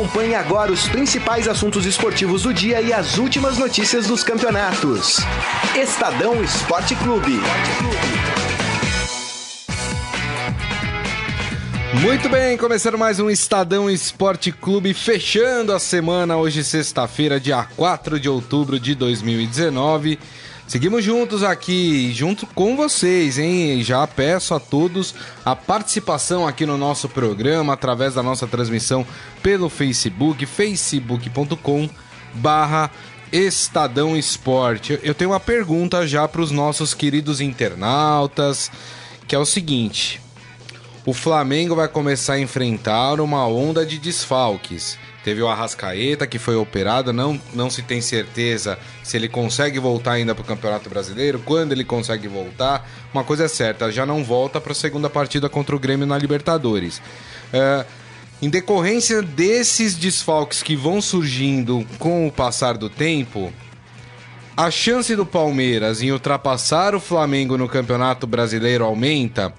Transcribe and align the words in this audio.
Acompanhe 0.00 0.34
agora 0.34 0.72
os 0.72 0.88
principais 0.88 1.46
assuntos 1.46 1.84
esportivos 1.84 2.44
do 2.44 2.54
dia 2.54 2.80
e 2.80 2.90
as 2.90 3.18
últimas 3.18 3.58
notícias 3.58 4.06
dos 4.06 4.24
campeonatos. 4.24 5.18
Estadão 5.76 6.42
Esporte 6.42 6.96
Clube. 6.96 7.38
Muito 12.00 12.30
bem, 12.30 12.56
começando 12.56 12.96
mais 12.96 13.20
um 13.20 13.28
Estadão 13.28 13.90
Esporte 13.90 14.50
Clube, 14.50 14.94
fechando 14.94 15.70
a 15.70 15.78
semana, 15.78 16.38
hoje 16.38 16.64
sexta-feira, 16.64 17.38
dia 17.38 17.62
4 17.76 18.18
de 18.18 18.26
outubro 18.26 18.80
de 18.80 18.94
2019. 18.94 20.18
Seguimos 20.70 21.02
juntos 21.02 21.42
aqui, 21.42 22.12
junto 22.12 22.46
com 22.46 22.76
vocês, 22.76 23.40
hein? 23.40 23.82
Já 23.82 24.06
peço 24.06 24.54
a 24.54 24.60
todos 24.60 25.16
a 25.44 25.56
participação 25.56 26.46
aqui 26.46 26.64
no 26.64 26.78
nosso 26.78 27.08
programa, 27.08 27.72
através 27.72 28.14
da 28.14 28.22
nossa 28.22 28.46
transmissão 28.46 29.04
pelo 29.42 29.68
Facebook, 29.68 30.46
facebook.com 30.46 31.90
barra 32.34 32.88
Estadão 33.32 34.16
Esporte. 34.16 34.96
Eu 35.02 35.12
tenho 35.12 35.32
uma 35.32 35.40
pergunta 35.40 36.06
já 36.06 36.28
para 36.28 36.40
os 36.40 36.52
nossos 36.52 36.94
queridos 36.94 37.40
internautas, 37.40 38.70
que 39.26 39.34
é 39.34 39.38
o 39.40 39.44
seguinte... 39.44 40.20
O 41.06 41.14
Flamengo 41.14 41.74
vai 41.74 41.88
começar 41.88 42.34
a 42.34 42.40
enfrentar 42.40 43.20
uma 43.22 43.46
onda 43.46 43.86
de 43.86 43.98
desfalques. 43.98 44.98
Teve 45.22 45.42
o 45.42 45.48
Arrascaeta 45.48 46.26
que 46.26 46.38
foi 46.38 46.56
operado, 46.56 47.12
não, 47.12 47.40
não 47.52 47.68
se 47.68 47.82
tem 47.82 48.00
certeza 48.00 48.78
se 49.02 49.16
ele 49.16 49.28
consegue 49.28 49.78
voltar 49.78 50.12
ainda 50.12 50.34
para 50.34 50.42
o 50.42 50.46
Campeonato 50.46 50.88
Brasileiro, 50.88 51.40
quando 51.44 51.72
ele 51.72 51.84
consegue 51.84 52.26
voltar. 52.26 52.88
Uma 53.12 53.22
coisa 53.22 53.44
é 53.44 53.48
certa, 53.48 53.92
já 53.92 54.06
não 54.06 54.24
volta 54.24 54.60
para 54.60 54.72
a 54.72 54.74
segunda 54.74 55.10
partida 55.10 55.48
contra 55.48 55.76
o 55.76 55.78
Grêmio 55.78 56.06
na 56.06 56.16
Libertadores. 56.16 57.02
É, 57.52 57.84
em 58.40 58.48
decorrência 58.48 59.20
desses 59.20 59.94
desfalques 59.94 60.62
que 60.62 60.74
vão 60.74 61.02
surgindo 61.02 61.86
com 61.98 62.26
o 62.26 62.32
passar 62.32 62.78
do 62.78 62.88
tempo, 62.88 63.52
a 64.56 64.70
chance 64.70 65.14
do 65.14 65.26
Palmeiras 65.26 66.02
em 66.02 66.10
ultrapassar 66.10 66.94
o 66.94 67.00
Flamengo 67.00 67.58
no 67.58 67.68
Campeonato 67.68 68.26
Brasileiro 68.26 68.84
aumenta. 68.84 69.52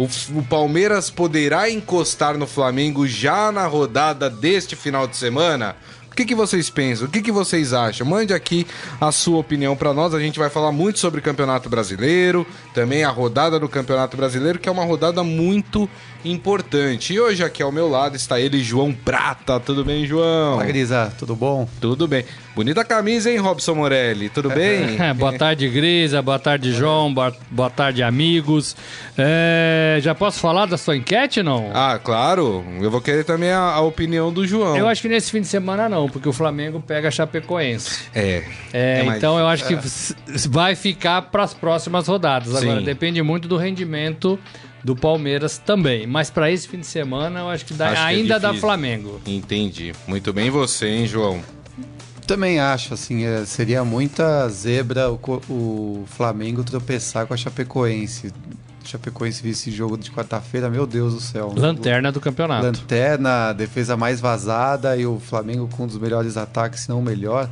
O, 0.00 0.04
o, 0.38 0.42
Palmeiras 0.42 1.10
poderá 1.10 1.68
encostar 1.70 2.38
no 2.38 2.46
Flamengo 2.46 3.06
já 3.06 3.52
na 3.52 3.66
rodada 3.66 4.30
deste 4.30 4.74
final 4.74 5.06
de 5.06 5.14
semana? 5.14 5.76
O 6.20 6.22
que, 6.22 6.26
que 6.26 6.34
vocês 6.34 6.68
pensam? 6.68 7.08
O 7.08 7.10
que, 7.10 7.22
que 7.22 7.32
vocês 7.32 7.72
acham? 7.72 8.06
Mande 8.06 8.34
aqui 8.34 8.66
a 9.00 9.10
sua 9.10 9.38
opinião 9.38 9.74
para 9.74 9.94
nós. 9.94 10.12
A 10.12 10.20
gente 10.20 10.38
vai 10.38 10.50
falar 10.50 10.70
muito 10.70 10.98
sobre 10.98 11.18
o 11.18 11.22
Campeonato 11.22 11.70
Brasileiro, 11.70 12.46
também 12.74 13.04
a 13.04 13.08
rodada 13.08 13.58
do 13.58 13.66
Campeonato 13.66 14.18
Brasileiro, 14.18 14.58
que 14.58 14.68
é 14.68 14.72
uma 14.72 14.84
rodada 14.84 15.24
muito 15.24 15.88
importante. 16.22 17.14
E 17.14 17.20
hoje 17.20 17.42
aqui 17.42 17.62
ao 17.62 17.72
meu 17.72 17.88
lado 17.88 18.16
está 18.16 18.38
ele, 18.38 18.62
João 18.62 18.92
Prata. 18.92 19.58
Tudo 19.58 19.82
bem, 19.82 20.04
João? 20.04 20.56
Fala, 20.56 20.66
Grisa. 20.66 21.12
Tudo 21.18 21.34
bom? 21.34 21.66
Tudo 21.80 22.06
bem. 22.06 22.24
Bonita 22.54 22.84
camisa, 22.84 23.30
hein, 23.30 23.38
Robson 23.38 23.74
Morelli? 23.74 24.28
Tudo 24.28 24.50
bem? 24.50 24.98
boa 25.16 25.32
tarde, 25.32 25.68
Grisa. 25.68 26.20
Boa 26.20 26.38
tarde, 26.38 26.72
João. 26.72 27.12
Boa, 27.14 27.34
boa 27.50 27.70
tarde, 27.70 28.02
amigos. 28.02 28.76
É, 29.16 29.98
já 30.02 30.14
posso 30.14 30.40
falar 30.40 30.66
da 30.66 30.76
sua 30.76 30.96
enquete, 30.96 31.42
não? 31.42 31.70
Ah, 31.72 31.98
claro. 32.02 32.64
Eu 32.80 32.90
vou 32.90 33.00
querer 33.00 33.24
também 33.24 33.50
a, 33.50 33.60
a, 33.60 33.80
opinião 33.80 34.32
do 34.32 34.46
João. 34.46 34.76
Eu 34.76 34.88
acho 34.88 35.00
que 35.00 35.08
nesse 35.08 35.30
fim 35.30 35.40
de 35.40 35.46
semana 35.46 35.88
não, 35.88 36.08
porque 36.10 36.28
o 36.28 36.32
Flamengo 36.32 36.82
pega 36.84 37.08
a 37.08 37.10
Chapecoense. 37.10 38.08
É. 38.14 38.44
é, 38.72 39.00
é 39.00 39.16
então 39.16 39.38
eu 39.38 39.46
acho 39.46 39.66
que 39.66 39.76
vai 40.48 40.74
ficar 40.74 41.22
para 41.22 41.42
as 41.42 41.54
próximas 41.54 42.06
rodadas. 42.06 42.54
Agora, 42.54 42.80
Sim. 42.80 42.84
depende 42.84 43.22
muito 43.22 43.48
do 43.48 43.56
rendimento 43.56 44.38
do 44.82 44.96
Palmeiras 44.96 45.58
também. 45.58 46.06
Mas 46.06 46.30
para 46.30 46.50
esse 46.50 46.68
fim 46.68 46.80
de 46.80 46.86
semana, 46.86 47.40
eu 47.40 47.48
acho 47.48 47.64
que 47.64 47.74
dá, 47.74 47.90
acho 47.90 48.02
ainda 48.02 48.40
que 48.40 48.46
é 48.46 48.52
dá 48.52 48.54
Flamengo. 48.54 49.20
Entendi. 49.26 49.92
Muito 50.06 50.32
bem 50.32 50.50
você, 50.50 50.88
hein, 50.88 51.06
João? 51.06 51.40
Também 52.26 52.60
acho, 52.60 52.94
assim, 52.94 53.24
é, 53.24 53.44
seria 53.44 53.84
muita 53.84 54.48
zebra 54.48 55.10
o, 55.10 55.18
o, 55.48 56.04
Flamengo 56.06 56.62
tropeçar 56.62 57.26
com 57.26 57.34
a 57.34 57.36
Chapecoense. 57.36 58.32
Chapecoense 58.84 59.42
vice 59.42 59.68
esse 59.68 59.76
jogo 59.76 59.96
de 59.96 60.10
quarta-feira, 60.10 60.70
meu 60.70 60.86
Deus 60.86 61.14
do 61.14 61.20
céu. 61.20 61.52
Lanterna 61.56 62.10
do 62.10 62.20
campeonato. 62.20 62.66
Lanterna, 62.66 63.52
defesa 63.52 63.96
mais 63.96 64.20
vazada 64.20 64.96
e 64.96 65.06
o 65.06 65.20
Flamengo 65.20 65.68
com 65.68 65.84
um 65.84 65.86
dos 65.86 65.98
melhores 65.98 66.36
ataques, 66.36 66.80
se 66.80 66.88
não 66.88 67.00
o 67.00 67.02
melhor. 67.02 67.48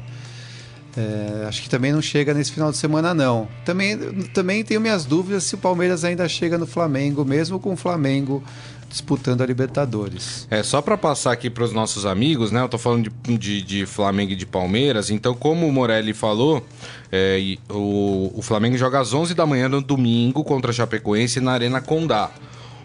É, 0.97 1.47
acho 1.47 1.63
que 1.63 1.69
também 1.69 1.93
não 1.93 2.03
chega 2.03 2.35
nesse 2.35 2.51
final 2.51 2.71
de 2.73 2.77
semana, 2.77 3.15
não. 3.15 3.47
Também, 3.65 3.97
também 4.35 4.65
tenho 4.65 4.81
minhas 4.81 5.05
dúvidas 5.05 5.45
se 5.45 5.55
o 5.55 5.59
Palmeiras 5.59 6.05
ainda 6.05 6.29
chega 6.29 6.59
no 6.59 6.67
Flamengo, 6.67 7.25
mesmo 7.25 7.61
com 7.61 7.73
o 7.73 7.77
Flamengo 7.77 8.43
disputando 8.89 9.43
a 9.43 9.47
Libertadores. 9.47 10.47
É, 10.51 10.63
só 10.63 10.81
para 10.81 10.97
passar 10.97 11.33
aqui 11.33 11.51
para 11.51 11.65
os 11.65 11.73
nossos 11.73 12.07
amigos, 12.07 12.51
né? 12.51 12.63
Eu 12.63 12.69
tô 12.69 12.79
falando 12.79 13.11
de, 13.11 13.39
de, 13.39 13.63
de, 13.63 13.87
Flamengo 13.87 14.33
e 14.33 14.37
de 14.37 14.47
Palmeiras. 14.47 15.11
Então, 15.11 15.35
como 15.35 15.67
o 15.67 15.73
Morelli 15.73 16.15
falou, 16.15 16.65
é, 17.13 17.57
o, 17.71 18.33
o 18.35 18.43
Flamengo 18.43 18.77
joga 18.77 19.01
às 19.01 19.13
11 19.13 19.35
da 19.35 19.45
manhã 19.45 19.69
no 19.69 19.81
domingo 19.81 20.43
contra 20.43 20.71
a 20.71 20.75
Chapecoense 20.75 21.41
na 21.41 21.53
Arena 21.53 21.81
Condá. 21.81 22.31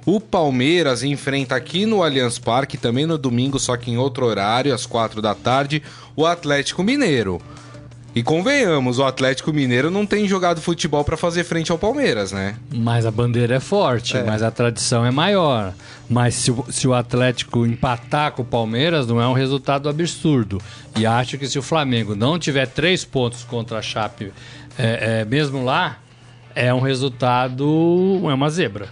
O 0.06 0.20
Palmeiras 0.20 1.02
enfrenta 1.02 1.56
aqui 1.56 1.86
no 1.86 2.04
Allianz 2.04 2.38
Parque, 2.38 2.78
também 2.78 3.06
no 3.06 3.18
domingo, 3.18 3.58
só 3.58 3.78
que 3.78 3.90
em 3.90 3.98
outro 3.98 4.26
horário, 4.26 4.74
às 4.74 4.86
4 4.86 5.22
da 5.22 5.34
tarde, 5.34 5.82
o 6.14 6.26
Atlético 6.26 6.84
Mineiro. 6.84 7.42
E 8.16 8.22
convenhamos, 8.22 9.00
o 9.00 9.04
Atlético 9.04 9.52
Mineiro 9.52 9.90
não 9.90 10.06
tem 10.06 10.28
jogado 10.28 10.62
futebol 10.62 11.04
para 11.04 11.18
fazer 11.18 11.44
frente 11.44 11.72
ao 11.72 11.80
Palmeiras, 11.80 12.32
né? 12.32 12.56
Mas 12.72 13.08
a 13.08 13.12
bandeira 13.12 13.56
é 13.56 13.60
forte, 13.60 14.16
é. 14.16 14.24
mas 14.24 14.44
a 14.44 14.52
tradição 14.52 15.04
é 15.04 15.10
maior. 15.10 15.74
Mas 16.08 16.36
se 16.36 16.52
o, 16.52 16.64
se 16.70 16.88
o 16.88 16.94
Atlético 16.94 17.66
empatar 17.66 18.34
com 18.34 18.44
o 18.44 18.46
Palmeiras, 18.46 19.08
não 19.08 19.20
é 19.20 19.28
um 19.28 19.34
resultado 19.34 19.90
absurdo. 19.90 20.62
E 20.96 21.08
acho 21.08 21.40
que 21.40 21.48
se 21.48 21.58
o 21.58 21.64
Flamengo 21.64 22.16
não 22.16 22.38
tiver 22.38 22.68
três 22.68 23.04
pontos 23.04 23.44
contra 23.44 23.80
a 23.80 23.82
Chape, 23.82 24.32
é, 24.78 25.22
é, 25.22 25.26
mesmo 25.26 25.66
lá, 25.66 25.98
é 26.54 26.72
um 26.72 26.82
resultado, 26.82 28.22
é 28.30 28.34
uma 28.34 28.50
zebra. 28.52 28.90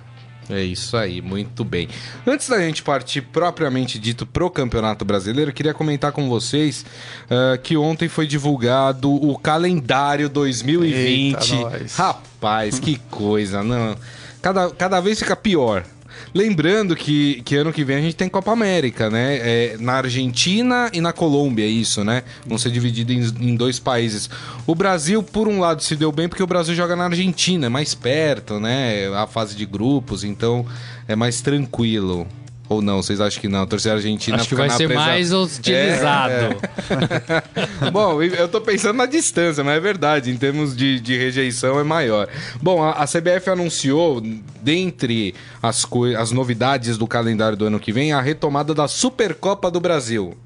É 0.52 0.62
isso 0.62 0.98
aí, 0.98 1.22
muito 1.22 1.64
bem. 1.64 1.88
Antes 2.28 2.50
da 2.50 2.60
gente 2.60 2.84
partir 2.84 3.22
propriamente 3.22 3.98
dito 3.98 4.26
pro 4.26 4.50
Campeonato 4.50 5.06
Brasileiro, 5.06 5.54
queria 5.54 5.74
comentar 5.74 6.12
com 6.12 6.28
vocês 6.28 6.86
uh, 7.26 7.58
que 7.62 7.78
ontem 7.78 8.10
foi 8.10 8.28
divulgado 8.28 9.10
o 9.12 9.38
calendário 9.38 10.28
2020. 10.28 11.56
Eita, 11.56 11.86
Rapaz, 11.96 12.80
que 12.80 12.98
coisa, 13.10 13.64
não. 13.64 13.96
Cada, 14.42 14.70
cada 14.72 15.00
vez 15.00 15.20
fica 15.20 15.36
pior. 15.36 15.86
Lembrando 16.34 16.96
que, 16.96 17.42
que 17.44 17.56
ano 17.56 17.74
que 17.74 17.84
vem 17.84 17.98
a 17.98 18.02
gente 18.02 18.16
tem 18.16 18.30
Copa 18.30 18.52
América, 18.52 19.10
né? 19.10 19.38
É, 19.42 19.78
na 19.80 19.94
Argentina 19.94 20.90
e 20.94 21.02
na 21.02 21.12
Colômbia, 21.12 21.66
é 21.66 21.68
isso, 21.68 22.04
né? 22.06 22.24
Vão 22.46 22.58
ser 22.58 22.72
divididos 22.72 23.34
em, 23.40 23.50
em, 23.50 23.56
dois 23.56 23.80
países. 23.80 24.30
O 24.66 24.74
Brasil, 24.74 25.22
por 25.22 25.50
um 25.50 25.60
lado, 25.60 25.84
se 25.84 25.96
deu 25.96 26.12
bem 26.12 26.30
porque 26.30 26.44
o 26.44 26.48
Brasil 26.48 26.74
joga 26.74 26.96
na 26.96 27.06
Argentina, 27.06 27.66
é 27.66 27.70
mais 27.70 27.94
perto, 27.94 28.60
né? 28.60 29.08
A 29.14 29.28
fase 29.28 29.56
de 29.56 29.66
grupos, 29.66 30.24
então 30.24 30.66
é 31.06 31.16
mais 31.16 31.42
tranquilo. 31.42 32.26
Ou 32.72 32.82
não, 32.82 33.04
vocês 33.04 33.20
acham 33.20 33.42
que 33.42 33.50
não? 33.50 33.64
A 33.64 33.68
torcida 33.68 33.96
argentina 33.96 34.38
Acho 34.38 34.48
que 34.48 34.56
vai 34.56 34.70
ser 34.70 34.88
presa... 34.88 35.02
mais 35.02 35.34
hostilizado. 35.34 36.56
É, 36.90 37.88
é. 37.88 37.92
Bom, 37.92 38.24
eu 38.24 38.48
tô 38.48 38.62
pensando 38.62 38.96
na 38.96 39.06
distância, 39.06 39.62
mas 39.62 39.76
é 39.76 39.80
verdade, 39.82 40.32
em 40.32 40.38
termos 40.38 40.74
de, 40.74 40.98
de 41.02 41.18
rejeição 41.18 41.78
é 41.78 41.84
maior. 41.84 42.30
Bom, 42.62 42.82
a, 42.82 42.92
a 42.92 43.06
CBF 43.06 43.50
anunciou, 43.50 44.24
dentre 44.62 45.36
as, 45.62 45.86
as 46.18 46.32
novidades 46.32 46.98
do 46.98 47.06
calendário 47.06 47.58
do 47.58 47.66
ano 47.66 47.78
que 47.78 47.92
vem, 47.92 48.14
a 48.14 48.22
retomada 48.22 48.74
da 48.74 48.88
Supercopa 48.88 49.70
do 49.70 49.82
Brasil. 49.82 50.38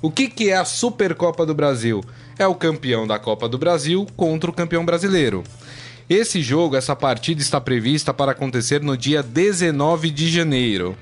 O 0.00 0.10
que, 0.10 0.26
que 0.26 0.48
é 0.48 0.56
a 0.56 0.64
Supercopa 0.64 1.44
do 1.44 1.54
Brasil? 1.54 2.02
É 2.38 2.46
o 2.46 2.54
campeão 2.54 3.06
da 3.06 3.18
Copa 3.18 3.46
do 3.46 3.58
Brasil 3.58 4.06
contra 4.16 4.48
o 4.48 4.54
campeão 4.54 4.86
brasileiro. 4.86 5.44
Esse 6.08 6.40
jogo, 6.40 6.76
essa 6.76 6.96
partida 6.96 7.42
está 7.42 7.60
prevista 7.60 8.14
para 8.14 8.32
acontecer 8.32 8.80
no 8.80 8.96
dia 8.96 9.22
19 9.22 10.08
de 10.08 10.30
janeiro. 10.30 10.96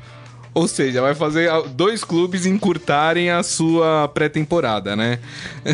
Ou 0.57 0.67
seja, 0.67 1.03
vai 1.03 1.15
fazer 1.15 1.51
dois 1.75 2.03
clubes 2.03 2.47
encurtarem 2.47 3.29
a 3.29 3.43
sua 3.43 4.09
pré-temporada, 4.09 4.97
né? 4.97 5.19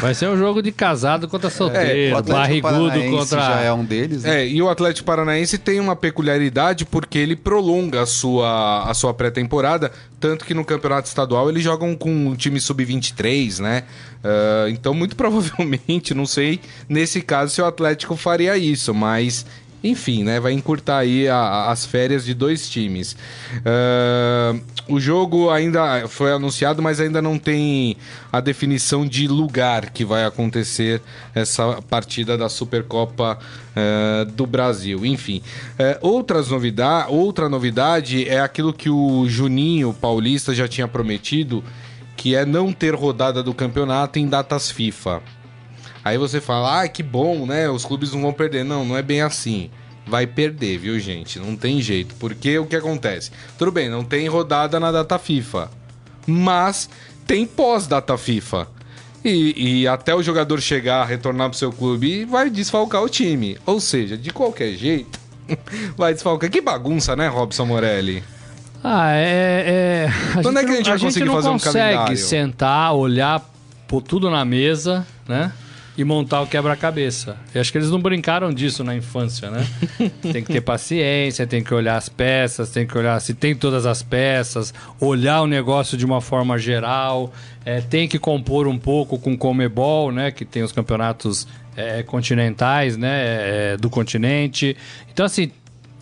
Vai 0.00 0.12
ser 0.12 0.28
um 0.28 0.36
jogo 0.36 0.60
de 0.60 0.72
casado 0.72 1.28
contra 1.28 1.48
solteiro, 1.48 2.18
é, 2.18 2.22
barrigudo 2.22 3.00
contra. 3.08 3.38
Já 3.38 3.60
é 3.60 3.72
um 3.72 3.84
deles. 3.84 4.24
Né? 4.24 4.40
É, 4.40 4.48
e 4.48 4.60
o 4.60 4.68
Atlético 4.68 5.06
Paranaense 5.06 5.56
tem 5.56 5.78
uma 5.78 5.94
peculiaridade 5.94 6.84
porque 6.84 7.16
ele 7.16 7.36
prolonga 7.36 8.02
a 8.02 8.06
sua, 8.06 8.90
a 8.90 8.92
sua 8.92 9.14
pré-temporada, 9.14 9.92
tanto 10.18 10.44
que 10.44 10.52
no 10.52 10.64
campeonato 10.64 11.06
estadual 11.06 11.48
eles 11.48 11.62
jogam 11.62 11.94
com 11.94 12.10
um 12.10 12.34
time 12.34 12.60
sub-23, 12.60 13.60
né? 13.60 13.84
Uh, 14.24 14.68
então, 14.70 14.92
muito 14.92 15.14
provavelmente, 15.16 16.12
não 16.12 16.26
sei 16.26 16.58
nesse 16.88 17.20
caso 17.20 17.54
se 17.54 17.62
o 17.62 17.64
Atlético 17.64 18.16
faria 18.16 18.56
isso, 18.56 18.92
mas 18.92 19.46
enfim, 19.82 20.22
né? 20.22 20.38
Vai 20.38 20.52
encurtar 20.52 20.98
aí 20.98 21.28
a, 21.28 21.36
a, 21.36 21.72
as 21.72 21.84
férias 21.84 22.24
de 22.24 22.34
dois 22.34 22.68
times. 22.68 23.16
Uh, 23.58 24.60
o 24.88 25.00
jogo 25.00 25.50
ainda 25.50 26.06
foi 26.08 26.32
anunciado, 26.32 26.82
mas 26.82 27.00
ainda 27.00 27.20
não 27.20 27.38
tem 27.38 27.96
a 28.32 28.40
definição 28.40 29.06
de 29.06 29.26
lugar 29.26 29.90
que 29.90 30.04
vai 30.04 30.24
acontecer 30.24 31.00
essa 31.34 31.80
partida 31.82 32.38
da 32.38 32.48
Supercopa 32.48 33.38
uh, 33.38 34.24
do 34.32 34.46
Brasil. 34.46 35.04
Enfim, 35.04 35.42
uh, 35.78 36.06
outras 36.06 36.48
novidade, 36.48 37.10
outra 37.10 37.48
novidade 37.48 38.28
é 38.28 38.40
aquilo 38.40 38.72
que 38.72 38.90
o 38.90 39.26
Juninho 39.28 39.92
Paulista 39.92 40.54
já 40.54 40.68
tinha 40.68 40.86
prometido 40.86 41.62
que 42.16 42.36
é 42.36 42.44
não 42.44 42.72
ter 42.72 42.94
rodada 42.94 43.42
do 43.42 43.52
campeonato 43.52 44.18
em 44.18 44.28
datas 44.28 44.70
FIFA. 44.70 45.20
Aí 46.04 46.18
você 46.18 46.40
fala, 46.40 46.82
ah, 46.82 46.88
que 46.88 47.02
bom, 47.02 47.46
né? 47.46 47.68
Os 47.68 47.84
clubes 47.84 48.12
não 48.12 48.22
vão 48.22 48.32
perder. 48.32 48.64
Não, 48.64 48.84
não 48.84 48.96
é 48.96 49.02
bem 49.02 49.22
assim. 49.22 49.70
Vai 50.06 50.26
perder, 50.26 50.78
viu, 50.78 50.98
gente? 50.98 51.38
Não 51.38 51.56
tem 51.56 51.80
jeito. 51.80 52.14
Porque 52.16 52.58
o 52.58 52.66
que 52.66 52.74
acontece? 52.74 53.30
Tudo 53.56 53.70
bem, 53.70 53.88
não 53.88 54.02
tem 54.02 54.26
rodada 54.28 54.80
na 54.80 54.90
data 54.90 55.18
FIFA. 55.18 55.70
Mas 56.26 56.88
tem 57.26 57.46
pós-data 57.46 58.16
FIFA. 58.18 58.66
E, 59.24 59.82
e, 59.82 59.88
até 59.88 60.12
o 60.12 60.22
jogador 60.22 60.60
chegar, 60.60 61.04
retornar 61.04 61.48
pro 61.48 61.58
seu 61.58 61.72
clube, 61.72 62.24
vai 62.24 62.50
desfalcar 62.50 63.02
o 63.02 63.08
time. 63.08 63.56
Ou 63.64 63.78
seja, 63.78 64.16
de 64.16 64.30
qualquer 64.30 64.74
jeito, 64.74 65.20
vai 65.96 66.12
desfalcar. 66.12 66.50
Que 66.50 66.60
bagunça, 66.60 67.14
né, 67.14 67.28
Robson 67.28 67.64
Morelli? 67.64 68.24
Ah, 68.82 69.12
é. 69.12 70.08
é... 70.34 70.42
Quando 70.42 70.58
é 70.58 70.64
que 70.64 70.70
a 70.70 70.74
gente 70.74 70.90
vai 70.90 70.98
conseguir 70.98 71.30
fazer 71.30 71.48
um 71.50 71.58
calendário? 71.58 71.98
consegue 72.00 72.16
sentar, 72.16 72.94
olhar, 72.94 73.48
pôr 73.86 74.02
tudo 74.02 74.28
na 74.28 74.44
mesa, 74.44 75.06
né? 75.28 75.52
E 75.96 76.04
montar 76.04 76.40
o 76.40 76.46
quebra-cabeça. 76.46 77.36
Eu 77.54 77.60
acho 77.60 77.70
que 77.70 77.78
eles 77.78 77.90
não 77.90 78.00
brincaram 78.00 78.52
disso 78.52 78.82
na 78.82 78.96
infância, 78.96 79.50
né? 79.50 79.66
tem 80.32 80.42
que 80.42 80.52
ter 80.52 80.60
paciência, 80.60 81.46
tem 81.46 81.62
que 81.62 81.74
olhar 81.74 81.96
as 81.96 82.08
peças, 82.08 82.70
tem 82.70 82.86
que 82.86 82.96
olhar 82.96 83.20
se 83.20 83.34
tem 83.34 83.54
todas 83.54 83.84
as 83.84 84.02
peças, 84.02 84.72
olhar 84.98 85.42
o 85.42 85.46
negócio 85.46 85.96
de 85.96 86.06
uma 86.06 86.20
forma 86.20 86.58
geral, 86.58 87.32
é, 87.64 87.80
tem 87.80 88.08
que 88.08 88.18
compor 88.18 88.66
um 88.66 88.78
pouco 88.78 89.18
com 89.18 89.34
o 89.34 89.38
Comebol, 89.38 90.10
né? 90.10 90.30
Que 90.30 90.44
tem 90.44 90.62
os 90.62 90.72
campeonatos 90.72 91.46
é, 91.76 92.02
continentais, 92.02 92.96
né? 92.96 93.72
É, 93.72 93.76
do 93.76 93.90
continente. 93.90 94.76
Então, 95.12 95.26
assim, 95.26 95.50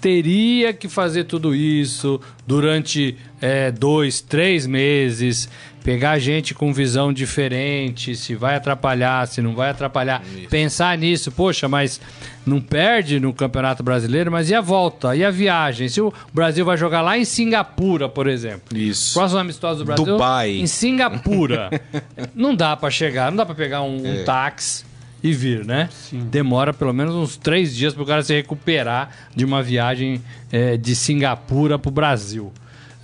teria 0.01 0.73
que 0.73 0.89
fazer 0.89 1.25
tudo 1.25 1.55
isso 1.55 2.21
durante 2.47 3.17
é, 3.41 3.71
dois, 3.71 4.21
três 4.21 4.67
meses 4.67 5.49
pegar 5.83 6.19
gente 6.19 6.55
com 6.55 6.73
visão 6.73 7.13
diferente, 7.13 8.15
se 8.15 8.35
vai 8.35 8.57
atrapalhar, 8.57 9.27
se 9.27 9.41
não 9.41 9.55
vai 9.55 9.71
atrapalhar. 9.71 10.23
Isso. 10.25 10.49
Pensar 10.49 10.97
nisso, 10.97 11.33
poxa, 11.33 11.69
mas 11.69 12.01
não 12.45 12.61
perde 12.61 13.19
no 13.21 13.33
Campeonato 13.33 13.83
Brasileiro, 13.83 14.31
mas 14.31 14.51
e 14.51 14.55
a 14.55 14.61
volta? 14.61 15.15
E 15.15 15.25
a 15.25 15.31
viagem? 15.31 15.89
Se 15.89 16.01
o 16.01 16.13
Brasil 16.33 16.65
vai 16.65 16.77
jogar 16.77 17.03
lá 17.03 17.19
em 17.19 17.25
Singapura, 17.25 18.09
por 18.09 18.27
exemplo. 18.27 18.77
Isso. 18.77 19.15
Próximo 19.15 19.41
amistoso 19.41 19.81
do 19.81 19.85
Brasil. 19.85 20.05
Dubai. 20.05 20.51
Em 20.53 20.67
Singapura. 20.67 21.71
não 22.35 22.55
dá 22.55 22.77
para 22.77 22.91
chegar, 22.91 23.31
não 23.31 23.37
dá 23.37 23.47
para 23.47 23.55
pegar 23.55 23.83
um, 23.83 24.05
é. 24.05 24.21
um 24.21 24.25
táxi 24.25 24.85
e 25.23 25.33
vir, 25.33 25.65
né? 25.65 25.89
Sim. 25.93 26.27
Demora 26.31 26.73
pelo 26.73 26.93
menos 26.93 27.15
uns 27.15 27.37
três 27.37 27.77
dias 27.77 27.93
para 27.93 28.03
o 28.03 28.07
cara 28.07 28.23
se 28.23 28.35
recuperar 28.35 29.11
de 29.35 29.45
uma 29.45 29.63
viagem 29.63 30.23
é, 30.51 30.77
de 30.77 30.95
Singapura 30.95 31.79
para 31.79 31.89
o 31.89 31.93
Brasil. 31.93 32.53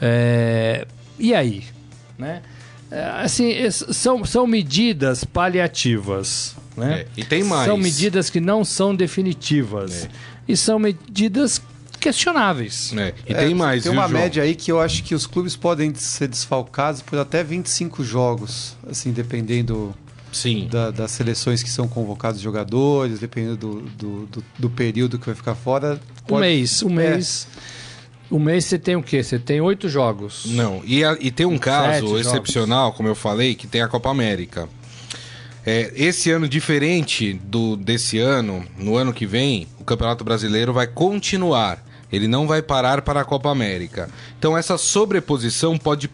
É, 0.00 0.86
e 1.18 1.34
aí, 1.34 1.64
né? 2.18 2.42
É, 2.90 3.04
assim, 3.22 3.52
são, 3.70 4.24
são 4.24 4.46
medidas 4.46 5.24
paliativas. 5.24 6.54
Né? 6.76 7.00
É, 7.00 7.06
e 7.16 7.24
tem 7.24 7.42
mais. 7.42 7.66
São 7.66 7.76
medidas 7.76 8.30
que 8.30 8.40
não 8.40 8.64
são 8.64 8.94
definitivas. 8.94 10.04
É. 10.04 10.08
E 10.48 10.56
são 10.56 10.78
medidas 10.78 11.60
questionáveis. 11.98 12.92
É, 12.96 13.14
e 13.26 13.34
tem 13.34 13.54
mais. 13.54 13.82
Tem 13.82 13.90
uma 13.90 14.06
média 14.06 14.42
aí 14.42 14.54
que 14.54 14.70
eu 14.70 14.80
acho 14.80 15.02
que 15.02 15.14
os 15.14 15.26
clubes 15.26 15.56
podem 15.56 15.94
ser 15.94 16.28
desfalcados 16.28 17.02
por 17.02 17.18
até 17.18 17.42
25 17.42 18.04
jogos, 18.04 18.76
assim, 18.88 19.10
dependendo 19.10 19.94
Sim. 20.30 20.68
Da, 20.70 20.90
das 20.90 21.10
seleções 21.12 21.62
que 21.62 21.70
são 21.70 21.88
convocados 21.88 22.40
jogadores, 22.40 23.18
dependendo 23.18 23.56
do, 23.56 23.80
do, 23.80 24.26
do, 24.26 24.44
do 24.58 24.70
período 24.70 25.18
que 25.18 25.26
vai 25.26 25.34
ficar 25.34 25.54
fora. 25.54 25.98
Pode... 26.26 26.34
Um 26.34 26.40
mês, 26.40 26.82
um 26.82 26.90
mês. 26.90 27.48
O 28.30 28.38
mês 28.38 28.64
você 28.64 28.78
tem 28.78 28.96
o 28.96 29.02
quê? 29.02 29.22
Você 29.22 29.38
tem 29.38 29.60
oito 29.60 29.88
jogos. 29.88 30.46
Não, 30.46 30.82
e, 30.84 31.04
a, 31.04 31.16
e 31.20 31.30
tem 31.30 31.46
um 31.46 31.58
caso 31.58 32.18
excepcional, 32.18 32.86
jogos. 32.86 32.96
como 32.96 33.08
eu 33.08 33.14
falei, 33.14 33.54
que 33.54 33.66
tem 33.66 33.82
a 33.82 33.88
Copa 33.88 34.10
América. 34.10 34.68
É, 35.64 35.92
esse 35.96 36.30
ano, 36.30 36.48
diferente 36.48 37.32
do 37.34 37.76
desse 37.76 38.18
ano, 38.18 38.64
no 38.78 38.96
ano 38.96 39.12
que 39.12 39.26
vem, 39.26 39.66
o 39.80 39.84
Campeonato 39.84 40.24
Brasileiro 40.24 40.72
vai 40.72 40.86
continuar. 40.86 41.84
Ele 42.12 42.28
não 42.28 42.46
vai 42.46 42.62
parar 42.62 43.02
para 43.02 43.20
a 43.20 43.24
Copa 43.24 43.50
América. 43.50 44.08
Então, 44.38 44.56
essa 44.56 44.78
sobreposição 44.78 45.76
pode 45.76 46.08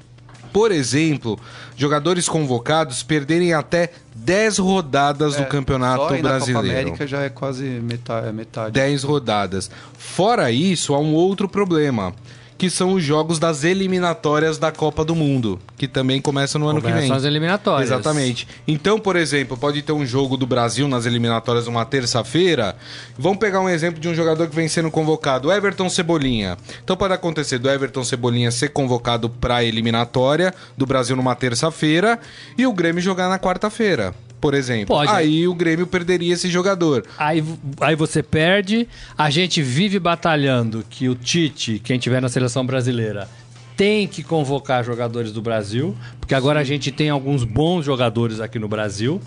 por 0.52 0.70
exemplo, 0.70 1.38
jogadores 1.76 2.28
convocados 2.28 3.02
perderem 3.02 3.54
até 3.54 3.90
10 4.24 4.58
rodadas 4.58 5.34
é, 5.34 5.38
do 5.42 5.46
Campeonato 5.48 6.08
só 6.08 6.22
Brasileiro. 6.22 6.52
Na 6.52 6.62
Copa 6.62 6.80
América 6.80 7.06
já 7.06 7.22
é 7.22 7.28
quase 7.28 7.64
metade. 7.64 8.28
É 8.28 8.32
metade. 8.32 8.72
10 8.72 9.02
rodadas. 9.02 9.70
Fora 9.98 10.50
isso, 10.50 10.94
há 10.94 10.98
um 10.98 11.14
outro 11.14 11.48
problema 11.48 12.14
que 12.62 12.70
são 12.70 12.92
os 12.92 13.02
jogos 13.02 13.40
das 13.40 13.64
eliminatórias 13.64 14.56
da 14.56 14.70
Copa 14.70 15.04
do 15.04 15.16
Mundo, 15.16 15.58
que 15.76 15.88
também 15.88 16.20
começam 16.20 16.60
no 16.60 16.68
ano 16.68 16.80
que 16.80 16.92
vem. 16.92 17.08
São 17.08 17.16
as 17.16 17.24
eliminatórias. 17.24 17.90
Exatamente. 17.90 18.46
Então, 18.68 19.00
por 19.00 19.16
exemplo, 19.16 19.56
pode 19.56 19.82
ter 19.82 19.90
um 19.90 20.06
jogo 20.06 20.36
do 20.36 20.46
Brasil 20.46 20.86
nas 20.86 21.04
eliminatórias 21.04 21.66
numa 21.66 21.84
terça-feira. 21.84 22.76
Vamos 23.18 23.38
pegar 23.38 23.60
um 23.60 23.68
exemplo 23.68 24.00
de 24.00 24.08
um 24.08 24.14
jogador 24.14 24.46
que 24.46 24.54
vem 24.54 24.68
sendo 24.68 24.92
convocado, 24.92 25.50
Everton 25.50 25.88
Cebolinha. 25.88 26.56
Então 26.84 26.96
pode 26.96 27.12
acontecer 27.12 27.58
do 27.58 27.68
Everton 27.68 28.04
Cebolinha 28.04 28.52
ser 28.52 28.68
convocado 28.68 29.28
para 29.28 29.56
a 29.56 29.64
eliminatória 29.64 30.54
do 30.78 30.86
Brasil 30.86 31.16
numa 31.16 31.34
terça-feira 31.34 32.16
e 32.56 32.64
o 32.64 32.72
Grêmio 32.72 33.02
jogar 33.02 33.28
na 33.28 33.40
quarta-feira 33.40 34.14
por 34.42 34.54
exemplo. 34.54 34.96
Pode. 34.96 35.08
Aí 35.12 35.46
o 35.46 35.54
Grêmio 35.54 35.86
perderia 35.86 36.34
esse 36.34 36.50
jogador. 36.50 37.06
Aí, 37.16 37.42
aí 37.80 37.94
você 37.94 38.24
perde, 38.24 38.88
a 39.16 39.30
gente 39.30 39.62
vive 39.62 40.00
batalhando 40.00 40.84
que 40.90 41.08
o 41.08 41.14
Tite, 41.14 41.78
quem 41.78 41.96
tiver 41.96 42.20
na 42.20 42.28
seleção 42.28 42.66
brasileira, 42.66 43.28
tem 43.76 44.08
que 44.08 44.22
convocar 44.24 44.84
jogadores 44.84 45.30
do 45.30 45.40
Brasil, 45.40 45.96
porque 46.18 46.34
agora 46.34 46.58
a 46.58 46.64
gente 46.64 46.90
tem 46.90 47.08
alguns 47.08 47.44
bons 47.44 47.84
jogadores 47.84 48.40
aqui 48.40 48.58
no 48.58 48.66
Brasil. 48.66 49.20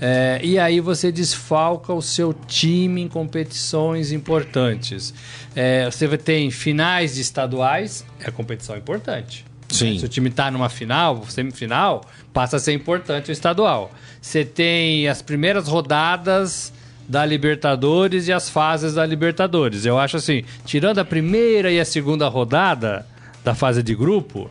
É, 0.00 0.40
e 0.42 0.58
aí 0.58 0.80
você 0.80 1.12
desfalca 1.12 1.92
o 1.92 2.00
seu 2.00 2.32
time 2.32 3.02
em 3.02 3.08
competições 3.08 4.10
importantes. 4.10 5.12
É, 5.54 5.84
você 5.84 6.16
tem 6.16 6.50
finais 6.50 7.14
de 7.16 7.20
estaduais, 7.20 8.06
é 8.20 8.30
competição 8.30 8.74
importante. 8.74 9.44
Sim. 9.74 9.98
Se 9.98 10.04
o 10.04 10.08
time 10.08 10.28
está 10.28 10.50
numa 10.50 10.68
final, 10.68 11.24
semifinal, 11.28 12.04
passa 12.32 12.56
a 12.56 12.60
ser 12.60 12.72
importante 12.72 13.30
o 13.30 13.32
estadual. 13.32 13.90
Você 14.20 14.44
tem 14.44 15.08
as 15.08 15.22
primeiras 15.22 15.68
rodadas 15.68 16.72
da 17.08 17.26
Libertadores 17.26 18.28
e 18.28 18.32
as 18.32 18.48
fases 18.48 18.94
da 18.94 19.04
Libertadores. 19.04 19.84
Eu 19.84 19.98
acho 19.98 20.16
assim, 20.16 20.44
tirando 20.64 20.98
a 20.98 21.04
primeira 21.04 21.70
e 21.70 21.80
a 21.80 21.84
segunda 21.84 22.28
rodada 22.28 23.06
da 23.44 23.54
fase 23.54 23.82
de 23.82 23.94
grupo, 23.94 24.50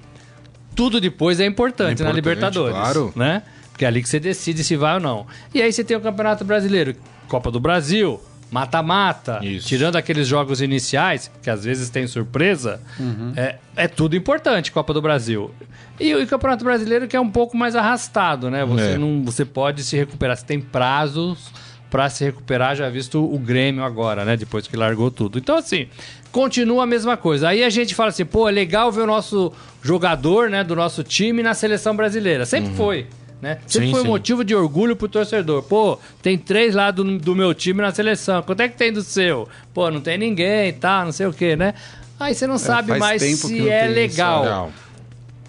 tudo 0.75 0.99
depois 0.99 1.39
é 1.39 1.45
importante, 1.45 1.89
é 1.89 1.91
importante 1.93 2.07
na 2.07 2.11
Libertadores, 2.11 2.75
claro. 2.75 3.13
né? 3.15 3.43
Porque 3.71 3.85
é 3.85 3.87
ali 3.87 4.01
que 4.01 4.09
você 4.09 4.19
decide 4.19 4.63
se 4.63 4.75
vai 4.75 4.95
ou 4.95 4.99
não. 4.99 5.25
E 5.53 5.61
aí 5.61 5.71
você 5.71 5.83
tem 5.83 5.95
o 5.95 6.01
Campeonato 6.01 6.43
Brasileiro, 6.43 6.95
Copa 7.27 7.49
do 7.49 7.59
Brasil, 7.59 8.19
mata-mata, 8.51 9.39
tirando 9.61 9.95
aqueles 9.95 10.27
jogos 10.27 10.61
iniciais, 10.61 11.31
que 11.41 11.49
às 11.49 11.63
vezes 11.63 11.89
tem 11.89 12.05
surpresa, 12.05 12.81
uhum. 12.99 13.31
é, 13.35 13.55
é 13.75 13.87
tudo 13.87 14.15
importante, 14.15 14.71
Copa 14.71 14.93
do 14.93 15.01
Brasil. 15.01 15.49
E 15.97 16.13
o 16.13 16.27
Campeonato 16.27 16.65
Brasileiro 16.65 17.07
que 17.07 17.15
é 17.15 17.19
um 17.19 17.29
pouco 17.29 17.55
mais 17.55 17.75
arrastado, 17.75 18.49
né? 18.49 18.65
Você, 18.65 18.91
é. 18.91 18.97
não, 18.97 19.23
você 19.23 19.45
pode 19.45 19.83
se 19.83 19.95
recuperar, 19.95 20.35
você 20.35 20.45
tem 20.45 20.59
prazos 20.59 21.49
para 21.89 22.09
se 22.09 22.23
recuperar, 22.23 22.75
já 22.75 22.89
visto 22.89 23.23
o 23.23 23.37
Grêmio 23.37 23.83
agora, 23.83 24.25
né? 24.25 24.35
Depois 24.35 24.67
que 24.67 24.75
largou 24.75 25.11
tudo. 25.11 25.37
Então, 25.37 25.57
assim, 25.57 25.87
continua 26.31 26.83
a 26.83 26.85
mesma 26.85 27.15
coisa. 27.15 27.49
Aí 27.49 27.63
a 27.63 27.69
gente 27.69 27.93
fala 27.93 28.09
assim, 28.09 28.25
pô, 28.25 28.49
é 28.49 28.51
legal 28.51 28.91
ver 28.91 29.01
o 29.01 29.07
nosso 29.07 29.51
jogador, 29.81 30.49
né, 30.49 30.63
do 30.63 30.75
nosso 30.75 31.03
time 31.03 31.43
na 31.43 31.53
seleção 31.53 31.95
brasileira. 31.95 32.45
Sempre 32.45 32.71
uhum. 32.71 32.75
foi. 32.75 33.07
Né? 33.41 33.57
Sempre 33.65 33.87
sim, 33.87 33.91
foi 33.91 34.01
sim. 34.01 34.07
motivo 34.07 34.43
de 34.43 34.53
orgulho 34.53 34.95
pro 34.95 35.07
torcedor. 35.07 35.63
Pô, 35.63 35.97
tem 36.21 36.37
três 36.37 36.75
lá 36.75 36.91
do, 36.91 37.17
do 37.17 37.35
meu 37.35 37.53
time 37.53 37.81
na 37.81 37.91
seleção. 37.91 38.43
Quanto 38.43 38.59
é 38.61 38.69
que 38.69 38.77
tem 38.77 38.93
do 38.93 39.01
seu? 39.01 39.49
Pô, 39.73 39.89
não 39.89 39.99
tem 39.99 40.17
ninguém 40.17 40.71
tá, 40.73 41.03
não 41.03 41.11
sei 41.11 41.25
o 41.25 41.33
quê, 41.33 41.55
né? 41.55 41.73
Aí 42.19 42.35
você 42.35 42.45
não 42.45 42.55
é, 42.55 42.59
sabe 42.59 42.97
mais 42.99 43.21
se 43.21 43.67
é 43.67 43.87
legal. 43.87 44.43
legal. 44.43 44.71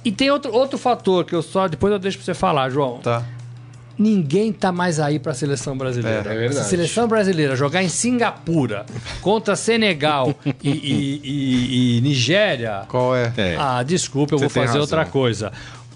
E 0.05 0.11
tem 0.11 0.31
outro, 0.31 0.53
outro 0.53 0.79
fator 0.79 1.25
que 1.25 1.35
eu 1.35 1.43
só. 1.43 1.69
Depois 1.69 1.93
eu 1.93 1.99
deixo 1.99 2.17
pra 2.17 2.25
você 2.25 2.35
falar, 2.35 2.71
João. 2.71 2.99
Tá. 2.99 3.23
Ninguém 3.99 4.53
tá 4.53 4.73
mais 4.73 4.99
aí 4.99 5.19
pra 5.19 5.35
seleção 5.35 5.77
brasileira. 5.77 6.31
É, 6.31 6.35
é 6.35 6.39
verdade. 6.39 6.55
Se 6.55 6.61
a 6.61 6.65
seleção 6.65 7.07
brasileira 7.07 7.55
jogar 7.55 7.83
em 7.83 7.89
Singapura 7.89 8.87
contra 9.21 9.55
Senegal 9.55 10.35
e, 10.65 10.71
e, 10.71 11.21
e, 11.23 11.99
e, 11.99 12.01
Nigéria. 12.01 12.85
Qual 12.89 13.15
é? 13.15 13.33
é. 13.37 13.57
Ah, 13.57 13.83
desculpa, 13.83 14.35
eu 14.35 14.39
você 14.39 14.45
vou 14.47 14.51
fazer 14.51 14.67
razão. 14.67 14.81
outra 14.81 15.05
coisa. 15.05 15.53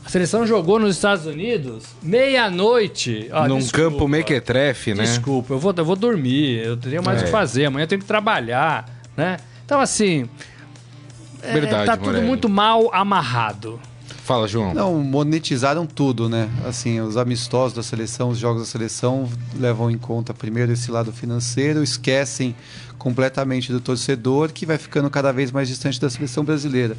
A 0.06 0.08
seleção 0.08 0.46
jogou 0.46 0.78
nos 0.78 0.94
Estados 0.94 1.26
Unidos 1.26 1.82
meia-noite. 2.00 3.28
Ah, 3.32 3.48
Num 3.48 3.58
desculpa, 3.58 3.90
campo 3.90 4.06
mequetrefe, 4.06 4.94
né? 4.94 5.02
Desculpa, 5.02 5.52
eu 5.54 5.58
vou, 5.58 5.74
eu 5.76 5.84
vou 5.84 5.96
dormir, 5.96 6.64
eu 6.64 6.76
tenho 6.76 7.02
mais 7.02 7.18
o 7.18 7.22
é. 7.22 7.24
que 7.24 7.32
fazer, 7.32 7.64
amanhã 7.64 7.82
eu 7.82 7.88
tenho 7.88 8.00
que 8.00 8.06
trabalhar, 8.06 8.88
né? 9.16 9.38
Então, 9.64 9.80
assim. 9.80 10.28
É, 11.42 11.52
Verdade, 11.54 11.82
é, 11.82 11.86
tá 11.86 11.96
tudo 11.96 12.06
Morelli. 12.06 12.24
muito 12.24 12.48
mal 12.48 12.88
amarrado. 12.94 13.80
Fala, 14.22 14.46
João. 14.46 14.72
Não, 14.72 14.94
monetizaram 15.02 15.84
tudo, 15.84 16.28
né? 16.28 16.48
Assim, 16.64 17.00
os 17.00 17.16
amistosos 17.16 17.72
da 17.72 17.82
seleção, 17.82 18.28
os 18.28 18.38
jogos 18.38 18.62
da 18.62 18.66
seleção 18.66 19.28
levam 19.56 19.90
em 19.90 19.98
conta 19.98 20.32
primeiro 20.32 20.72
esse 20.72 20.88
lado 20.88 21.12
financeiro, 21.12 21.82
esquecem 21.82 22.54
completamente 22.96 23.70
do 23.70 23.80
torcedor 23.80 24.52
que 24.52 24.66
vai 24.66 24.78
ficando 24.78 25.08
cada 25.10 25.32
vez 25.32 25.52
mais 25.52 25.68
distante 25.68 26.00
da 26.00 26.10
seleção 26.10 26.44
brasileira. 26.44 26.96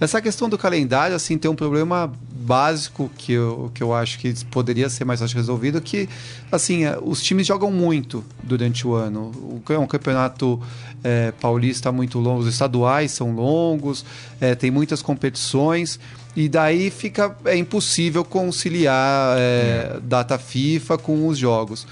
Essa 0.00 0.20
questão 0.20 0.48
do 0.48 0.56
calendário, 0.58 1.16
assim, 1.16 1.36
tem 1.36 1.50
um 1.50 1.56
problema 1.56 2.12
básico 2.38 3.10
que 3.18 3.32
eu, 3.32 3.70
que 3.74 3.82
eu 3.82 3.92
acho 3.92 4.18
que 4.18 4.32
poderia 4.46 4.88
ser 4.88 5.04
mais 5.04 5.20
fácil 5.20 5.36
resolvido, 5.36 5.80
que 5.80 6.08
assim, 6.52 6.84
é, 6.84 6.96
os 7.02 7.22
times 7.22 7.46
jogam 7.46 7.70
muito 7.70 8.24
durante 8.42 8.86
o 8.86 8.94
ano. 8.94 9.32
O- 9.36 9.72
É 9.72 9.78
um 9.78 9.86
campeonato 9.86 10.60
é, 11.04 11.32
paulista 11.40 11.90
muito 11.92 12.18
longo, 12.18 12.40
os 12.40 12.46
estaduais 12.48 13.10
são 13.10 13.32
longos, 13.32 14.04
é, 14.40 14.54
tem 14.54 14.70
muitas 14.70 15.02
competições, 15.02 15.98
e 16.36 16.48
daí 16.48 16.90
fica 16.90 17.36
é 17.44 17.56
impossível 17.56 18.24
conciliar 18.24 19.36
é, 19.38 19.98
data 20.02 20.38
FIFA 20.38 20.96
com 20.98 21.26
os 21.26 21.36
jogos. 21.36 21.86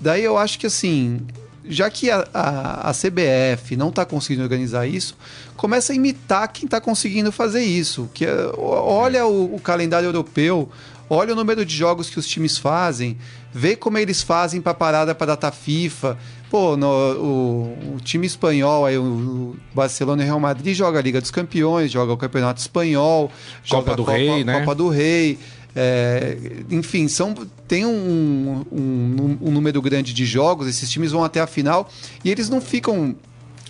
Daí 0.00 0.24
eu 0.24 0.36
acho 0.38 0.58
que 0.58 0.66
assim, 0.66 1.20
já 1.64 1.90
que 1.90 2.10
a, 2.10 2.26
a, 2.32 2.90
a 2.90 2.92
CBF 2.92 3.76
não 3.76 3.88
está 3.90 4.04
conseguindo 4.04 4.42
organizar 4.42 4.86
isso, 4.86 5.16
começa 5.56 5.92
a 5.92 5.96
imitar 5.96 6.48
quem 6.48 6.64
está 6.64 6.80
conseguindo 6.80 7.30
fazer 7.30 7.62
isso. 7.62 8.08
Que 8.14 8.24
é, 8.24 8.34
olha 8.56 9.26
o, 9.26 9.54
o 9.56 9.60
calendário 9.60 10.06
europeu, 10.06 10.68
olha 11.08 11.32
o 11.32 11.36
número 11.36 11.64
de 11.64 11.76
jogos 11.76 12.08
que 12.08 12.18
os 12.18 12.26
times 12.26 12.56
fazem, 12.58 13.16
vê 13.52 13.76
como 13.76 13.98
eles 13.98 14.22
fazem 14.22 14.60
para 14.60 14.74
parada 14.74 15.14
para 15.14 15.28
data 15.28 15.50
FIFA. 15.50 16.16
Pô, 16.50 16.76
no- 16.76 16.86
o, 16.88 17.94
o 17.94 18.00
time 18.02 18.26
espanhol, 18.26 18.84
aí, 18.84 18.98
o, 18.98 19.54
Barcelona 19.72 20.22
e 20.22 20.24
o 20.24 20.26
Real 20.26 20.40
Madrid 20.40 20.74
joga 20.74 20.98
a 20.98 21.02
Liga 21.02 21.20
dos 21.20 21.30
Campeões, 21.30 21.92
joga 21.92 22.12
o 22.12 22.16
Campeonato 22.16 22.60
Espanhol, 22.60 23.30
joga 23.62 23.82
Copa 23.82 23.92
a 23.92 23.96
do 23.96 24.04
Copa, 24.04 24.16
Rei, 24.18 24.44
né? 24.44 24.58
Copa 24.60 24.74
do 24.74 24.88
Rei. 24.88 25.38
É, 25.74 26.36
enfim, 26.70 27.06
são, 27.08 27.34
tem 27.68 27.86
um, 27.86 28.64
um, 28.72 29.38
um 29.40 29.50
número 29.50 29.80
grande 29.80 30.12
de 30.12 30.24
jogos, 30.26 30.66
esses 30.66 30.90
times 30.90 31.12
vão 31.12 31.22
até 31.22 31.40
a 31.40 31.46
final 31.46 31.88
e 32.24 32.30
eles 32.30 32.48
não 32.48 32.60
ficam. 32.60 33.14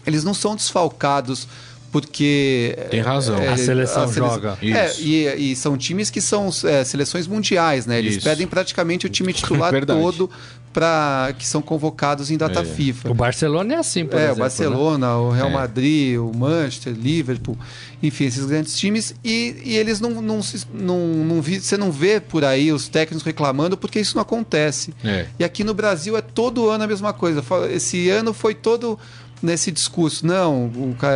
Eles 0.07 0.25
não 0.25 0.33
são 0.33 0.57
desfalcados 0.57 1.47
porque. 1.93 2.77
Tem 2.91 3.01
razão. 3.01 3.37
A 3.49 3.57
seleção 3.57 4.09
sele- 4.09 4.27
joga. 4.27 4.59
É, 4.63 4.87
Isso. 4.87 5.03
e, 5.03 5.53
e 5.53 5.57
são 5.57 5.77
times 5.77 6.09
que 6.11 6.21
são 6.21 6.51
é, 6.65 6.85
seleções 6.85 7.27
mundiais, 7.27 7.85
né? 7.87 7.99
Eles 7.99 8.17
Isso. 8.17 8.25
pedem 8.25 8.47
praticamente 8.47 9.07
o 9.07 9.09
time 9.09 9.33
titular 9.35 9.73
todo 9.85 10.31
para 10.73 11.35
que 11.37 11.45
são 11.47 11.61
convocados 11.61 12.31
em 12.31 12.37
data 12.37 12.61
É. 12.61 12.65
FIFA. 12.65 13.11
O 13.11 13.15
Barcelona 13.15 13.75
é 13.75 13.77
assim, 13.79 14.05
por 14.07 14.17
É, 14.19 14.25
exemplo. 14.25 14.37
o 14.37 14.39
Barcelona, 14.41 15.17
o 15.17 15.31
Real 15.31 15.49
É. 15.49 15.53
Madrid, 15.53 16.17
o 16.19 16.31
Manchester, 16.33 16.93
Liverpool, 16.95 17.59
enfim, 18.01 18.25
esses 18.27 18.45
grandes 18.47 18.79
times. 18.79 19.13
E, 19.25 19.57
e 19.65 19.77
eles 19.77 20.01
não, 20.01 20.23
não, 20.23 20.41
se- 20.43 20.67
não, 20.73 20.99
não 21.07 21.43
vi, 21.43 21.61
você 21.61 21.77
não 21.77 21.91
vê 21.91 22.21
por 22.21 22.45
aí 22.45 22.71
os 22.73 22.87
técnicos 22.89 23.25
reclamando 23.27 23.77
porque 23.77 23.99
isso 23.99 24.15
não 24.15 24.23
acontece. 24.23 24.95
É. 25.05 25.27
E 25.41 25.45
aqui 25.45 25.65
no 25.65 25.75
Brasil 25.75 26.17
é 26.17 26.23
todo 26.23 26.71
ano 26.71 26.85
a 26.85 26.87
mesma 26.87 27.13
coisa. 27.13 27.43
Esse 27.71 28.09
ano 28.09 28.33
foi 28.33 28.55
todo 28.55 28.97
nesse 29.43 29.73
discurso. 29.73 30.25
Não, 30.25 30.71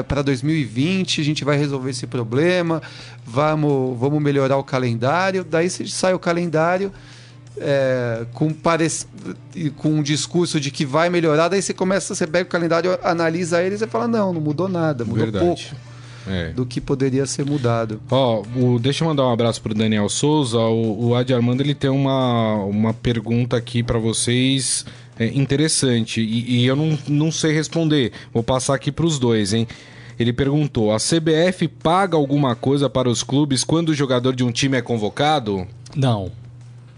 para 0.08 0.22
2020 0.22 1.20
a 1.20 1.24
gente 1.24 1.44
vai 1.44 1.56
resolver 1.56 1.90
esse 1.90 2.06
problema, 2.08 2.82
vamos, 3.24 3.96
vamos 4.00 4.20
melhorar 4.20 4.56
o 4.56 4.64
calendário. 4.64 5.44
Daí 5.44 5.70
você 5.70 5.86
sai 5.86 6.12
o 6.12 6.18
calendário. 6.18 6.92
É, 7.58 8.26
com, 8.32 8.50
com 9.76 9.88
um 9.88 10.02
discurso 10.02 10.58
de 10.60 10.70
que 10.70 10.84
vai 10.84 11.08
melhorar, 11.10 11.48
daí 11.48 11.62
você 11.62 11.72
começa, 11.74 12.14
você 12.14 12.26
pega 12.26 12.44
o 12.46 12.50
calendário, 12.50 12.98
analisa 13.02 13.62
ele 13.62 13.74
e 13.74 13.78
você 13.78 13.86
fala, 13.86 14.08
não, 14.08 14.32
não 14.32 14.40
mudou 14.40 14.68
nada, 14.68 15.04
mudou 15.04 15.24
Verdade. 15.24 15.44
pouco 15.44 15.62
É. 16.26 16.50
do 16.50 16.64
que 16.66 16.80
poderia 16.80 17.26
ser 17.26 17.44
mudado. 17.44 18.00
Ó, 18.10 18.42
o- 18.56 18.78
deixa 18.78 19.04
eu 19.04 19.08
mandar 19.08 19.24
um 19.26 19.32
abraço 19.32 19.60
pro 19.62 19.74
Daniel 19.74 20.08
Souza. 20.08 20.58
O, 20.58 21.08
o 21.08 21.14
Adi 21.14 21.32
Armando 21.34 21.60
ele 21.60 21.74
tem 21.74 21.90
uma, 21.90 22.54
uma 22.64 22.94
pergunta 22.94 23.56
aqui 23.56 23.82
pra 23.82 23.98
vocês 23.98 24.84
é, 25.18 25.26
interessante 25.26 26.20
e, 26.20 26.62
e 26.62 26.66
eu 26.66 26.74
não, 26.74 26.98
não 27.06 27.30
sei 27.30 27.52
responder. 27.52 28.10
Vou 28.32 28.42
passar 28.42 28.74
aqui 28.74 28.90
pros 28.90 29.18
dois, 29.18 29.52
hein? 29.52 29.68
Ele 30.18 30.32
perguntou: 30.32 30.92
a 30.92 30.96
CBF 30.96 31.68
paga 31.68 32.16
alguma 32.16 32.54
coisa 32.56 32.88
para 32.88 33.08
os 33.08 33.22
clubes 33.22 33.62
quando 33.64 33.90
o 33.90 33.94
jogador 33.94 34.34
de 34.34 34.42
um 34.44 34.50
time 34.50 34.76
é 34.78 34.80
convocado? 34.82 35.66
Não, 35.94 36.30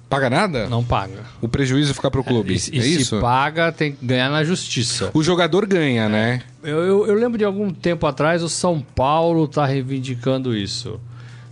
Paga 0.08 0.30
nada? 0.30 0.68
não 0.68 0.84
paga. 0.84 1.25
O 1.40 1.48
prejuízo 1.48 1.92
fica 1.92 2.08
pro 2.10 2.22
clube. 2.22 2.52
E, 2.54 2.76
e 2.76 2.78
é 2.78 2.82
se 2.82 3.00
isso? 3.02 3.20
paga, 3.20 3.72
tem 3.72 3.90
que 3.92 4.06
ganhar 4.06 4.30
na 4.30 4.44
justiça. 4.44 5.10
O 5.12 5.20
jogador 5.22 5.66
ganha, 5.66 6.08
né? 6.08 6.42
Eu, 6.62 6.78
eu- 6.84 7.06
eu 7.08 7.14
lembro 7.14 7.36
de 7.36 7.44
algum 7.44 7.70
tempo 7.72 8.06
atrás 8.06 8.42
o 8.42 8.48
São 8.48 8.80
Paulo 8.80 9.48
tá 9.48 9.66
reivindicando 9.66 10.56
isso. 10.56 11.00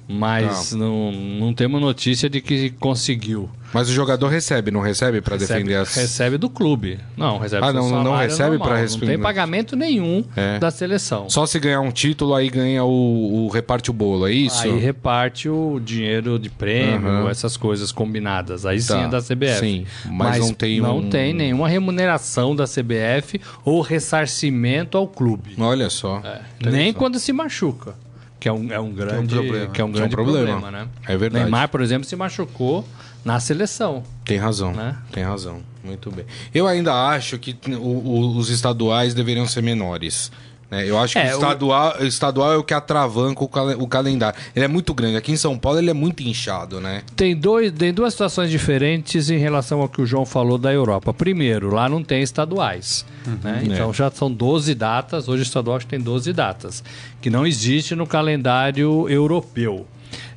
Mas 0.08 0.70
Tá. 0.70 0.76
não, 0.76 1.10
não 1.10 1.52
temos 1.54 1.80
notícia 1.80 2.28
de 2.30 2.40
que 2.40 2.70
conseguiu. 2.70 3.48
Mas 3.74 3.88
o 3.90 3.92
jogador 3.92 4.28
recebe, 4.28 4.70
não 4.70 4.80
recebe 4.80 5.18
Recebe, 5.18 5.38
defender 5.38 5.74
as. 5.74 5.94
recebe 5.94 6.38
do 6.38 6.48
clube. 6.48 6.98
Não, 7.16 7.38
recebe 7.38 7.66
Ah, 7.66 7.72
não- 7.72 8.02
não 8.04 8.16
recebe 8.16 8.50
normal. 8.50 8.68
pra 8.68 8.76
Não 8.76 8.82
responder. 8.82 9.06
tem 9.12 9.18
pagamento 9.18 9.74
nenhum 9.76 10.24
É. 10.36 10.58
da 10.60 10.70
seleção. 10.70 11.28
Só 11.28 11.44
se 11.44 11.58
ganhar 11.58 11.80
um 11.80 11.90
título, 11.90 12.34
aí 12.34 12.48
ganha 12.48 12.84
o, 12.84 13.46
o 13.46 13.48
reparte 13.48 13.90
o 13.90 13.92
bolo, 13.92 14.28
é 14.28 14.32
isso? 14.32 14.62
Aí 14.62 14.78
reparte 14.78 15.48
o 15.48 15.80
dinheiro 15.84 16.38
de 16.38 16.48
prêmio, 16.48 17.08
Aham. 17.08 17.28
essas 17.30 17.56
coisas 17.56 17.90
combinadas. 17.90 18.64
Aí 18.64 18.80
sim 18.80 18.92
Tá, 18.94 19.00
é 19.00 19.08
da 19.08 19.20
CBF. 19.20 19.58
sim, 19.58 19.86
mas 20.08 20.38
não 20.38 20.54
tem 20.54 20.80
não 20.80 20.98
um- 20.98 21.10
tem 21.10 21.34
nenhuma 21.34 21.68
remuneração 21.68 22.54
da 22.54 22.66
CBF 22.66 23.40
ou 23.64 23.80
ressarcimento 23.80 24.96
ao 24.96 25.06
clube. 25.08 25.54
Olha 25.58 25.90
só. 25.90 26.22
É, 26.24 26.70
Nem 26.70 26.92
quando 26.92 27.18
se 27.18 27.32
machuca. 27.32 27.94
Que 28.38 28.48
é 28.48 28.52
um, 28.52 28.70
é 28.70 28.78
um 28.78 28.92
grande, 28.92 29.34
problema. 29.34 29.66
que 29.70 29.80
é 29.80 29.84
um 29.84 29.90
Que 29.90 29.98
é 30.00 30.04
um 30.04 30.08
grande 30.08 30.10
problema. 30.14 30.60
problema. 30.60 30.70
né? 30.70 30.88
É 31.08 31.16
verdade. 31.16 31.44
Neymar, 31.44 31.68
por 31.70 31.80
exemplo, 31.80 32.06
se 32.06 32.14
machucou 32.14 32.86
na 33.24 33.40
seleção. 33.40 34.02
Tem 34.24 34.36
razão. 34.36 34.72
Né? 34.72 34.96
Tem 35.12 35.22
razão. 35.24 35.60
Muito 35.82 36.10
bem. 36.10 36.24
Eu 36.54 36.66
ainda 36.66 36.92
acho 37.08 37.38
que 37.38 37.56
o- 37.68 37.78
o- 37.78 38.36
os 38.36 38.48
estaduais 38.50 39.14
deveriam 39.14 39.46
ser 39.46 39.62
menores. 39.62 40.30
né? 40.70 40.88
Eu 40.88 40.98
acho 40.98 41.12
que 41.12 41.18
É, 41.18 41.26
o 41.26 41.28
o- 41.28 41.32
estadual, 41.34 41.96
o 42.00 42.04
estadual 42.04 42.52
é 42.54 42.56
o 42.56 42.64
que 42.64 42.72
atravanca 42.74 43.44
o, 43.44 43.48
cale- 43.48 43.74
o 43.74 43.86
calendário. 43.86 44.36
Ele 44.56 44.64
é 44.64 44.68
muito 44.68 44.94
grande. 44.94 45.14
Aqui 45.16 45.30
em 45.30 45.36
São 45.36 45.58
Paulo 45.58 45.78
ele 45.78 45.90
é 45.90 45.92
muito 45.92 46.22
inchado, 46.22 46.80
né? 46.80 47.02
Tem, 47.14 47.36
dois, 47.36 47.70
tem 47.70 47.92
duas 47.92 48.14
situações 48.14 48.50
diferentes 48.50 49.28
em 49.30 49.36
relação 49.36 49.82
ao 49.82 49.88
que 49.88 50.00
o 50.00 50.06
João 50.06 50.24
falou 50.24 50.56
da 50.56 50.72
Europa. 50.72 51.12
Primeiro, 51.12 51.72
lá 51.74 51.86
não 51.88 52.02
tem 52.02 52.22
estaduais. 52.22 53.04
né? 53.42 53.62
Então 53.64 53.92
já 53.92 54.10
são 54.10 54.32
12 54.32 54.74
datas, 54.74 55.28
hoje 55.28 55.42
o 55.42 55.44
estadual 55.44 55.76
acho 55.76 55.86
que 55.86 55.90
tem 55.90 56.00
12 56.00 56.32
datas, 56.32 56.82
que 57.20 57.28
não 57.30 57.46
existe 57.46 57.94
no 57.94 58.06
calendário 58.06 59.08
europeu. 59.08 59.86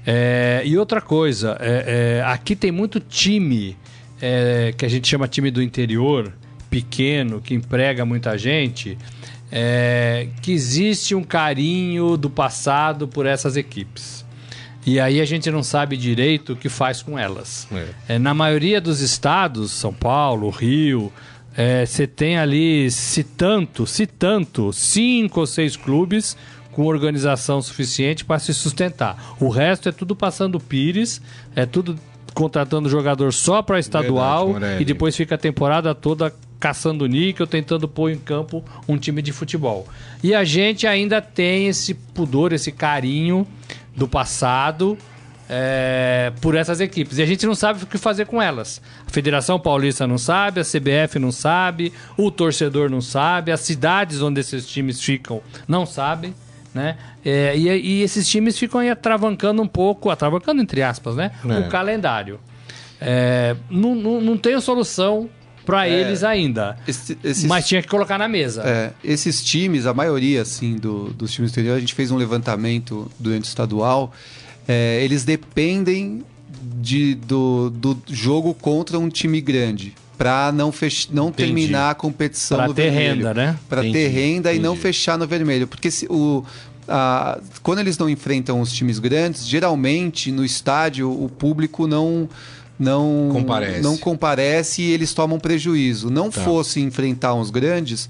É, 0.10 0.62
e 0.64 0.78
outra 0.78 1.02
coisa, 1.02 1.58
é, 1.60 2.20
é, 2.20 2.24
aqui 2.24 2.56
tem 2.56 2.72
muito 2.72 2.98
time 2.98 3.76
é, 4.22 4.74
que 4.78 4.86
a 4.86 4.88
gente 4.88 5.06
chama 5.06 5.28
time 5.28 5.52
do 5.52 5.62
interior, 5.62 6.32
pequeno, 6.70 7.42
que 7.42 7.54
emprega 7.54 8.06
muita 8.06 8.38
gente, 8.38 8.98
é, 9.52 10.30
que 10.42 10.54
existe 10.54 11.14
um 11.14 11.24
carinho 11.24 12.16
do 12.16 12.30
passado 12.30 13.06
por 13.06 13.26
essas 13.26 13.58
equipes. 13.58 14.26
E 14.86 14.98
aí 14.98 15.20
a 15.20 15.26
gente 15.26 15.52
não 15.52 15.62
sabe 15.62 15.98
direito 15.98 16.54
o 16.54 16.56
que 16.56 16.70
faz 16.70 17.02
com 17.02 17.20
elas. 17.20 17.68
É. 18.08 18.18
Na 18.18 18.34
maioria 18.34 18.80
dos 18.80 19.02
estados, 19.02 19.74
São 19.74 19.94
Paulo, 19.94 20.50
Rio, 20.50 21.12
você 21.86 22.08
tem 22.08 22.38
ali, 22.38 22.90
se 22.90 23.22
tanto, 23.22 23.86
se 23.86 24.08
tanto, 24.08 24.72
cinco 24.72 25.42
ou 25.42 25.46
seis 25.46 25.76
clubes 25.76 26.38
com 26.78 26.86
organização 26.86 27.60
suficiente 27.60 28.24
para 28.24 28.38
se 28.38 28.54
sustentar. 28.54 29.36
O 29.40 29.50
resto 29.50 29.90
é 29.90 29.92
tudo 29.92 30.16
passando 30.16 30.60
pires, 30.60 31.20
é 31.56 31.66
tudo 31.66 31.98
contratando 32.36 32.88
jogador 32.88 33.34
só 33.34 33.64
para 33.64 33.80
estadual 33.80 34.52
Verdade, 34.52 34.84
e 34.84 34.86
depois 34.86 35.16
fica 35.16 35.34
a 35.34 35.38
temporada 35.40 35.96
toda 35.96 36.32
caçando 36.60 37.08
níquel, 37.08 37.48
tentando 37.48 37.88
pôr 37.88 38.12
em 38.12 38.20
campo 38.20 38.64
um 38.88 38.96
time 38.96 39.24
de 39.24 39.32
futebol. 39.32 39.88
E 40.22 40.36
a 40.36 40.44
gente 40.44 40.86
ainda 40.86 41.20
tem 41.20 41.68
esse 41.68 41.96
pudor, 41.96 42.54
esse 42.54 42.72
carinho 42.72 43.48
do 43.96 44.08
passado 44.08 44.96
é, 45.50 46.32
por 46.42 46.54
essas 46.54 46.80
equipes. 46.80 47.18
E 47.18 47.24
a 47.24 47.26
gente 47.26 47.44
não 47.48 47.56
sabe 47.56 47.82
o 47.82 47.88
que 47.88 47.98
fazer 47.98 48.28
com 48.28 48.40
elas. 48.40 48.80
A 49.08 49.10
Federação 49.10 49.60
Paulista 49.60 50.06
não 50.06 50.20
sabe, 50.20 50.60
a 50.60 50.64
CBF 50.64 51.18
não 51.18 51.32
sabe, 51.32 51.92
o 52.16 52.30
torcedor 52.30 52.88
não 52.88 53.02
sabe, 53.02 53.52
as 53.52 53.62
cidades 53.62 54.22
onde 54.22 54.42
esses 54.42 54.68
times 54.68 55.02
ficam 55.02 55.42
não 55.68 55.84
sabem. 55.84 56.36
Né? 56.78 56.98
É, 57.26 57.58
e, 57.58 57.68
e 57.70 58.02
esses 58.04 58.28
times 58.30 58.58
ficam 58.58 58.80
aí 58.80 58.90
atravancando 58.90 59.62
um 59.62 59.68
pouco, 59.68 60.10
atravancando 60.12 60.62
entre 60.62 60.82
aspas, 60.84 61.16
né? 61.16 61.32
É. 61.50 61.60
O 61.60 61.70
calendário. 61.70 62.40
É, 63.02 63.56
não, 63.70 63.96
não, 63.96 64.22
não 64.22 64.38
tenho 64.38 64.62
solução 64.62 65.30
para 65.66 65.90
eles 65.90 66.24
ainda. 66.24 66.78
Esse- 66.88 67.18
esses- 67.24 67.44
Mas 67.44 67.68
tinha 67.68 67.82
que 67.82 67.88
colocar 67.88 68.18
na 68.18 68.28
mesa. 68.28 68.64
É, 68.66 68.92
esses 69.04 69.44
times, 69.44 69.86
a 69.86 69.94
maioria 69.94 70.42
assim 70.42 70.76
do- 70.78 71.10
dos 71.10 71.32
times 71.34 71.50
do 71.52 71.54
exterior, 71.54 71.76
a 71.76 71.80
gente 71.80 71.94
fez 71.94 72.10
um 72.12 72.16
levantamento 72.18 73.12
durante 73.20 73.44
o 73.46 73.48
estadual. 73.48 74.14
é, 74.70 75.02
eles 75.04 75.24
dependem 75.24 76.24
de, 76.82 77.16
do, 77.16 77.70
do 77.70 77.98
jogo 78.08 78.54
contra 78.54 79.00
um 79.00 79.08
time 79.10 79.40
grande 79.40 79.94
para 80.18 80.52
não, 80.52 80.72
fech, 80.72 81.10
não 81.12 81.30
Entendi. 81.30 81.54
terminar 81.54 81.92
a 81.92 81.96
competição 81.96 82.58
Pra 82.58 82.68
no 82.68 82.74
ter 82.74 82.84
vermelho. 82.92 83.16
renda, 83.28 83.34
né? 83.34 83.58
Para 83.70 83.82
ter 83.82 83.88
Entendi, 83.90 84.08
renda 84.08 84.54
e 84.54 84.60
não 84.60 84.72
entendi. 84.72 84.82
fechar 84.82 85.18
no 85.18 85.28
vermelho, 85.28 85.68
porque 85.68 85.92
se 85.92 86.08
o 86.10 86.44
a- 86.90 87.38
quando 87.62 87.80
eles 87.80 87.98
não 87.98 88.10
enfrentam 88.10 88.62
os 88.62 88.72
times 88.72 88.98
grandes, 88.98 89.46
geralmente 89.46 90.32
no 90.32 90.44
estádio 90.46 91.12
o 91.12 91.30
público 91.30 91.86
não 91.86 92.30
não 92.80 93.30
Comparece. 93.34 93.82
não 93.82 93.98
comparece 93.98 94.82
e 94.84 94.92
eles 94.92 95.12
tomam 95.14 95.40
prejuízo. 95.40 96.10
Não 96.12 96.30
Tá. 96.30 96.42
fosse 96.42 96.80
enfrentar 96.80 97.34
uns 97.34 97.50
grandes, 97.50 98.08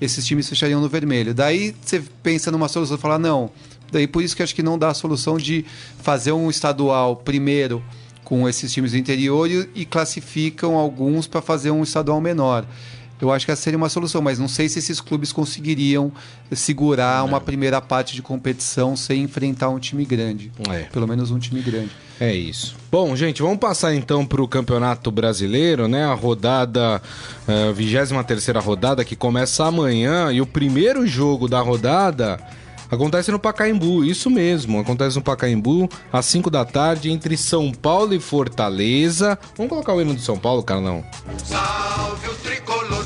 esses 0.00 0.24
times 0.26 0.48
fechariam 0.48 0.80
no 0.80 0.88
vermelho. 0.88 1.34
Daí 1.34 1.74
você 1.82 2.02
pensa 2.22 2.50
numa 2.50 2.66
solução 2.66 2.96
e 2.96 3.00
fala: 3.00 3.18
não, 3.18 3.50
daí 3.92 4.06
por 4.06 4.22
isso 4.22 4.34
que 4.34 4.42
acho 4.42 4.54
que 4.54 4.62
não 4.62 4.78
dá 4.78 4.88
a 4.88 4.94
solução 4.94 5.36
de 5.36 5.64
fazer 6.02 6.32
um 6.32 6.48
estadual 6.50 7.14
primeiro 7.16 7.82
com 8.26 8.48
esses 8.48 8.72
times 8.72 8.90
do 8.90 8.98
interior 8.98 9.48
e, 9.48 9.70
e 9.72 9.86
classificam 9.86 10.74
alguns 10.74 11.28
para 11.28 11.40
fazer 11.40 11.70
um 11.70 11.84
estadual 11.84 12.20
menor. 12.20 12.66
Eu 13.20 13.32
acho 13.32 13.46
que 13.46 13.52
essa 13.52 13.62
seria 13.62 13.78
uma 13.78 13.88
solução, 13.88 14.20
mas 14.20 14.36
não 14.36 14.48
sei 14.48 14.68
se 14.68 14.80
esses 14.80 15.00
clubes 15.00 15.32
conseguiriam 15.32 16.12
segurar 16.50 17.24
uma 17.24 17.40
primeira 17.40 17.80
parte 17.80 18.16
de 18.16 18.20
competição 18.20 18.96
sem 18.96 19.22
enfrentar 19.22 19.68
um 19.68 19.78
time 19.78 20.04
grande. 20.04 20.50
É. 20.68 20.80
Pelo 20.92 21.06
menos 21.06 21.30
um 21.30 21.38
time 21.38 21.62
grande. 21.62 21.92
É 22.18 22.34
isso. 22.34 22.76
Bom, 22.90 23.14
gente, 23.14 23.40
vamos 23.40 23.58
passar 23.58 23.94
então 23.94 24.26
para 24.26 24.42
o 24.42 24.48
Campeonato 24.48 25.10
Brasileiro, 25.12 25.86
né? 25.86 26.04
A 26.04 26.14
rodada, 26.14 27.00
uh, 27.46 27.72
23 27.72 28.48
rodada 28.56 29.04
que 29.04 29.14
começa 29.14 29.64
amanhã 29.64 30.32
e 30.32 30.40
o 30.40 30.46
primeiro 30.46 31.06
jogo 31.06 31.46
da 31.48 31.60
rodada 31.60 32.40
acontece 32.90 33.30
no 33.30 33.38
Pacaembu, 33.38 34.04
isso 34.04 34.28
mesmo, 34.30 34.80
acontece 34.80 35.16
no 35.16 35.22
Pacaembu 35.22 35.88
às 36.12 36.26
5 36.26 36.50
da 36.50 36.64
tarde 36.64 37.10
entre 37.10 37.36
São 37.36 37.72
Paulo 37.72 38.14
e 38.14 38.20
Fortaleza. 38.20 39.38
Vamos 39.56 39.70
colocar 39.70 39.94
o 39.94 40.00
hino 40.00 40.14
de 40.14 40.22
São 40.22 40.38
Paulo, 40.38 40.62
Carlão? 40.62 41.04
Salve 41.44 42.28
o 42.28 42.34
tricolor. 42.34 43.05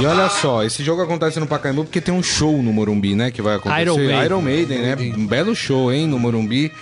E 0.00 0.06
olha 0.06 0.28
só, 0.30 0.64
esse 0.64 0.82
jogo 0.82 1.02
acontece 1.02 1.38
no 1.38 1.46
Pacaembu 1.46 1.84
porque 1.84 2.00
tem 2.00 2.14
um 2.14 2.22
show 2.22 2.62
no 2.62 2.72
Morumbi, 2.72 3.14
né? 3.14 3.30
Que 3.30 3.42
vai 3.42 3.56
acontecer. 3.56 3.82
Iron 3.82 3.96
Maiden, 3.96 4.24
Iron 4.24 4.40
Maiden 4.40 4.78
né? 4.78 4.96
Um 5.16 5.26
belo 5.26 5.54
show, 5.54 5.92
hein, 5.92 6.06
no 6.06 6.18
Morumbi. 6.18 6.72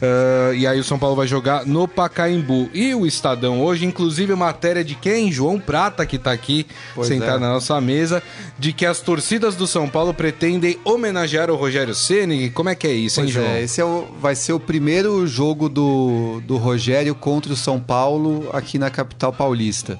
Uh, 0.00 0.54
e 0.54 0.66
aí 0.66 0.78
o 0.78 0.84
São 0.84 0.98
Paulo 0.98 1.16
vai 1.16 1.26
jogar 1.26 1.66
no 1.66 1.88
Pacaembu. 1.88 2.70
E 2.72 2.94
o 2.94 3.04
Estadão 3.06 3.60
hoje, 3.60 3.84
inclusive, 3.84 4.34
matéria 4.34 4.84
de 4.84 4.94
quem? 4.94 5.32
João 5.32 5.58
Prata, 5.58 6.06
que 6.06 6.16
tá 6.18 6.30
aqui 6.32 6.66
Pois 6.94 7.08
sentado 7.08 7.36
é. 7.36 7.40
na 7.40 7.48
nossa 7.50 7.80
mesa, 7.80 8.22
de 8.58 8.72
que 8.72 8.86
as 8.86 9.00
torcidas 9.00 9.56
do 9.56 9.66
São 9.66 9.88
Paulo 9.88 10.14
pretendem 10.14 10.78
homenagear 10.84 11.50
o 11.50 11.56
Rogério 11.56 11.94
Ceni. 11.94 12.50
Como 12.50 12.68
é 12.68 12.74
que 12.74 12.86
é 12.86 12.92
isso, 12.92 13.20
hein, 13.20 13.26
Pois 13.26 13.34
João? 13.34 13.46
é, 13.46 13.62
esse 13.62 13.80
é 13.80 13.84
o- 13.84 14.06
vai 14.20 14.34
ser 14.36 14.52
o 14.52 14.60
primeiro 14.60 15.26
jogo 15.26 15.68
do, 15.68 16.40
do 16.46 16.56
Rogério 16.56 17.14
contra 17.14 17.52
o 17.52 17.56
São 17.56 17.80
Paulo 17.80 18.48
aqui 18.52 18.78
na 18.78 18.90
capital 18.90 19.32
paulista. 19.32 19.98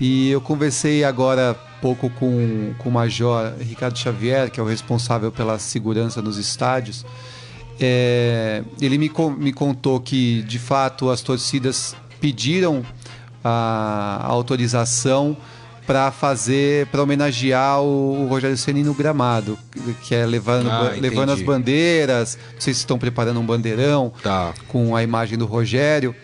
E 0.00 0.30
eu 0.30 0.40
conversei 0.40 1.04
agora 1.04 1.56
pouco 1.84 2.08
com, 2.08 2.72
com 2.78 2.88
o 2.88 2.92
Major 2.92 3.52
Ricardo 3.60 3.98
Xavier, 3.98 4.50
que 4.50 4.58
é 4.58 4.62
o 4.62 4.66
responsável 4.66 5.30
pela 5.30 5.58
segurança 5.58 6.22
nos 6.22 6.38
estádios. 6.38 7.04
É, 7.78 8.62
ele 8.80 8.96
me, 8.96 9.10
me 9.38 9.52
contou 9.52 10.00
que, 10.00 10.42
de 10.44 10.58
fato, 10.58 11.10
as 11.10 11.20
torcidas 11.20 11.94
pediram 12.22 12.82
a, 13.44 14.20
a 14.22 14.26
autorização 14.28 15.36
para 15.86 16.10
fazer, 16.10 16.86
para 16.86 17.02
homenagear 17.02 17.82
o, 17.82 18.22
o 18.24 18.28
Rogério 18.28 18.56
Ceni 18.56 18.82
no 18.82 18.94
gramado, 18.94 19.58
que 20.04 20.14
é 20.14 20.24
levando, 20.24 20.70
Ah, 20.70 20.94
levando 20.98 21.32
as 21.32 21.42
bandeiras. 21.42 22.38
Não 22.54 22.60
sei 22.62 22.72
se 22.72 22.80
estão 22.80 22.98
preparando 22.98 23.38
um 23.40 23.44
bandeirão 23.44 24.10
Tá. 24.22 24.54
com 24.68 24.96
a 24.96 25.02
imagem 25.02 25.36
do 25.36 25.44
Rogério. 25.44 26.14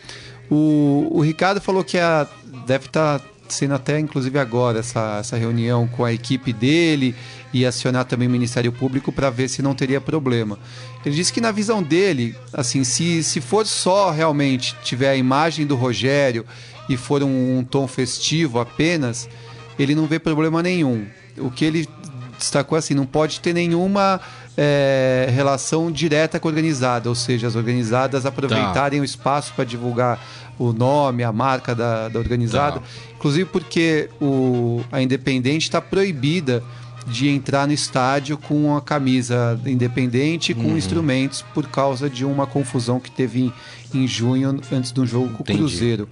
O, 0.50 1.09
o 1.11 1.21
Ricardo 1.21 1.61
falou 1.61 1.85
que 1.85 1.99
a, 1.99 2.26
deve 2.67 2.87
estar 2.87 3.21
sendo 3.52 3.75
até, 3.75 3.99
inclusive 3.99 4.38
agora, 4.38 4.80
essa, 4.80 5.19
essa 5.21 5.37
reunião 5.37 5.87
com 5.87 6.04
a 6.04 6.12
equipe 6.12 6.52
dele 6.52 7.14
e 7.52 7.66
acionar 7.66 8.04
também 8.04 8.28
o 8.28 8.30
Ministério 8.30 8.73
Público 8.73 9.12
para 9.12 9.30
ver 9.30 9.49
se 9.49 9.62
não 9.62 9.75
teria 9.75 10.00
problema. 10.00 10.59
Ele 11.04 11.14
disse 11.14 11.33
que 11.33 11.40
na 11.40 11.50
visão 11.50 11.83
dele, 11.83 12.37
assim, 12.52 12.85
se, 12.85 13.23
se 13.23 13.40
for 13.40 13.66
só 13.66 14.11
realmente 14.11 14.76
tiver 14.83 15.11
a 15.11 15.16
imagem 15.16 15.66
do 15.66 15.76
Rogério 15.76 16.45
e 16.88 16.97
for 16.97 17.23
um, 17.23 17.59
um 17.59 17.64
tom 17.64 17.87
festivo 17.87 18.61
apenas, 18.61 19.28
ele 19.78 19.95
não 19.95 20.07
vê 20.07 20.19
problema 20.19 20.62
nenhum. 20.62 21.07
O 21.38 21.50
que 21.50 21.64
ele 21.64 21.88
destacou 22.38 22.76
assim, 22.76 22.95
não 22.95 23.07
pode 23.07 23.40
ter 23.40 23.52
nenhuma 23.52 24.21
eh, 24.57 25.28
relação 25.30 25.90
direta 25.92 26.40
com 26.40 26.49
a 26.49 26.50
organizada, 26.50 27.09
ou 27.09 27.14
seja, 27.14 27.47
as 27.47 27.54
organizadas 27.54 28.26
aproveitarem 28.26 29.00
o 29.00 29.04
espaço 29.04 29.52
para 29.54 29.64
divulgar 29.64 30.19
o 30.59 30.72
nome, 30.72 31.22
a 31.22 31.33
marca 31.33 31.74
da, 31.74 32.09
da 32.09 32.18
organizada, 32.18 32.81
Tá. 32.81 32.87
Inclusive 33.20 33.44
porque 33.50 34.09
o, 34.18 34.80
a 34.90 35.02
Independente 35.02 35.64
está 35.64 35.78
proibida 35.78 36.62
de 37.06 37.28
entrar 37.28 37.66
no 37.66 37.72
estádio 37.72 38.38
com 38.38 38.74
a 38.74 38.80
camisa 38.80 39.61
independente 39.66 40.52
Uhum. 40.52 40.62
com 40.70 40.76
instrumentos 40.76 41.42
por 41.54 41.66
causa 41.66 42.09
de 42.09 42.24
uma 42.24 42.46
confusão 42.46 42.98
que 42.98 43.11
teve 43.11 43.40
em, 43.42 43.52
em 44.02 44.06
junho 44.06 44.59
antes 44.72 44.90
do 44.90 45.06
jogo 45.06 45.28
com 45.35 45.42
o. 45.42 45.46
Cruzeiro. 45.46 46.09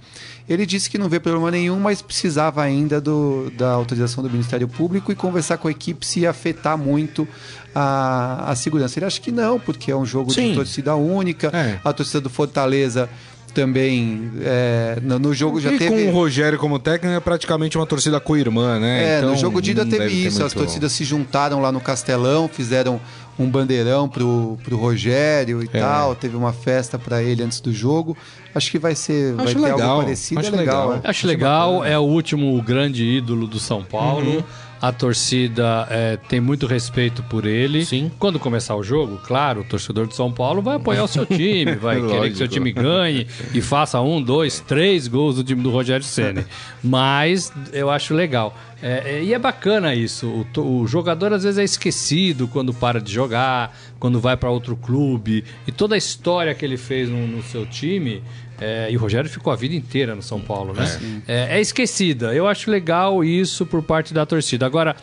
Ele 0.47 0.65
disse 0.65 0.89
que 0.89 0.97
não 0.97 1.09
vê 1.09 1.19
problema 1.19 1.49
nenhum, 1.49 1.79
mas 1.79 2.01
precisava 2.01 2.61
ainda 2.61 3.01
do, 3.01 3.51
da 3.57 3.71
autorização 3.71 4.23
do 4.23 4.29
Ministério 4.29 4.67
Público 4.67 5.11
e 5.11 5.15
conversar 5.15 5.57
com 5.57 5.67
a 5.67 5.71
equipe 5.71 6.05
se 6.05 6.21
ia 6.21 6.29
afetar 6.29 6.77
muito 6.77 7.27
a, 7.73 8.51
a 8.51 8.55
segurança. 8.55 8.99
Ele 8.99 9.05
acha 9.05 9.21
que 9.21 9.31
não, 9.31 9.59
porque 9.59 9.91
é 9.91 9.95
um 9.95 10.05
jogo 10.05 10.31
Sim. 10.31 10.49
de 10.49 10.55
torcida 10.55 10.95
única. 10.95 11.47
É. 11.53 11.79
A 11.83 11.93
torcida 11.93 12.21
do 12.21 12.29
Fortaleza 12.29 13.09
também 13.51 14.31
é, 14.41 14.97
no, 15.01 15.19
no 15.19 15.33
jogo 15.33 15.59
já 15.59 15.71
e 15.71 15.77
teve. 15.77 15.89
com 16.05 16.09
o 16.09 16.11
Rogério 16.13 16.57
como 16.59 16.77
técnico 16.79 17.15
é 17.15 17.19
praticamente 17.19 17.77
uma 17.77 17.85
torcida 17.85 18.19
co-irmã, 18.19 18.79
né? 18.79 19.03
É, 19.15 19.17
Então, 19.19 19.31
no 19.31 19.37
jogo 19.37 19.61
de 19.61 19.71
ida 19.71 19.85
teve 19.85 20.07
ter 20.07 20.11
isso. 20.11 20.43
As 20.43 20.53
muito- 20.53 20.65
torcidas 20.65 20.91
se 20.91 21.03
juntaram 21.03 21.61
lá 21.61 21.71
no 21.71 21.79
Castelão, 21.79 22.47
fizeram 22.47 22.99
um 23.37 23.49
bandeirão 23.49 24.09
pro, 24.09 24.57
pro 24.63 24.75
Rogério 24.77 25.63
e 25.63 25.69
É. 25.71 25.79
tal. 25.79 26.13
Teve 26.15 26.35
uma 26.35 26.51
festa 26.51 26.99
para 26.99 27.23
ele 27.23 27.41
antes 27.43 27.59
do 27.61 27.71
jogo. 27.71 28.17
Acho 28.53 28.69
que 28.71 28.77
vai 28.79 28.95
ser. 28.95 29.33
vai 29.33 29.45
Acho 29.45 29.55
ter 29.55 29.61
legal, 29.61 29.89
algo 29.91 30.03
parecido. 30.03 30.39
acho 30.41 30.53
é 30.53 30.57
legal. 30.57 30.87
legal. 30.89 31.01
é. 31.03 31.09
Acho 31.09 31.27
legal, 31.27 31.85
é 31.85 31.97
o 31.97 32.01
último 32.03 32.61
grande 32.61 33.03
ídolo 33.05 33.47
do 33.47 33.59
São 33.59 33.83
Paulo. 33.83 34.29
Uhum. 34.37 34.43
A 34.81 34.93
torcida 34.93 35.85
é, 35.89 36.15
tem 36.15 36.39
muito 36.39 36.65
respeito 36.65 37.21
por 37.23 37.45
ele. 37.45 37.85
Sim. 37.85 38.09
Quando 38.17 38.39
começar 38.39 38.75
o 38.75 38.83
jogo, 38.83 39.17
claro, 39.17 39.61
o 39.61 39.63
torcedor 39.63 40.07
de 40.07 40.15
São 40.15 40.31
Paulo 40.31 40.61
vai 40.61 40.77
apoiar 40.77 41.03
o 41.03 41.07
seu 41.07 41.25
time, 41.25 41.75
vai 41.75 41.99
querer 42.07 42.29
que 42.29 42.37
seu 42.37 42.47
time 42.47 42.71
ganhe 42.71 43.27
e 43.53 43.61
faça 43.61 43.99
um, 43.99 44.21
dois, 44.21 44.61
três 44.61 45.07
gols 45.07 45.35
do 45.35 45.43
time 45.43 45.61
do 45.61 45.69
Rogério 45.69 46.05
Ceni. 46.05 46.45
Mas 46.81 47.51
eu 47.73 47.89
acho 47.89 48.13
legal. 48.13 48.55
É, 48.81 49.17
é, 49.17 49.23
e 49.23 49.33
é 49.33 49.39
bacana 49.39 49.93
isso. 49.93 50.45
O, 50.55 50.81
o 50.81 50.87
jogador 50.87 51.33
às 51.33 51.43
vezes 51.43 51.57
é 51.57 51.63
esquecido 51.63 52.47
quando 52.47 52.73
para 52.73 53.01
de 53.01 53.11
jogar, 53.11 53.77
quando 53.99 54.19
vai 54.19 54.37
para 54.37 54.49
outro 54.49 54.77
clube. 54.77 55.43
E 55.67 55.71
toda 55.71 55.95
a 55.95 55.97
história 55.97 56.55
que 56.55 56.63
ele 56.63 56.77
fez 56.77 57.09
no, 57.09 57.27
no 57.27 57.43
seu 57.43 57.65
time. 57.65 58.23
É, 58.59 58.91
e 58.91 58.97
o 58.97 58.99
Rogério 58.99 59.29
ficou 59.29 59.51
a 59.51 59.55
vida 59.55 59.75
inteira 59.75 60.15
no 60.15 60.21
São 60.21 60.39
Paulo, 60.39 60.73
né? 60.73 60.85
É, 61.27 61.57
é 61.57 61.61
esquecida. 61.61 62.33
Eu 62.33 62.47
acho 62.47 62.69
legal 62.69 63.23
isso 63.23 63.65
por 63.65 63.81
parte 63.81 64.13
da 64.13 64.25
torcida. 64.25 64.65
Agora, 64.65 64.95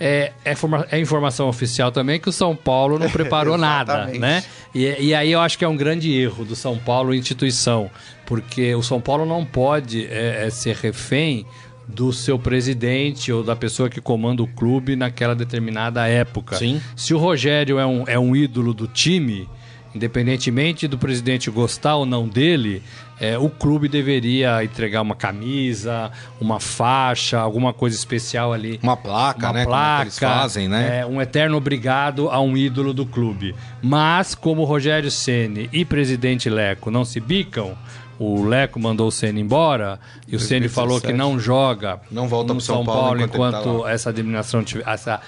é, 0.00 0.32
é, 0.44 0.54
é 0.90 0.98
informação 0.98 1.48
oficial 1.48 1.92
também 1.92 2.18
que 2.18 2.28
o 2.28 2.32
São 2.32 2.56
Paulo 2.56 2.98
não 2.98 3.08
preparou 3.10 3.56
nada, 3.56 4.06
né? 4.06 4.42
E, 4.74 4.84
e 5.00 5.14
aí 5.14 5.30
eu 5.30 5.40
acho 5.40 5.56
que 5.58 5.64
é 5.64 5.68
um 5.68 5.76
grande 5.76 6.12
erro 6.12 6.44
do 6.44 6.56
São 6.56 6.76
Paulo 6.76 7.14
instituição, 7.14 7.90
porque 8.26 8.74
o 8.74 8.82
São 8.82 9.00
Paulo 9.00 9.24
não 9.24 9.44
pode 9.44 10.06
é, 10.06 10.46
é, 10.46 10.50
ser 10.50 10.76
refém 10.76 11.46
do 11.86 12.12
seu 12.12 12.38
presidente 12.38 13.30
ou 13.30 13.44
da 13.44 13.54
pessoa 13.54 13.90
que 13.90 14.00
comanda 14.00 14.42
o 14.42 14.46
clube 14.46 14.96
naquela 14.96 15.34
determinada 15.34 16.06
época. 16.08 16.56
Sim. 16.56 16.80
Se 16.96 17.12
o 17.12 17.18
Rogério 17.18 17.78
é 17.78 17.86
um, 17.86 18.04
é 18.06 18.18
um 18.18 18.34
ídolo 18.34 18.72
do 18.72 18.88
time, 18.88 19.48
independentemente 19.94 20.88
do 20.88 20.98
presidente 20.98 21.50
gostar 21.50 21.96
ou 21.96 22.04
não 22.04 22.28
dele, 22.28 22.82
é, 23.20 23.38
o 23.38 23.48
clube 23.48 23.88
deveria 23.88 24.64
entregar 24.64 25.00
uma 25.00 25.14
camisa, 25.14 26.10
uma 26.40 26.58
faixa, 26.58 27.38
alguma 27.38 27.72
coisa 27.72 27.96
especial 27.96 28.52
ali 28.52 28.80
Uma 28.82 28.96
placa, 28.96 29.46
uma 29.46 29.52
né? 29.52 29.62
É 29.62 29.64
placa, 29.64 29.96
que 29.98 30.02
eles 30.02 30.18
fazem, 30.18 30.68
né? 30.68 31.00
é, 31.00 31.06
um 31.06 31.22
eterno 31.22 31.56
obrigado 31.56 32.28
a 32.28 32.40
um 32.40 32.56
ídolo 32.56 32.92
do 32.92 33.06
clube. 33.06 33.54
Mas 33.80 34.34
como 34.34 34.64
Rogério 34.64 35.10
Ceni 35.10 35.68
e 35.72 35.84
presidente 35.84 36.50
Leco 36.50 36.90
não 36.90 37.04
se 37.04 37.20
bicam, 37.20 37.76
o 38.18 38.44
Leco 38.44 38.78
mandou 38.78 39.08
o 39.08 39.12
Ceni 39.12 39.40
embora 39.40 39.98
e 40.28 40.36
o 40.36 40.40
Ceni 40.40 40.68
falou 40.68 41.00
que 41.00 41.08
2017. 41.08 41.18
não 41.18 41.38
joga 41.38 42.00
Não 42.10 42.28
volta 42.28 42.54
no 42.54 42.60
São 42.60 42.84
Paulo 42.84 43.20
enquanto 43.20 43.56
ele 43.56 43.58
enquanto, 43.66 43.82
tá 43.82 43.90
essa 43.90 44.10
administração 44.10 44.64
essa, 44.86 45.20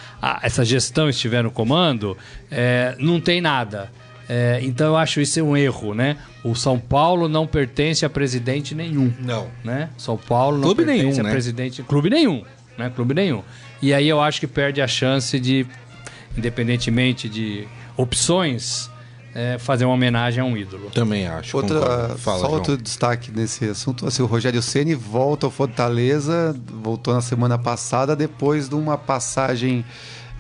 essa 0.42 0.64
gestão 0.64 1.08
estiver 1.08 1.42
no 1.42 1.50
comando, 1.50 2.16
é, 2.50 2.94
não 2.98 3.20
tem 3.20 3.40
nada. 3.40 3.90
É, 4.28 4.58
então 4.62 4.88
eu 4.88 4.96
acho 4.96 5.20
isso 5.20 5.40
um 5.42 5.56
erro, 5.56 5.94
né? 5.94 6.16
O 6.42 6.54
São 6.54 6.78
Paulo 6.78 7.28
não 7.28 7.46
pertence 7.46 8.04
a 8.04 8.10
presidente 8.10 8.74
nenhum 8.74 9.12
Não. 9.20 9.48
né? 9.62 9.90
São 9.96 10.16
Paulo 10.16 10.56
não 10.56 10.64
Clube 10.64 10.84
pertence 10.84 11.04
nenhum, 11.06 11.20
a 11.20 11.22
né? 11.22 11.30
presidente, 11.30 11.82
clube 11.82 12.10
nenhum, 12.10 12.42
né? 12.76 12.90
Clube 12.94 13.14
nenhum. 13.14 13.42
E 13.80 13.94
aí 13.94 14.08
eu 14.08 14.20
acho 14.20 14.40
que 14.40 14.46
perde 14.46 14.82
a 14.82 14.88
chance 14.88 15.38
de, 15.38 15.66
independentemente 16.36 17.28
de 17.28 17.68
opções, 17.96 18.90
é, 19.34 19.58
fazer 19.58 19.84
uma 19.84 19.92
homenagem 19.94 20.40
a 20.40 20.44
um 20.46 20.56
ídolo. 20.56 20.90
Também 20.90 21.26
acho. 21.26 21.56
Outra. 21.56 22.16
Fala, 22.16 22.38
só 22.38 22.46
João. 22.46 22.52
outro 22.52 22.76
destaque 22.76 23.30
nesse 23.30 23.66
assunto, 23.66 24.06
assim, 24.06 24.22
o 24.22 24.26
Rogério 24.26 24.62
Ceni 24.62 24.94
volta 24.94 25.46
ao 25.46 25.50
Fortaleza, 25.50 26.56
voltou 26.82 27.12
na 27.12 27.20
semana 27.20 27.58
passada 27.58 28.16
depois 28.16 28.68
de 28.68 28.74
uma 28.74 28.96
passagem 28.96 29.84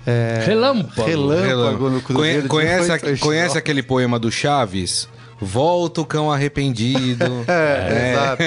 é, 0.06 0.44
Relâmpago. 0.46 1.04
relâmpago 1.08 1.46
Relâmpago. 1.46 1.90
no 1.90 2.00
Cruzeiro. 2.00 2.48
Conhece, 2.48 2.92
aque- 2.92 3.16
conhece 3.18 3.58
aquele 3.58 3.82
poema 3.82 4.18
do 4.18 4.30
Chaves? 4.30 5.08
volta 5.38 6.00
o 6.00 6.06
cão 6.06 6.32
arrependido. 6.32 7.24
É, 7.46 8.12
exato. 8.12 8.42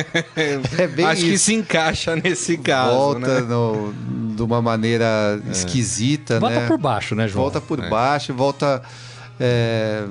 É 0.82 0.88
bem 0.88 1.06
Acho 1.06 1.22
que 1.22 1.34
isso. 1.34 1.46
se 1.46 1.54
encaixa 1.54 2.16
nesse 2.16 2.58
caso, 2.58 2.96
Volta 2.96 3.42
né? 3.42 3.48
no- 3.48 3.94
de 4.36 4.42
uma 4.42 4.60
maneira 4.62 5.40
esquisita, 5.52 6.40
Volta 6.40 6.62
né? 6.62 6.68
por 6.68 6.78
baixo, 6.80 7.14
né, 7.14 7.28
João? 7.28 7.44
Volta 7.44 7.62
por 7.62 7.80
baixo, 7.90 8.34
volta. 8.34 8.82
é, 9.40 10.04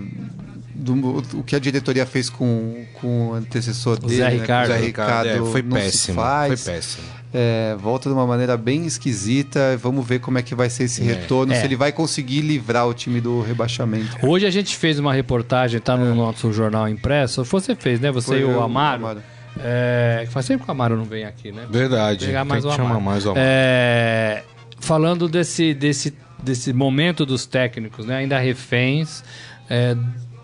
do- 0.75 1.19
o 1.39 1.43
que 1.43 1.57
a 1.57 1.59
diretoria 1.59 2.07
fez 2.07 2.31
com, 2.31 2.85
com 3.01 3.31
o 3.31 3.35
antecessor 3.35 3.99
dele, 3.99 4.17
Zé 4.17 4.25
né? 4.25 4.31
Ricardo. 4.31 4.71
o 4.71 4.73
Zé 4.75 4.81
Ricardo, 4.81 5.27
Ricardo 5.27 5.49
é, 5.49 5.51
foi 5.51 5.63
péssimo. 5.65 6.21
Foi 6.47 6.57
péssimo. 6.57 7.03
É, 7.33 7.77
volta 7.79 8.09
de 8.09 8.15
uma 8.15 8.27
maneira 8.27 8.57
bem 8.57 8.87
esquisita. 8.87 9.77
Vamos 9.77 10.07
ver 10.07 10.19
como 10.19 10.39
é 10.39 10.43
que 10.43 10.55
vai 10.55 10.71
ser 10.71 10.85
esse 10.85 11.03
retorno, 11.03 11.53
É. 11.53 11.57
se 11.57 11.65
ele 11.67 11.77
vai 11.77 11.93
conseguir 11.93 12.41
livrar 12.41 12.87
o 12.89 12.95
time 12.95 13.21
do 13.21 13.43
rebaixamento. 13.43 14.17
Hoje 14.27 14.47
a 14.47 14.51
gente 14.51 14.77
fez 14.77 14.99
uma 14.99 15.13
reportagem, 15.13 15.79
tá 15.81 15.97
no 15.97 16.15
nosso 16.15 16.51
jornal 16.53 16.89
impresso. 16.89 17.45
Você 17.45 17.75
fez, 17.75 18.01
né? 18.01 18.11
Você 18.11 18.29
Foi 18.29 18.41
e 18.41 18.45
o 18.45 18.53
eu, 18.53 18.63
Amaro. 18.63 19.03
Amaro. 19.05 19.23
É, 19.61 20.27
faz 20.31 20.47
tempo 20.47 20.65
que 20.65 20.71
o 20.71 20.73
Amaro 20.73 20.97
não 20.97 21.05
vem 21.05 21.25
aqui, 21.25 21.53
né? 21.53 21.67
Verdade. 21.69 22.27
Pegar 22.27 22.45
mais 22.45 22.63
Tem 22.63 22.69
o 22.71 22.75
que 22.75 22.77
chamar 22.77 22.91
Amaro. 22.91 23.05
mais 23.05 23.27
o 23.27 23.31
Amaro. 23.31 23.45
É, 23.47 24.43
falando 24.81 25.29
desse, 25.29 25.75
desse, 25.75 26.15
desse 26.43 26.73
momento 26.73 27.27
dos 27.27 27.45
técnicos, 27.45 28.07
né? 28.07 28.17
Ainda 28.19 28.39
reféns 28.39 29.23
é, 29.69 29.97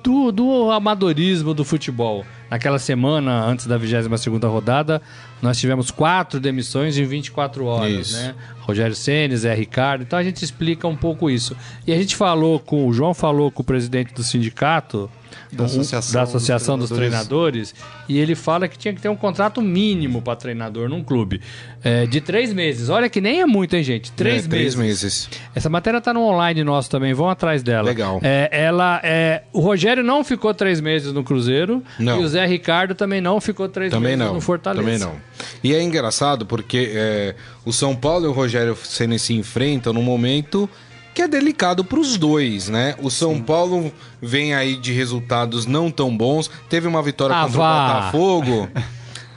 do, 0.03 0.31
do 0.31 0.71
amadorismo 0.71 1.55
do 1.55 1.65
futebol. 1.65 2.25
Naquela 2.51 2.79
semana, 2.79 3.45
antes 3.45 3.67
da 3.67 3.79
22ª 3.79 4.49
rodada, 4.49 5.01
nós 5.45 5.59
tivemos 5.59 5.91
quatro 5.91 6.41
demissões 6.41 6.97
em 6.97 7.05
24 7.05 7.67
horas, 7.67 8.09
Isso. 8.09 8.17
né? 8.17 8.35
Rogério 8.61 8.97
Ceni, 8.97 9.37
Zé 9.37 9.55
Ricardo. 9.55 10.01
Então 10.01 10.19
a 10.19 10.25
gente 10.25 10.43
explica 10.43 10.89
um 10.89 10.97
pouco 10.97 11.29
isso. 11.29 11.55
E 11.87 11.93
a 11.93 11.97
gente 11.99 12.17
falou 12.17 12.59
com 12.59 12.89
o 12.89 12.93
João 12.95 13.13
falou 13.13 13.51
com 13.51 13.61
o 13.61 13.65
presidente 13.65 14.15
do 14.15 14.23
sindicato 14.23 15.11
Da 15.57 15.63
um- 15.63 15.67
Associação 15.67 16.13
da 16.13 16.25
dos 16.25 16.35
associação 16.35 16.79
dos 16.79 16.91
Treinadores. 16.91 17.71
treinadores 17.71 17.75
e 18.09 18.19
ele 18.19 18.35
fala 18.35 18.67
que 18.69 18.77
tinha 18.79 18.93
que 18.95 19.01
ter 19.01 19.09
um 19.09 19.17
contrato 19.17 19.61
mínimo 19.63 20.21
para 20.23 20.37
treinador 20.37 20.89
num 20.89 21.03
clube 21.03 21.41
é, 21.83 22.07
de 22.07 22.21
três 22.21 22.53
meses. 22.53 22.89
Olha 22.89 23.09
que 23.09 23.21
nem 23.21 23.41
é 23.41 23.47
muito, 23.47 23.75
hein, 23.77 23.83
gente? 23.83 24.11
Três, 24.13 24.47
É, 24.47 24.49
meses. 24.49 24.49
três 24.49 24.75
meses. 24.75 25.29
Essa 25.55 25.69
matéria 25.69 26.01
tá 26.01 26.13
no 26.15 26.21
online 26.23 26.65
nosso 26.65 26.91
também, 26.91 27.13
vão 27.15 27.29
atrás 27.29 27.63
dela. 27.63 27.89
Legal. 27.89 28.21
É, 28.23 28.49
ela, 28.51 29.01
é, 29.05 29.43
o 29.53 29.61
Rogério 29.61 30.03
não 30.03 30.25
ficou 30.25 30.53
três 30.55 30.81
meses 30.81 31.13
no 31.13 31.23
Cruzeiro 31.23 31.83
Não. 31.99 32.21
e 32.21 32.25
o 32.25 32.29
Zé 32.29 32.45
Ricardo 32.47 32.95
também 32.95 33.21
não 33.21 33.41
ficou 33.41 33.69
três 33.69 33.91
Também 33.91 34.13
meses 34.17 34.27
não. 34.27 34.35
no 34.35 34.41
Fortaleza. 34.41 34.83
Também 34.83 34.99
não. 34.99 35.15
E 35.63 35.75
é 35.75 35.83
engraçado 35.83 36.47
porque 36.47 36.91
é, 36.95 37.35
o 37.65 37.73
São 37.73 37.95
Paulo 37.95 38.25
e 38.27 38.29
o 38.29 38.33
Rogério 38.33 38.77
Ceni 38.83 39.19
se 39.19 39.35
enfrentam 39.35 39.93
num 39.93 40.03
momento 40.03 40.69
que 41.15 41.23
é 41.23 41.29
delicado 41.29 41.85
para 41.85 41.99
os 42.01 42.17
dois, 42.17 42.69
né? 42.69 42.95
O 43.01 43.09
São 43.11 43.41
Paulo 43.41 43.93
vem 44.21 44.53
aí 44.55 44.77
de 44.77 44.93
resultados 44.93 45.65
não 45.65 45.91
tão 45.91 46.15
bons. 46.15 46.51
Teve 46.69 46.89
uma 46.89 47.01
vitória 47.03 47.37
Ah, 47.37 47.43
contra 47.45 47.59
vá. 47.59 47.69
o 47.69 48.11
Botafogo. 48.11 48.69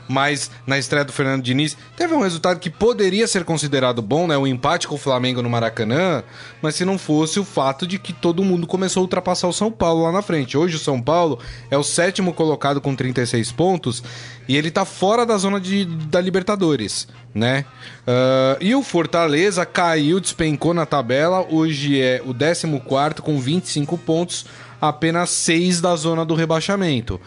Mas 0.08 0.50
na 0.65 0.78
estreia 0.78 1.04
do 1.04 1.12
Fernando 1.12 1.43
Diniz, 1.43 1.78
teve 1.96 2.13
um 2.13 2.22
resultado 2.22 2.60
que 2.60 2.70
poderia 2.70 3.28
ser 3.28 3.43
considerado 3.43 4.02
bom, 4.02 4.28
né? 4.28 4.38
O 4.38 4.48
empate 4.48 4.88
com 4.88 4.96
o 4.96 5.00
Flamengo 5.00 5.41
no 5.41 5.50
Maracanã, 5.50 6.24
mas 6.62 6.76
se 6.76 6.86
não 6.86 6.98
fosse 6.98 7.39
o 7.39 7.43
fato 7.43 7.86
de 7.86 8.00
que 8.00 8.13
todo 8.13 8.43
mundo 8.43 8.67
começou 8.67 9.02
a 9.02 9.04
ultrapassar 9.04 9.48
o 9.48 9.54
São 9.54 9.72
Paulo 9.72 10.04
lá 10.04 10.12
na 10.12 10.22
frente. 10.22 10.58
Hoje 10.58 10.76
o 10.76 10.80
São 10.80 11.02
Paulo 11.02 11.39
é 11.70 11.78
o 11.78 11.84
sétimo 11.84 12.34
colocado 12.34 12.80
com 12.80 12.96
36 12.96 13.52
pontos 13.52 14.04
e 14.48 14.56
ele 14.56 14.72
tá 14.72 14.86
fora 14.86 15.26
da 15.26 15.38
zona 15.38 15.60
de, 15.60 15.86
da 15.86 16.22
Libertadores, 16.22 17.08
né? 17.34 17.65
Ah, 18.06 18.58
e 18.62 18.74
o 18.74 18.82
Fortaleza 18.82 19.65
caiu, 19.65 20.20
despencou 20.20 20.74
na 20.74 20.86
tabela, 20.86 21.46
hoje 21.50 22.02
é 22.02 22.22
o 22.26 22.34
14 22.34 23.22
com 23.22 23.39
25 23.39 23.98
pontos, 23.98 24.46
apenas 24.80 25.30
6 25.32 25.82
da 25.82 25.96
zona 25.96 26.26
do 26.26 26.34
rebaixamento. 26.34 27.20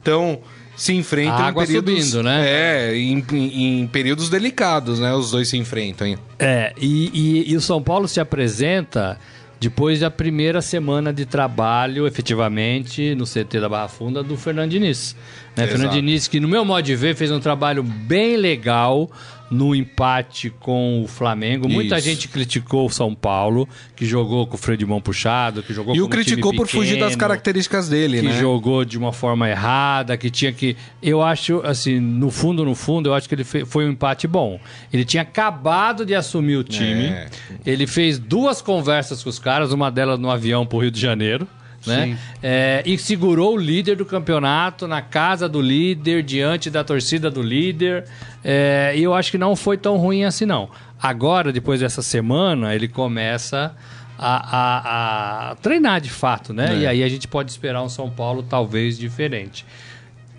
Então, 0.00 0.40
se 0.80 0.94
enfrentam 0.94 1.34
A 1.36 1.48
água 1.48 1.62
em 1.64 1.66
períodos, 1.66 2.04
subindo, 2.06 2.22
né? 2.22 2.42
É, 2.48 2.96
em, 2.96 3.22
em- 3.32 3.80
em 3.82 3.86
períodos 3.86 4.30
delicados, 4.30 4.98
né? 4.98 5.12
Os 5.12 5.30
dois 5.30 5.46
se 5.46 5.58
enfrentam, 5.58 6.06
hein? 6.06 6.16
É, 6.38 6.72
e, 6.80 7.10
e- 7.12 7.52
e 7.52 7.56
o 7.56 7.60
São 7.60 7.82
Paulo 7.82 8.08
se 8.08 8.18
apresenta 8.18 9.18
depois 9.60 10.00
da 10.00 10.10
primeira 10.10 10.62
semana 10.62 11.12
de 11.12 11.26
trabalho, 11.26 12.06
efetivamente, 12.06 13.14
no 13.14 13.26
CT 13.26 13.60
da 13.60 13.68
Barra 13.68 13.88
Funda, 13.88 14.22
do 14.22 14.38
Fernando 14.38 14.70
Diniz. 14.70 15.14
Né? 15.54 15.66
Fernando 15.66 15.90
Diniz, 15.92 16.26
que 16.26 16.40
no 16.40 16.48
meu 16.48 16.64
modo 16.64 16.82
de 16.82 16.96
ver, 16.96 17.14
fez 17.14 17.30
um 17.30 17.40
trabalho 17.40 17.82
bem 17.82 18.38
legal 18.38 19.10
no 19.50 19.74
empate 19.74 20.48
com 20.48 21.02
o 21.02 21.08
Flamengo. 21.08 21.68
Muita 21.68 21.98
Isso. 21.98 22.08
gente 22.08 22.28
criticou 22.28 22.86
o 22.86 22.90
São 22.90 23.14
Paulo, 23.14 23.68
que 23.96 24.06
jogou 24.06 24.46
com 24.46 24.54
o 24.54 24.58
freio 24.58 24.78
de 24.78 24.86
mão 24.86 25.00
puxado, 25.00 25.62
que 25.62 25.74
jogou 25.74 25.94
E 25.94 25.98
com 25.98 26.04
o 26.04 26.06
um 26.06 26.10
criticou 26.10 26.54
por 26.54 26.68
fugir 26.68 26.98
das 26.98 27.16
características 27.16 27.88
dele, 27.88 28.20
que 28.20 28.26
né? 28.26 28.38
jogou 28.38 28.84
de 28.84 28.96
uma 28.96 29.12
forma 29.12 29.48
errada, 29.48 30.16
que 30.16 30.30
tinha 30.30 30.52
que. 30.52 30.76
Eu 31.02 31.20
acho, 31.22 31.60
assim, 31.64 31.98
no 31.98 32.30
fundo, 32.30 32.64
no 32.64 32.74
fundo, 32.74 33.08
eu 33.08 33.14
acho 33.14 33.28
que 33.28 33.34
ele 33.34 33.44
foi 33.44 33.86
um 33.86 33.90
empate 33.90 34.28
bom. 34.28 34.60
Ele 34.92 35.04
tinha 35.04 35.22
acabado 35.22 36.06
de 36.06 36.14
assumir 36.14 36.56
o 36.56 36.64
time. 36.64 37.06
É. 37.06 37.28
Ele 37.66 37.86
fez 37.86 38.18
duas 38.18 38.62
conversas 38.62 39.22
com 39.22 39.30
os 39.30 39.38
caras, 39.38 39.72
uma 39.72 39.90
delas 39.90 40.18
no 40.18 40.30
avião 40.30 40.64
pro 40.64 40.78
Rio 40.78 40.90
de 40.90 41.00
Janeiro. 41.00 41.48
Né? 41.86 42.18
É, 42.42 42.82
e 42.84 42.98
segurou 42.98 43.54
o 43.54 43.56
líder 43.58 43.96
do 43.96 44.04
campeonato 44.04 44.86
na 44.86 45.00
casa 45.00 45.48
do 45.48 45.60
líder, 45.62 46.22
diante 46.22 46.68
da 46.70 46.84
torcida 46.84 47.30
do 47.30 47.42
líder. 47.42 48.04
É, 48.44 48.92
e 48.96 49.02
eu 49.02 49.14
acho 49.14 49.30
que 49.30 49.38
não 49.38 49.56
foi 49.56 49.76
tão 49.78 49.96
ruim 49.96 50.24
assim, 50.24 50.44
não. 50.44 50.68
Agora, 51.02 51.50
depois 51.52 51.80
dessa 51.80 52.02
semana, 52.02 52.74
ele 52.74 52.86
começa 52.88 53.74
a, 54.18 54.56
a- 54.58 55.50
a 55.52 55.54
treinar 55.56 56.00
de 56.00 56.10
fato, 56.10 56.52
né? 56.52 56.74
É. 56.74 56.78
E 56.80 56.86
aí 56.86 57.02
a 57.02 57.08
gente 57.08 57.26
pode 57.26 57.50
esperar 57.50 57.82
um 57.82 57.88
São 57.88 58.10
Paulo 58.10 58.42
talvez 58.42 58.98
diferente. 58.98 59.64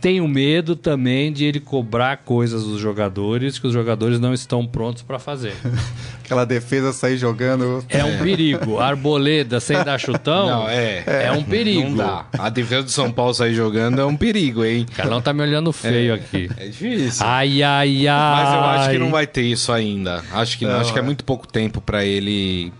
Tenho 0.02 0.28
medo 0.28 0.76
também 0.76 1.32
de 1.32 1.46
ele 1.46 1.60
cobrar 1.60 2.18
coisas 2.18 2.64
dos 2.64 2.80
jogadores 2.80 3.60
que 3.60 3.68
os 3.68 3.74
jogadores 3.74 4.20
não 4.20 4.34
estão 4.34 4.66
prontos 4.66 5.04
para 5.04 5.20
fazer. 5.20 5.54
Aquela 6.26 6.44
defesa 6.44 6.92
sair 6.92 7.18
jogando. 7.18 7.86
É 7.88 8.04
um 8.04 8.18
perigo. 8.18 8.80
Arboleda 8.80 9.60
sem 9.60 9.84
dar 9.84 10.00
chutão 10.02 10.48
Não, 10.48 10.70
é. 10.70 11.04
é 11.06 11.32
um 11.32 11.44
perigo. 11.44 11.90
Não 11.90 11.98
dá. 11.98 12.26
A 12.38 12.50
defesa 12.50 12.84
do 12.84 12.90
São 12.90 13.12
Paulo 13.12 13.34
sair 13.34 13.54
jogando 13.54 14.02
é 14.02 14.06
um 14.06 14.18
perigo, 14.18 14.66
hein? 14.66 14.88
O 14.90 14.96
Carlão 14.96 15.22
tá 15.22 15.32
me 15.34 15.44
olhando 15.44 15.72
feio 15.72 16.16
aqui. 16.16 16.50
É 16.58 16.66
difícil. 16.66 17.24
Ai, 17.24 17.62
ai, 17.62 18.08
ai. 18.08 18.44
Mas 18.44 18.54
eu 18.54 18.60
acho 18.64 18.90
que 18.90 18.98
não 18.98 19.12
vai 19.12 19.28
ter 19.28 19.44
isso 19.44 19.72
ainda. 19.72 20.24
Acho 20.32 20.58
que 20.58 20.66
não. 20.66 20.74
Não, 20.74 20.80
acho 20.80 20.92
que 20.92 21.00
é 21.00 21.02
é. 21.02 21.06
muito 21.06 21.24
pouco 21.24 21.48
tempo 21.48 21.80
pra 21.80 22.04
ele 22.04 22.74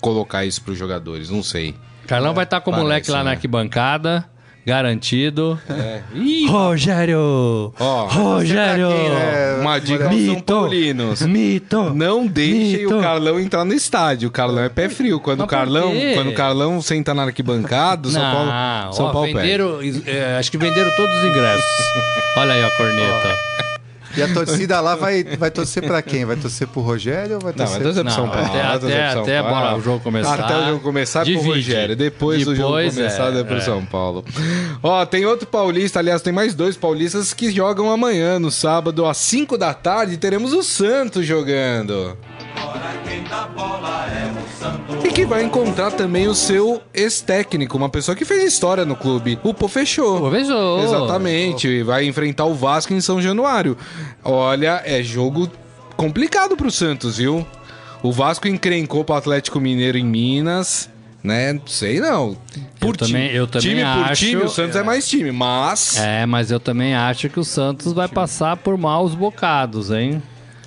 colocar 0.00 0.44
isso 0.44 0.62
pros 0.62 0.78
jogadores. 0.78 1.28
Não 1.28 1.42
sei. 1.42 1.74
Carlão 2.06 2.32
vai 2.34 2.44
estar 2.44 2.60
com 2.60 2.70
o 2.70 2.74
moleque 2.74 3.10
lá 3.10 3.18
na 3.18 3.24
né? 3.24 3.30
arquibancada, 3.32 4.24
garantido. 4.66 5.58
É. 5.68 6.00
Ih, 6.14 6.46
Rogério! 6.46 7.72
Ó, 7.78 8.06
Rogério! 8.06 8.88
É, 8.90 9.58
uma 9.60 9.78
dica 9.78 10.04
aos 10.04 10.14
São 10.14 10.34
Mito! 10.34 10.54
Paulinos. 10.54 11.22
Mito! 11.22 11.94
Não 11.94 12.26
deixem 12.26 12.84
Mito. 12.84 12.98
o 12.98 13.00
Carlão 13.00 13.38
entrar 13.38 13.64
no 13.64 13.74
estádio. 13.74 14.28
O 14.28 14.32
Carlão 14.32 14.64
é 14.64 14.68
pé 14.68 14.88
frio. 14.88 15.20
Quando, 15.20 15.42
o 15.44 15.46
Carlão, 15.46 15.92
quando 16.14 16.30
o 16.30 16.34
Carlão 16.34 16.80
senta 16.80 17.12
na 17.12 17.24
arquibancada, 17.24 18.08
São 18.08 18.22
Paulo, 18.22 18.50
São 18.92 19.06
ó, 19.06 19.12
Paulo 19.12 19.26
venderam, 19.26 19.78
é, 20.06 20.36
acho 20.38 20.50
que 20.50 20.58
venderam 20.58 20.90
todos 20.96 21.14
os 21.18 21.24
ingressos. 21.24 21.64
Olha 22.36 22.54
aí 22.54 22.64
a 22.64 22.70
corneta. 22.70 23.53
E 24.16 24.22
a 24.22 24.32
torcida 24.32 24.80
lá 24.80 24.94
vai, 24.94 25.24
vai 25.24 25.50
torcer 25.50 25.82
pra 25.82 26.00
quem? 26.02 26.24
Vai 26.24 26.36
torcer 26.36 26.66
pro 26.68 26.80
Rogério 26.80 27.34
ou 27.36 27.40
vai 27.40 27.52
Não, 27.52 27.56
torcer 27.58 27.74
vai 27.74 27.82
torcer 27.82 28.02
pro 28.04 28.10
Não, 28.10 28.16
São 28.16 28.28
Paulo. 28.28 28.46
até- 28.46 28.62
vai 28.62 28.78
torcer 28.78 28.96
até- 29.00 29.04
pro 29.04 29.12
São 29.12 29.22
até 29.22 29.42
Paulo. 29.42 29.54
bola- 29.60 29.76
o 29.76 29.80
jogo 29.82 30.00
começar, 30.00 30.34
Até 30.40 30.56
o 30.58 30.66
jogo 30.68 30.80
começar 30.80 31.20
é 31.20 31.24
pro 31.24 31.32
divide. 31.32 31.48
Rogério. 31.48 31.96
Depois, 31.96 32.44
do 32.44 32.54
jogo 32.56 32.68
Depois, 32.68 32.94
começar 32.94 33.34
é, 33.34 33.40
é, 33.40 33.44
pro 33.44 33.56
é. 33.56 33.60
São 33.60 33.84
Paulo. 33.84 34.24
Ó, 34.82 35.04
tem 35.06 35.26
outro 35.26 35.46
paulista, 35.46 35.98
aliás, 35.98 36.22
tem 36.22 36.32
mais 36.32 36.54
dois 36.54 36.76
paulistas 36.76 37.32
que 37.34 37.50
jogam 37.50 37.90
amanhã, 37.90 38.38
no 38.38 38.50
sábado, 38.50 39.04
às 39.06 39.16
5 39.16 39.58
da 39.58 39.74
tarde, 39.74 40.16
teremos 40.16 40.52
o 40.52 40.62
Santos 40.62 41.26
jogando. 41.26 42.16
E 43.06 44.43
que 45.14 45.24
vai 45.24 45.44
encontrar 45.44 45.92
também 45.92 46.26
o 46.26 46.34
seu 46.34 46.82
ex-técnico, 46.92 47.76
uma 47.76 47.88
pessoa 47.88 48.16
que 48.16 48.24
fez 48.24 48.42
história 48.42 48.84
no 48.84 48.96
clube. 48.96 49.38
O 49.44 49.54
Pô 49.54 49.68
fechou. 49.68 50.18
Pô, 50.20 50.30
fechou. 50.30 50.82
Exatamente. 50.82 51.82
Vai 51.84 52.04
enfrentar 52.06 52.46
o 52.46 52.54
Vasco 52.54 52.92
em 52.92 53.00
São 53.00 53.22
Januário. 53.22 53.76
Olha, 54.24 54.82
é 54.84 55.02
jogo 55.02 55.48
complicado 55.96 56.56
pro 56.56 56.70
Santos, 56.70 57.18
viu? 57.18 57.46
O 58.02 58.10
Vasco 58.10 58.48
encrencou 58.48 59.04
pro 59.04 59.14
Atlético 59.14 59.60
Mineiro 59.60 59.96
em 59.96 60.04
Minas, 60.04 60.90
né? 61.22 61.58
Sei 61.66 62.00
não. 62.00 62.36
Por 62.80 62.96
ti- 62.96 63.06
também- 63.12 63.30
eu 63.30 63.46
também 63.46 63.68
time 63.70 63.80
por 63.82 64.10
acho- 64.10 64.26
time, 64.26 64.42
o 64.42 64.48
Santos 64.48 64.76
é, 64.76 64.82
mais 64.82 65.08
time, 65.08 65.30
mas 65.30 65.96
É, 65.96 66.26
mas 66.26 66.50
eu 66.50 66.58
também 66.58 66.94
acho 66.94 67.28
que 67.30 67.38
o 67.38 67.44
Santos 67.44 67.92
vai 67.92 68.08
passar 68.08 68.56
por 68.56 68.76
maus 68.76 69.14
bocados, 69.14 69.90
hein? 69.92 70.20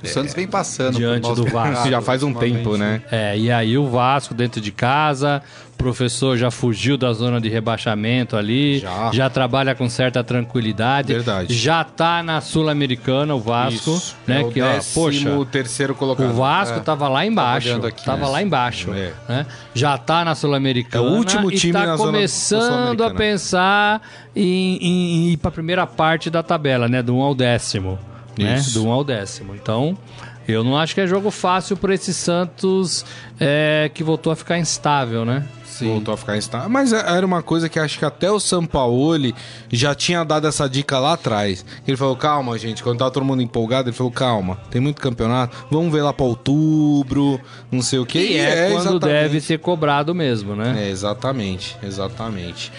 O 0.04 0.08
Santos 0.08 0.34
vem 0.34 0.48
passando 0.48 0.96
Diante 0.98 1.34
do 1.34 1.46
Vasco. 1.46 1.90
Já 1.90 2.02
faz 2.02 2.24
um 2.24 2.34
tempo, 2.34 2.78
né? 2.78 3.02
É, 3.12 3.38
e 3.38 3.52
aí 3.52 3.78
o 3.78 3.88
Vasco 3.90 4.34
dentro 4.34 4.62
de 4.62 4.72
casa, 4.72 5.42
o 5.74 5.78
professor 5.78 6.38
já 6.38 6.50
fugiu 6.52 6.98
da 6.98 7.12
zona 7.14 7.40
de 7.40 7.50
rebaixamento 7.50 8.36
ali, 8.36 8.84
Já. 9.14 9.30
trabalha 9.30 9.74
com 9.76 9.88
certa 9.90 10.24
tranquilidade. 10.24 11.14
Verdade. 11.14 11.54
Já 11.54 11.84
tá 11.84 12.22
na 12.24 12.42
Sul-Americana 12.42 13.34
o 13.36 13.40
Vasco, 13.40 13.92
Isso. 13.96 14.16
né? 14.26 14.42
É 14.42 14.44
o 14.46 14.52
que, 14.52 14.62
ó, 14.62 14.74
décimo 14.74 15.04
poxa, 15.04 15.46
terceiro 15.52 15.94
colocado. 15.96 16.30
o 16.30 16.34
Vasco 16.34 16.80
tava 16.82 17.08
lá 17.08 17.26
embaixo. 17.26 17.68
olhando 17.70 17.88
aqui, 17.88 18.04
tava 18.04 18.26
né? 18.26 18.32
lá 18.32 18.42
embaixo. 18.42 18.92
É. 18.94 19.14
né? 19.28 19.46
Já 19.74 19.98
tá 19.98 20.24
na 20.26 20.36
Sul-Americana. 20.36 21.06
É 21.06 21.10
o 21.10 21.14
último 21.14 21.52
e 21.52 21.56
time 21.56 21.74
tá 21.74 21.86
na 21.86 21.98
começando 21.98 23.04
a 23.04 23.12
pensar 23.12 24.02
em, 24.36 24.78
em- 24.78 25.28
em 25.28 25.30
ir 25.34 25.38
pra 25.38 25.52
primeira 25.52 25.86
parte 25.86 26.30
da 26.30 26.42
tabela, 26.44 26.88
né? 26.88 27.02
Do 27.04 27.16
1 27.16 27.22
ao 27.22 27.36
décimo. 27.36 28.00
Né? 28.38 28.56
Isso. 28.56 28.73
Do 28.80 28.88
1 28.88 28.91
ao 28.91 29.04
décimo. 29.04 29.56
Então, 29.56 29.97
eu 30.47 30.63
não 30.63 30.78
acho 30.78 30.93
que 30.93 31.02
é 31.02 31.08
jogo 31.08 31.32
fácil 31.32 31.76
pra 31.76 31.93
esse 31.93 32.13
Santos 32.13 33.06
é, 33.39 33.89
que 33.93 34.04
voltou 34.04 34.32
a 34.32 34.36
ficar 34.36 34.58
instável, 34.58 35.26
né? 35.26 35.45
Voltou 35.80 36.12
a 36.12 36.17
ficar 36.17 36.36
instável. 36.36 36.67
Mas 36.69 36.91
é- 36.91 36.97
era 37.15 37.23
uma 37.23 37.43
coisa 37.43 37.69
que 37.69 37.78
acho 37.80 38.00
que 38.00 38.06
até 38.06 38.32
o 38.32 38.39
Sampaoli 38.39 39.36
já 39.71 39.93
tinha 39.93 40.23
dado 40.23 40.47
essa 40.47 40.67
dica 40.67 40.97
lá 40.97 41.13
atrás. 41.13 41.63
Ele 41.88 41.95
falou, 41.95 42.15
calma, 42.15 42.58
gente, 42.58 42.82
quando 42.82 42.97
tava 42.97 43.12
todo 43.12 43.23
mundo 43.23 43.43
empolgado, 43.43 43.88
ele 43.89 43.95
falou, 43.95 44.12
calma, 44.12 44.58
tem 44.71 44.82
muito 44.82 45.00
campeonato, 45.00 45.56
vamos 45.69 45.91
ver 45.91 46.02
lá 46.02 46.12
pra 46.12 46.26
outubro, 46.26 47.39
não 47.71 47.84
sei 47.84 48.00
o 48.00 48.08
que. 48.08 48.26
Que 48.28 48.38
é, 48.38 48.71
quando 48.71 48.80
exatamente. 48.88 49.02
deve 49.06 49.39
ser 49.41 49.60
cobrado 49.60 50.15
mesmo, 50.15 50.56
né? 50.56 50.88
É, 50.88 50.89
exatamente, 50.89 51.78
exatamente. 51.84 52.71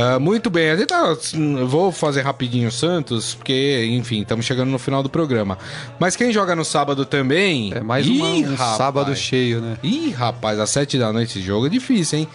Ah, 0.00 0.18
muito 0.18 0.48
bem, 0.50 0.70
a 0.70 0.76
gente 0.76 0.86
tá, 0.88 1.16
eu 1.34 1.66
vou 1.66 1.90
fazer 1.90 2.20
rapidinho 2.22 2.68
o 2.68 2.72
Santos, 2.72 3.34
porque, 3.34 3.86
enfim, 3.90 4.20
estamos 4.22 4.44
chegando 4.46 4.68
no 4.70 4.78
final 4.78 5.02
do 5.02 5.08
programa. 5.08 5.58
Mas 5.98 6.14
quem 6.14 6.30
joga 6.32 6.54
no 6.54 6.64
sábado 6.64 7.04
também. 7.04 7.72
É 7.74 7.80
mais 7.80 8.06
uma- 8.06 8.28
Ih, 8.28 8.44
um 8.46 8.50
rapaz. 8.54 8.76
sábado 8.76 9.16
cheio, 9.16 9.60
né? 9.60 9.76
Ih, 9.82 10.10
rapaz, 10.10 10.58
às 10.60 10.70
sete 10.70 10.98
da 10.98 11.12
noite 11.12 11.30
esse 11.38 11.42
jogo 11.42 11.66
é 11.66 11.68
difícil, 11.70 12.20
hein? 12.20 12.28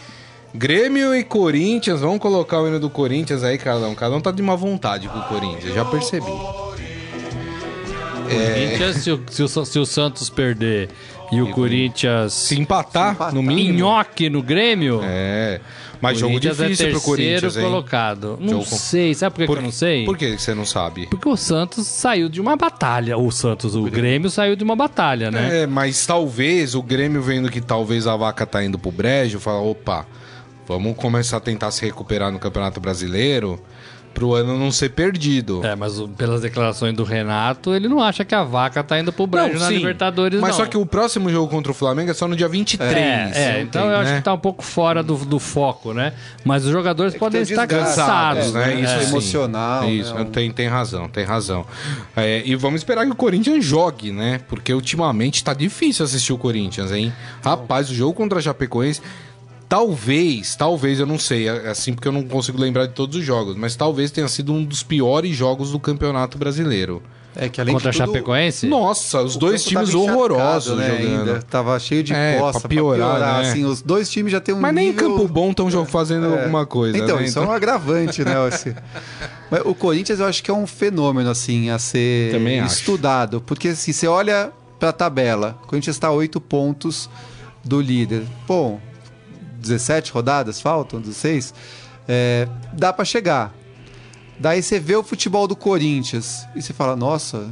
Grêmio 0.55 1.15
e 1.15 1.23
Corinthians, 1.23 2.01
vamos 2.01 2.19
colocar 2.19 2.59
o 2.61 2.67
hino 2.67 2.79
do 2.79 2.89
Corinthians 2.89 3.43
aí, 3.43 3.57
cada 3.57 3.87
um. 3.87 3.95
Cada 3.95 4.15
um 4.15 4.21
tá 4.21 4.29
de 4.31 4.41
uma 4.41 4.55
vontade 4.55 5.07
com 5.07 5.17
o 5.17 5.23
Corinthians, 5.23 5.73
já 5.73 5.85
percebi. 5.85 6.25
Corinthians, 8.29 8.95
se, 8.97 9.11
o, 9.11 9.21
se 9.29 9.43
o- 9.43 9.65
se 9.65 9.79
o 9.79 9.85
Santos 9.85 10.29
perder 10.29 10.89
e 11.31 11.41
o 11.41 11.49
Corinthians 11.51 12.33
Se 12.33 12.59
empatar, 12.59 13.13
empatar. 13.13 13.33
no 13.33 13.41
mínimo. 13.43 13.79
nhoque 13.79 14.29
no 14.29 14.41
Grêmio, 14.41 15.01
É. 15.03 15.59
Mas 16.03 16.19
jogo 16.19 16.33
Corinthians 16.33 16.57
difícil 16.57 16.87
é 16.87 16.91
pro 16.91 17.01
Corinthians, 17.01 17.41
terceiro 17.41 17.65
hein? 17.65 17.73
colocado. 17.73 18.37
Não 18.41 18.49
Jogo 18.49 18.65
sei, 18.65 19.13
sabe 19.13 19.35
por 19.35 19.41
que, 19.45 19.53
que 19.53 19.57
eu 19.57 19.63
não 19.63 19.71
sei? 19.71 20.03
Por 20.03 20.17
que 20.17 20.37
você 20.37 20.53
não 20.53 20.65
sabe? 20.65 21.07
Porque 21.07 21.29
o 21.29 21.37
Santos 21.37 21.87
saiu 21.87 22.27
de 22.27 22.41
uma 22.41 22.57
batalha. 22.57 23.17
O 23.17 23.31
Santos, 23.31 23.73
o 23.73 23.83
Grêmio 23.83 24.29
saiu 24.29 24.57
de 24.57 24.65
uma 24.65 24.75
batalha, 24.75 25.31
né? 25.31 25.61
É, 25.61 25.67
mas 25.67 26.05
talvez 26.05 26.75
o 26.75 26.83
Grêmio 26.83 27.21
vendo 27.21 27.49
que 27.49 27.61
talvez 27.61 28.05
a 28.05 28.17
vaca 28.17 28.45
tá 28.45 28.61
indo 28.61 28.77
pro 28.77 28.91
brejo, 28.91 29.39
fala, 29.39 29.61
opa, 29.61 30.05
vamos 30.67 30.97
começar 30.97 31.37
a 31.37 31.39
tentar 31.39 31.71
se 31.71 31.85
recuperar 31.85 32.33
no 32.33 32.37
Campeonato 32.37 32.81
Brasileiro 32.81 33.57
pro 34.13 34.33
ano 34.35 34.57
não 34.57 34.71
ser 34.71 34.89
perdido. 34.89 35.65
É, 35.65 35.75
mas 35.75 35.99
o- 35.99 36.07
pelas 36.07 36.41
declarações 36.41 36.93
do 36.95 37.03
Renato, 37.03 37.73
ele 37.73 37.87
não 37.87 37.99
acha 38.01 38.23
que 38.23 38.35
a 38.35 38.43
vaca 38.43 38.83
tá 38.83 38.99
indo 38.99 39.11
pro 39.11 39.25
brejo 39.27 39.57
na 39.59 39.67
sim, 39.67 39.77
Libertadores, 39.77 40.39
Mas 40.39 40.51
não. 40.51 40.57
só 40.57 40.69
que 40.69 40.77
o 40.77 40.85
próximo 40.85 41.29
jogo 41.29 41.47
contra 41.49 41.71
o 41.71 41.75
Flamengo 41.75 42.11
é 42.11 42.13
só 42.13 42.27
no 42.27 42.35
dia 42.35 42.47
23. 42.47 42.95
É, 42.95 43.31
é, 43.57 43.61
então 43.61 43.81
tem, 43.83 43.91
eu 43.91 43.97
acho 43.97 44.11
né? 44.11 44.17
que 44.17 44.23
tá 44.23 44.33
um 44.33 44.37
pouco 44.39 44.63
fora 44.63 45.01
do, 45.01 45.15
do 45.17 45.39
foco, 45.39 45.93
né? 45.93 46.13
Mas 46.45 46.65
os 46.65 46.71
jogadores 46.71 47.15
podem 47.15 47.43
tem 47.43 47.57
o 47.57 47.61
estar 47.61 47.67
cansados, 47.67 48.53
né? 48.53 48.67
né? 48.67 48.81
Isso 48.81 48.93
É. 48.93 48.99
sim. 48.99 49.09
emocional, 49.09 49.89
Isso, 49.89 50.13
né? 50.13 50.25
Tem, 50.31 50.51
tem 50.51 50.67
razão, 50.67 51.07
tem 51.09 51.23
razão. 51.23 51.65
É, 52.15 52.41
e 52.45 52.55
vamos 52.55 52.81
esperar 52.81 53.05
que 53.05 53.11
o 53.11 53.15
Corinthians 53.15 53.63
jogue, 53.65 54.11
né? 54.11 54.39
Porque 54.47 54.73
ultimamente 54.73 55.43
tá 55.43 55.53
difícil 55.53 56.05
assistir 56.05 56.33
o 56.33 56.37
Corinthians, 56.37 56.91
hein? 56.91 57.11
Rapaz, 57.43 57.89
o 57.89 57.93
jogo 57.95 58.13
contra 58.13 58.39
a 58.39 58.41
Chapecoense. 58.41 59.01
Talvez, 59.73 60.55
talvez, 60.55 60.99
eu 60.99 61.05
não 61.07 61.17
sei, 61.17 61.47
é 61.49 61.69
assim 61.69 61.93
porque 61.93 62.07
eu 62.07 62.11
não 62.11 62.21
consigo 62.21 62.59
lembrar 62.61 62.85
de 62.85 62.93
todos 62.93 63.15
os 63.17 63.25
jogos, 63.25 63.55
mas 63.55 63.75
talvez 63.75 64.11
tenha 64.11 64.27
sido 64.27 64.53
um 64.53 64.63
dos 64.63 64.83
piores 64.83 65.35
jogos 65.35 65.71
do 65.71 65.79
Campeonato 65.79 66.37
Brasileiro. 66.37 67.01
É 67.35 67.49
que 67.49 67.59
além 67.59 67.73
Contra 67.73 67.89
a 67.89 67.91
de 67.91 67.97
tudo, 67.97 68.05
Chapecoense? 68.05 68.67
Nossa, 68.67 69.23
os 69.23 69.35
o 69.35 69.39
dois 69.39 69.65
times 69.65 69.95
horrorosos 69.95 70.77
né, 70.77 70.89
jogando. 70.89 71.19
ainda. 71.21 71.41
Tava 71.49 71.79
cheio 71.79 72.03
de 72.03 72.13
É, 72.13 72.37
poça 72.37 72.59
pra 72.59 72.69
piorar, 72.69 73.41
né? 73.41 73.49
assim, 73.49 73.65
os 73.65 73.81
dois 73.81 74.11
times 74.11 74.31
já 74.31 74.39
tem 74.39 74.53
um 74.53 74.59
Mas 74.59 74.75
nem 74.75 74.91
nível... 74.91 75.09
Campo 75.17 75.27
Bom 75.27 75.49
estão 75.49 75.85
fazendo 75.87 76.27
É. 76.27 76.41
alguma 76.43 76.67
coisa. 76.67 76.95
Então, 76.95 77.17
né? 77.17 77.23
isso 77.25 77.39
é 77.39 77.41
um 77.41 77.51
agravante, 77.51 78.23
né? 78.23 78.35
Assim. 78.47 78.75
Mas 79.49 79.61
o 79.65 79.73
Corinthians 79.73 80.19
eu 80.19 80.27
acho 80.27 80.43
que 80.43 80.51
é 80.51 80.53
um 80.53 80.67
fenômeno, 80.67 81.31
assim, 81.31 81.71
a 81.71 81.79
ser 81.79 82.31
Também 82.31 82.59
acho. 82.59 82.75
estudado. 82.75 83.41
Porque, 83.41 83.69
assim, 83.69 83.91
você 83.91 84.05
olha 84.05 84.51
pra 84.79 84.91
tabela, 84.93 85.57
o 85.63 85.65
Corinthians 85.67 85.95
está 85.95 86.09
a 86.09 86.11
8 86.11 86.39
pontos 86.39 87.09
do 87.63 87.81
líder. 87.81 88.21
Bom, 88.47 88.79
17 89.63 90.11
rodadas 90.11 90.61
faltam, 90.61 90.99
16. 91.01 91.53
É, 92.07 92.47
dá 92.73 92.91
pra 92.93 93.03
chegar. 93.05 93.53
Daí 94.39 94.61
você 94.61 94.79
vê 94.79 94.95
o 94.95 95.03
futebol 95.03 95.47
do 95.47 95.55
Corinthians 95.55 96.45
e 96.55 96.61
você 96.61 96.73
fala, 96.73 96.95
nossa, 96.95 97.49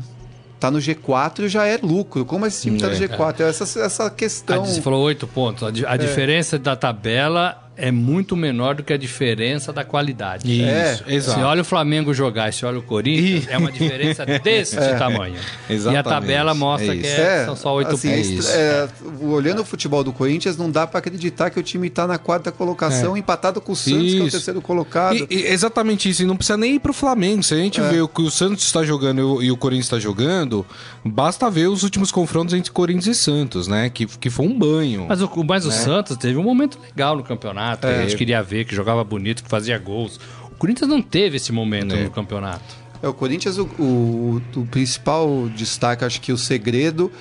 tá 0.60 0.70
no 0.70 0.80
G4 0.80 1.48
já 1.48 1.66
é 1.66 1.78
lucro. 1.82 2.26
Como 2.26 2.46
esse 2.46 2.64
time 2.64 2.80
tá 2.80 2.88
no 2.88 2.94
É. 2.94 2.98
G4? 2.98 3.40
É 3.40 3.50
essa, 3.50 3.80
essa 3.80 4.10
questão. 4.10 4.66
Você 4.66 4.82
falou 4.82 5.02
oito 5.04 5.26
pontos. 5.28 5.64
A, 5.64 5.72
di- 5.72 5.86
a 5.86 5.96
diferença 5.96 6.60
da 6.60 6.76
tabela 6.76 7.71
é 7.82 7.92
muito 7.92 8.36
menor 8.38 8.76
do 8.76 8.84
que 8.84 8.94
a 8.94 8.98
diferença 8.98 9.74
da 9.74 9.84
qualidade. 9.84 10.48
Isso, 10.52 10.64
É, 11.08 11.14
exato. 11.16 11.40
Se 11.40 11.44
olha 11.46 11.62
o 11.62 11.66
Flamengo 11.66 12.14
jogar 12.14 12.50
e 12.50 12.54
se 12.54 12.66
olha 12.66 12.80
o 12.80 12.82
Corinthians, 12.82 13.48
é 13.50 13.58
uma 13.58 13.72
diferença 13.72 14.26
desse 14.44 14.76
tamanho. 14.98 15.36
E 15.70 15.74
a 15.74 15.76
Exatamente. 15.76 16.04
tabela 16.10 16.54
mostra 16.54 16.94
É 16.94 16.98
que 16.98 17.08
isso. 17.08 17.20
é- 17.22 17.46
são 17.46 17.56
só 17.56 17.74
oito 17.76 17.92
assim, 17.96 18.10
pontos. 18.12 18.30
isso. 18.30 18.52
é, 18.52 18.88
olhando 19.22 19.62
o 19.62 19.66
futebol 19.66 20.04
do 20.04 20.14
Corinthians, 20.14 20.56
não 20.58 20.70
dá 20.70 20.86
pra 20.86 21.00
acreditar 21.00 21.50
que 21.50 21.60
o 21.60 21.64
time 21.64 21.90
tá 21.90 22.06
na 22.06 22.18
quarta 22.18 22.52
colocação, 22.52 23.18
empatado 23.18 23.60
com 23.60 23.72
o 23.72 23.76
Santos, 23.76 24.12
que 24.12 24.20
é 24.20 24.22
o 24.22 24.28
Isso. 24.28 24.38
terceiro 24.38 24.62
colocado. 24.62 25.16
E- 25.16 25.28
e 25.30 25.46
exatamente 25.48 26.08
isso, 26.10 26.22
e 26.24 26.26
não 26.26 26.36
precisa 26.38 26.58
nem 26.58 26.76
ir 26.76 26.80
pro 26.80 26.94
Flamengo. 26.94 27.42
Se 27.44 27.54
a 27.54 27.58
gente 27.58 27.82
vê 27.82 28.00
o 28.02 28.08
que 28.08 28.22
o 28.22 28.30
Santos 28.30 28.64
está 28.64 28.84
jogando 28.84 29.20
e 29.20 29.24
o- 29.24 29.42
e 29.44 29.52
o 29.52 29.58
Corinthians 29.58 29.86
está 29.88 30.00
jogando, 30.00 30.66
basta 31.04 31.50
ver 31.50 31.68
os 31.68 31.84
últimos 31.84 32.12
confrontos 32.12 32.54
entre 32.54 32.72
Corinthians 32.72 33.18
e 33.18 33.20
Santos, 33.20 33.68
né? 33.68 33.90
Que, 33.90 34.06
que 34.06 34.30
foi 34.30 34.46
um 34.46 34.58
banho. 34.58 35.06
Mas 35.10 35.22
o, 35.22 35.30
mas 35.44 35.66
o 35.66 35.70
Né? 35.70 35.76
Santos 35.76 36.18
teve 36.18 36.38
um 36.38 36.44
momento 36.44 36.78
legal 36.84 37.16
no 37.16 37.24
campeonato. 37.24 37.71
Que 37.80 37.88
a 37.88 38.02
gente 38.04 38.16
queria 38.18 38.42
ver, 38.44 38.66
que 38.66 38.76
jogava 38.76 39.04
bonito, 39.04 39.44
que 39.44 39.50
fazia 39.50 39.78
gols. 39.78 40.20
O 40.52 40.56
Corinthians 40.56 40.90
não 40.90 41.02
teve 41.02 41.38
esse 41.38 41.52
momento 41.52 41.96
É. 41.96 42.04
no 42.04 42.12
campeonato. 42.12 42.82
É, 43.02 43.08
o 43.08 43.14
Corinthians, 43.14 43.58
o, 43.58 43.64
o- 43.80 44.42
o 44.56 44.66
principal 44.68 45.50
destaque, 45.56 46.06
acho 46.06 46.22
que 46.22 46.32
o 46.32 46.38
segredo 46.38 47.12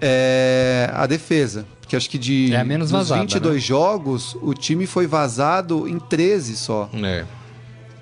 é 0.00 0.90
a 0.92 1.06
defesa. 1.06 1.66
Porque 1.80 1.96
acho 1.96 2.08
que 2.08 2.18
de 2.18 2.54
É 2.54 2.62
menos 2.64 2.90
vazada, 2.90 3.20
22 3.20 3.54
né? 3.54 3.60
jogos, 3.60 4.36
o 4.42 4.54
time 4.54 4.86
foi 4.86 5.06
vazado 5.06 5.88
em 5.88 5.98
13 5.98 6.56
só. 6.56 6.88
É. 7.02 7.24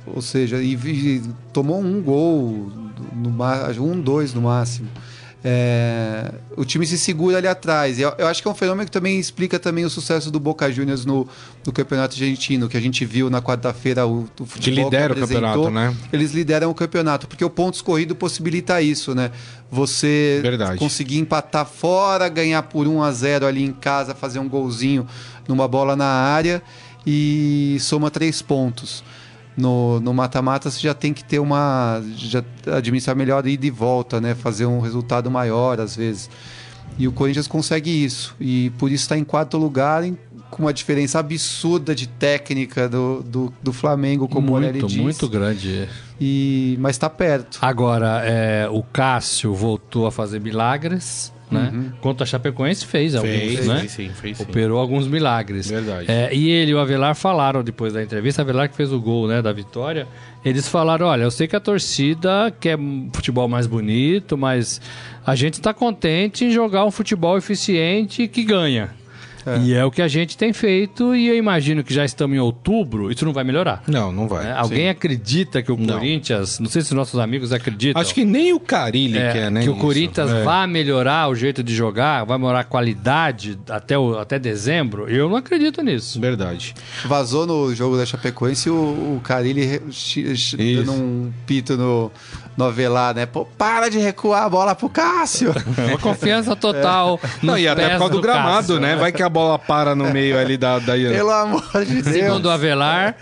Ou 0.06 0.22
seja, 0.22 0.56
e, 0.62 0.74
vi- 0.76 1.22
tomou 1.52 1.80
um 1.82 2.00
gol, 2.02 2.70
no, 3.14 3.82
um, 3.84 4.00
dois 4.00 4.32
no 4.32 4.42
máximo. 4.42 4.88
É, 5.42 6.33
o 6.57 6.64
time 6.64 6.85
se 6.85 6.98
segura 6.98 7.38
ali 7.38 7.46
atrás. 7.46 7.98
Eu, 7.98 8.12
eu 8.18 8.27
acho 8.27 8.42
que 8.42 8.48
é 8.48 8.51
um 8.51 8.55
fenômeno 8.55 8.87
que 8.87 8.90
também 8.90 9.18
explica 9.20 9.59
também 9.59 9.85
o 9.85 9.90
sucesso 9.90 10.31
do 10.31 10.40
Boca 10.40 10.70
Juniors 10.70 11.05
no, 11.05 11.29
no 11.64 11.72
campeonato 11.72 12.14
argentino, 12.14 12.68
que 12.68 12.77
a 12.77 12.81
gente 12.81 13.05
viu 13.05 13.31
na 13.31 13.40
quarta-feira 13.40 14.07
o, 14.07 14.29
o 14.40 14.46
futebol 14.46 14.85
lidera 14.85 15.12
o 15.12 15.16
apresentou. 15.16 15.64
campeonato, 15.64 15.70
né? 15.70 15.96
Eles 16.12 16.33
lideram 16.33 16.70
o 16.70 16.74
campeonato, 16.74 17.29
porque 17.29 17.44
o 17.44 17.51
pontos 17.51 17.81
corrido 17.81 18.16
possibilita 18.16 18.83
isso, 18.83 19.14
né? 19.14 19.31
Você 19.70 20.40
Verdade. 20.42 20.79
conseguir 20.79 21.18
empatar 21.18 21.66
fora, 21.66 22.29
ganhar 22.29 22.62
por 22.64 22.88
1 22.88 23.03
a 23.03 23.12
0 23.12 23.46
ali 23.46 23.62
em 23.62 23.72
casa, 23.72 24.14
fazer 24.14 24.40
um 24.40 24.48
golzinho 24.48 25.07
numa 25.46 25.68
bola 25.68 25.94
na 25.94 26.07
área 26.07 26.62
e 27.07 27.77
soma 27.81 28.11
três 28.11 28.42
pontos. 28.42 29.05
No 29.59 29.99
no 30.01 30.14
mata-mata 30.14 30.71
você 30.71 30.81
já 30.81 30.94
tem 30.94 31.12
que 31.12 31.25
ter 31.25 31.38
uma. 31.40 32.01
já 32.16 32.42
administrar 32.73 33.16
melhor 33.16 33.47
e 33.47 33.71
volta, 33.71 34.21
né? 34.21 34.35
Fazer 34.35 34.66
um 34.66 34.81
resultado 34.81 35.31
maior 35.31 35.81
às 35.81 35.97
vezes. 35.97 36.31
E 36.99 37.07
o 37.07 37.12
Corinthians 37.12 37.47
consegue 37.49 37.90
isso. 37.90 38.35
E 38.40 38.71
por 38.79 38.87
isso 38.90 39.03
está 39.03 39.16
em 39.18 39.25
quarto 39.25 39.57
lugar, 39.59 40.03
em- 40.05 40.16
com 40.51 40.62
uma 40.62 40.73
diferença 40.73 41.18
absurda 41.18 41.94
de 41.94 42.09
técnica 42.09 42.88
do, 42.88 43.23
do, 43.23 43.53
do 43.62 43.73
Flamengo, 43.73 44.27
como 44.27 44.53
o 44.53 44.55
Aurélio 44.55 44.81
muito, 44.81 44.87
disse. 44.88 45.01
muito 45.03 45.29
grande. 45.29 45.88
E, 46.21 46.77
mas 46.81 46.97
está 46.97 47.11
perto. 47.11 47.59
Agora, 47.61 48.23
é, 48.25 48.66
o 48.71 48.83
Cássio 48.83 49.53
voltou 49.55 50.07
a 50.07 50.11
fazer 50.11 50.40
milagres, 50.40 51.33
né? 51.50 51.92
Contra 52.00 52.24
a 52.24 52.26
Chapecoense 52.26 52.84
fez, 52.87 53.14
alguns, 53.14 53.30
Fez, 53.30 53.66
né? 53.66 53.78
fez 53.80 53.92
sim, 53.92 54.11
fez 54.11 54.38
sim. 54.38 54.42
Operou 54.44 54.78
alguns 54.78 55.06
milagres. 55.06 55.70
Verdade. 55.70 56.11
É, 56.11 56.34
e 56.34 56.50
ele 56.50 56.72
e 56.72 56.74
o 56.74 56.78
Avelar 56.78 57.14
falaram 57.14 57.62
depois 57.62 57.92
da 57.92 58.02
entrevista, 58.02 58.42
Avelar 58.42 58.68
que 58.68 58.76
fez 58.76 58.92
o 58.92 59.00
gol 59.00 59.26
né, 59.26 59.40
da 59.40 59.52
vitória, 59.52 60.06
eles 60.44 60.68
falaram, 60.68 61.06
olha, 61.06 61.22
eu 61.22 61.30
sei 61.30 61.46
que 61.48 61.56
a 61.56 61.61
torcida 61.61 62.54
quer 62.61 62.76
um 62.78 63.11
futebol 63.12 63.48
mais 63.48 63.66
bonito, 63.66 64.37
mas 64.37 64.80
a 65.26 65.34
gente 65.34 65.54
está 65.54 65.74
contente 65.74 66.44
em 66.44 66.50
jogar 66.50 66.84
um 66.84 66.90
futebol 66.90 67.37
eficiente 67.37 68.28
que 68.28 68.44
ganha. 68.44 68.90
E 69.64 69.74
é 69.74 69.84
o 69.84 69.90
que 69.90 70.02
a 70.02 70.08
gente 70.08 70.37
tem 70.37 70.52
feito 70.52 71.14
e 71.14 71.28
eu 71.28 71.37
imagino 71.37 71.82
que 71.82 71.92
já 71.94 72.04
estamos 72.04 72.37
em 72.37 72.40
outubro, 72.40 73.11
isso 73.11 73.24
não 73.24 73.32
vai 73.32 73.44
melhorar. 73.44 73.82
Não, 73.87 74.12
não 74.12 74.28
vai. 74.28 74.44
né? 74.44 74.54
Alguém 74.56 74.88
acredita 74.88 75.62
que 75.62 75.72
o 75.72 75.76
Corinthians, 75.76 76.58
não 76.58 76.68
sei 76.68 76.82
se 76.82 76.94
nossos 76.94 77.18
amigos 77.18 77.52
acreditam. 77.52 78.00
Acho 78.00 78.14
que 78.14 78.24
nem 78.24 78.52
o 78.52 78.61
Carilli 78.61 79.18
é, 79.18 79.32
quer, 79.32 79.50
né? 79.50 79.62
que 79.62 79.70
o. 79.70 79.76
Corinthians 79.76 80.30
É. 80.30 80.42
vai 80.42 80.66
melhorar 80.66 81.28
o 81.28 81.34
jeito 81.34 81.62
de 81.62 81.74
jogar, 81.74 82.24
vai 82.24 82.37
melhorar 82.37 82.61
a 82.61 82.64
qualidade 82.64 83.58
até, 83.70 83.96
o, 83.98 84.18
até 84.18 84.38
dezembro, 84.38 85.08
eu 85.08 85.28
não 85.28 85.37
acredito 85.37 85.80
nisso. 85.82 86.20
Verdade. 86.20 86.74
Vazou 87.04 87.46
no 87.46 87.74
jogo 87.74 87.96
da 87.96 88.04
Chapecoense 88.04 88.68
o, 88.68 88.74
o 88.74 89.20
Carilli 89.22 89.80
dando 90.76 90.92
um 90.92 91.32
pito 91.46 91.76
no, 91.76 92.11
no 92.56 92.64
Avelar, 92.64 93.14
né? 93.14 93.26
Pô, 93.26 93.44
para 93.44 93.88
de 93.88 93.98
recuar 93.98 94.42
a 94.44 94.48
bola 94.48 94.74
pro 94.74 94.88
Cássio. 94.88 95.54
Uma 95.88 95.98
confiança 95.98 96.56
total. 96.56 97.20
Não, 97.42 97.54
nos 97.54 97.62
e 97.62 97.68
até 97.68 97.90
por 97.90 97.98
causa 97.98 98.14
do, 98.14 98.20
gramado, 98.20 98.56
Cássio. 98.68 98.80
né? 98.80 98.96
Vai 98.96 99.12
que 99.12 99.22
a 99.22 99.28
bola 99.28 99.38
para 99.66 99.94
no 99.94 100.12
meio 100.12 100.38
ali 100.38 100.57
da. 100.57 100.79
da... 100.79 100.92
Pelo 100.92 101.31
amor 101.31 101.85
de 101.85 102.03
Deus. 102.03 102.16
Segundo 102.16 102.46
o 102.46 102.51
Avelar, 102.51 103.16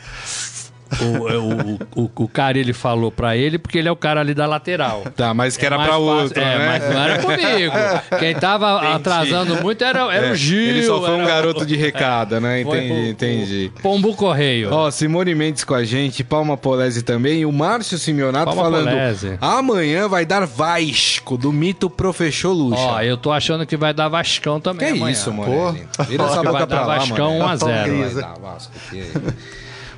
o, 1.00 2.00
o, 2.00 2.04
o, 2.04 2.10
o 2.24 2.28
cara 2.28 2.58
ele 2.58 2.72
falou 2.72 3.10
pra 3.10 3.36
ele 3.36 3.58
porque 3.58 3.78
ele 3.78 3.88
é 3.88 3.92
o 3.92 3.96
cara 3.96 4.20
ali 4.20 4.34
da 4.34 4.46
lateral. 4.46 5.04
Tá, 5.16 5.32
mas 5.34 5.56
que 5.56 5.64
era 5.66 5.76
Mais 5.76 5.88
pra 5.88 5.98
fácil- 5.98 6.12
outro, 6.22 6.40
é, 6.42 6.58
né? 6.58 6.66
mas 6.66 6.94
não 6.94 7.02
era 7.02 7.18
comigo. 7.22 8.18
Quem 8.18 8.34
tava 8.34 8.76
Entendi. 8.78 8.92
atrasando 8.94 9.62
muito 9.62 9.82
era, 9.84 10.00
era 10.14 10.26
É, 10.28 10.32
o 10.32 10.34
Gil. 10.34 10.60
Ele 10.60 10.82
só 10.84 11.00
foi 11.00 11.10
um 11.10 11.14
era 11.20 11.24
o- 11.24 11.26
garoto 11.26 11.66
de 11.66 11.76
recada, 11.76 12.40
né? 12.40 12.62
foi 12.64 12.78
Entendi, 12.86 12.92
o- 12.92 13.06
entendi. 13.10 13.72
o 13.76 13.82
Pombo 13.82 14.14
Correio. 14.14 14.72
Ó, 14.72 14.90
Simone 14.90 15.34
Mendes 15.34 15.64
com 15.64 15.74
a 15.74 15.84
gente, 15.84 16.22
Palma 16.24 16.56
Polese 16.56 17.02
também, 17.02 17.40
e 17.40 17.46
o 17.46 17.52
Márcio 17.52 17.98
Simeonato 17.98 18.46
Palma 18.46 18.62
falando: 18.62 18.88
Polese. 18.90 19.38
amanhã 19.40 20.08
vai 20.08 20.24
dar 20.24 20.46
Vasco, 20.46 21.36
do 21.36 21.52
mito 21.52 21.88
Professor 21.90 22.52
Lucha. 22.52 22.80
Ó, 22.80 23.00
eu 23.02 23.16
tô 23.16 23.30
achando 23.32 23.66
que 23.66 23.76
vai 23.76 23.92
dar 23.94 24.08
Vascão 24.08 24.58
que 24.58 24.64
também 24.64 24.90
amanhã. 24.92 25.12
isso, 25.12 25.32
Morelli? 25.32 25.86
Vira 26.08 26.24
essa 26.24 26.38
que 26.40 26.46
boca 26.46 26.52
vai 26.52 26.66
pra 26.66 26.76
dar 26.78 26.86
lá, 26.86 26.98
Vascão 26.98 27.38
mano. 27.38 27.44
1 27.44 27.48
a 27.48 27.56
0. 27.56 27.98
Vai 27.98 28.22
dar 28.22 28.34
Vasco, 28.40 28.72
que 28.90 29.00
é. 29.00 29.10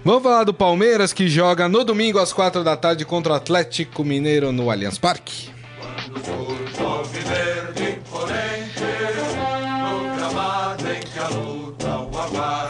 Vamos 0.05 0.23
falar 0.23 0.45
do 0.45 0.55
Palmeiras 0.55 1.13
que 1.13 1.29
joga 1.29 1.69
no 1.69 1.85
domingo 1.85 2.19
às 2.19 2.33
quatro 2.33 2.63
da 2.63 2.77
tarde 2.77 3.05
contra 3.05 3.33
o 3.33 3.37
Atlético 3.37 4.05
Mineiro 4.05 4.53
no 4.53 4.71
Allianz 4.71 4.99
Parque. 4.99 5.51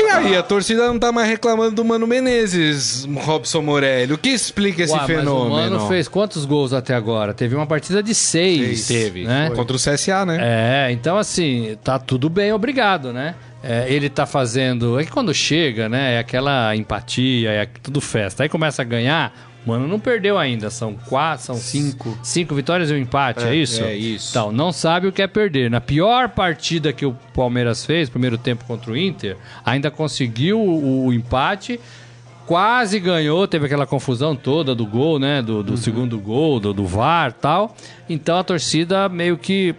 E 0.00 0.10
aí, 0.10 0.36
a 0.36 0.42
torcida 0.42 0.86
não 0.86 0.98
tá 0.98 1.12
mais 1.12 1.28
reclamando 1.28 1.76
do 1.76 1.84
Mano 1.84 2.06
Menezes, 2.06 3.06
Robson 3.24 3.60
Morelli. 3.60 4.12
O 4.12 4.18
que 4.18 4.30
explica 4.30 4.82
esse 4.82 4.94
mas 4.94 5.06
fenômeno? 5.06 5.46
o 5.46 5.50
Mano 5.50 5.88
fez 5.88 6.08
quantos 6.08 6.44
gols 6.44 6.72
até 6.72 6.94
agora? 6.94 7.34
Teve 7.34 7.54
uma 7.54 7.66
partida 7.66 8.02
de 8.02 8.14
seis. 8.14 8.86
Teve. 8.86 9.24
Né? 9.24 9.50
Contra 9.54 9.76
o 9.76 9.78
CSA, 9.78 10.24
né? 10.24 10.38
É, 10.40 10.92
então 10.92 11.16
assim, 11.16 11.76
tá 11.84 11.98
tudo 11.98 12.28
bem, 12.30 12.52
obrigado, 12.52 13.12
né? 13.12 13.34
É, 13.62 13.92
ele 13.92 14.08
tá 14.08 14.24
fazendo. 14.24 14.98
É 14.98 15.04
que 15.04 15.10
quando 15.10 15.34
chega, 15.34 15.88
né? 15.88 16.14
É 16.14 16.18
aquela 16.18 16.74
empatia, 16.76 17.50
é 17.50 17.66
tudo 17.66 18.00
festa. 18.00 18.42
Aí 18.42 18.48
começa 18.48 18.82
a 18.82 18.84
ganhar. 18.84 19.32
Mano, 19.66 19.86
não 19.86 19.98
perdeu 20.00 20.38
ainda. 20.38 20.70
São 20.70 20.94
quatro, 20.94 21.44
são 21.44 21.56
Cinco. 21.56 22.16
Cinco 22.22 22.54
vitórias 22.54 22.90
e 22.90 22.94
um 22.94 22.96
empate, 22.96 23.44
é, 23.44 23.54
isso? 23.54 23.82
é 23.82 23.94
isso. 23.94 24.30
Então, 24.30 24.52
não 24.52 24.72
sabe 24.72 25.08
o 25.08 25.12
que 25.12 25.20
é 25.20 25.26
perder. 25.26 25.70
Na 25.70 25.80
pior 25.80 26.30
partida 26.30 26.92
que 26.92 27.04
o 27.04 27.12
Palmeiras 27.34 27.84
fez, 27.84 28.08
primeiro 28.08 28.38
tempo 28.38 28.64
contra 28.64 28.92
o 28.92 28.96
Inter, 28.96 29.36
ainda 29.64 29.90
conseguiu 29.90 30.58
o, 30.58 31.06
o 31.06 31.12
empate. 31.12 31.78
Quase 32.46 32.98
ganhou, 32.98 33.46
teve 33.46 33.66
aquela 33.66 33.86
confusão 33.86 34.34
toda 34.34 34.74
do 34.74 34.86
gol, 34.86 35.18
né? 35.18 35.42
Do, 35.42 35.62
do 35.62 35.76
segundo 35.76 36.18
gol, 36.18 36.58
do, 36.58 36.72
do 36.72 36.86
VAR 36.86 37.30
e 37.30 37.34
tal. 37.34 37.76
Então 38.08 38.38
a 38.38 38.44
torcida 38.44 39.06
meio 39.06 39.36
que 39.36 39.74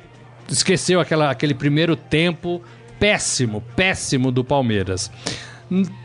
esqueceu 0.47 0.99
aquela, 0.99 1.31
aquele 1.31 1.55
primeiro 1.55 1.95
tempo 1.95 2.61
péssimo, 2.99 3.63
péssimo 3.75 4.31
do 4.31 4.43
Palmeiras. 4.43 5.11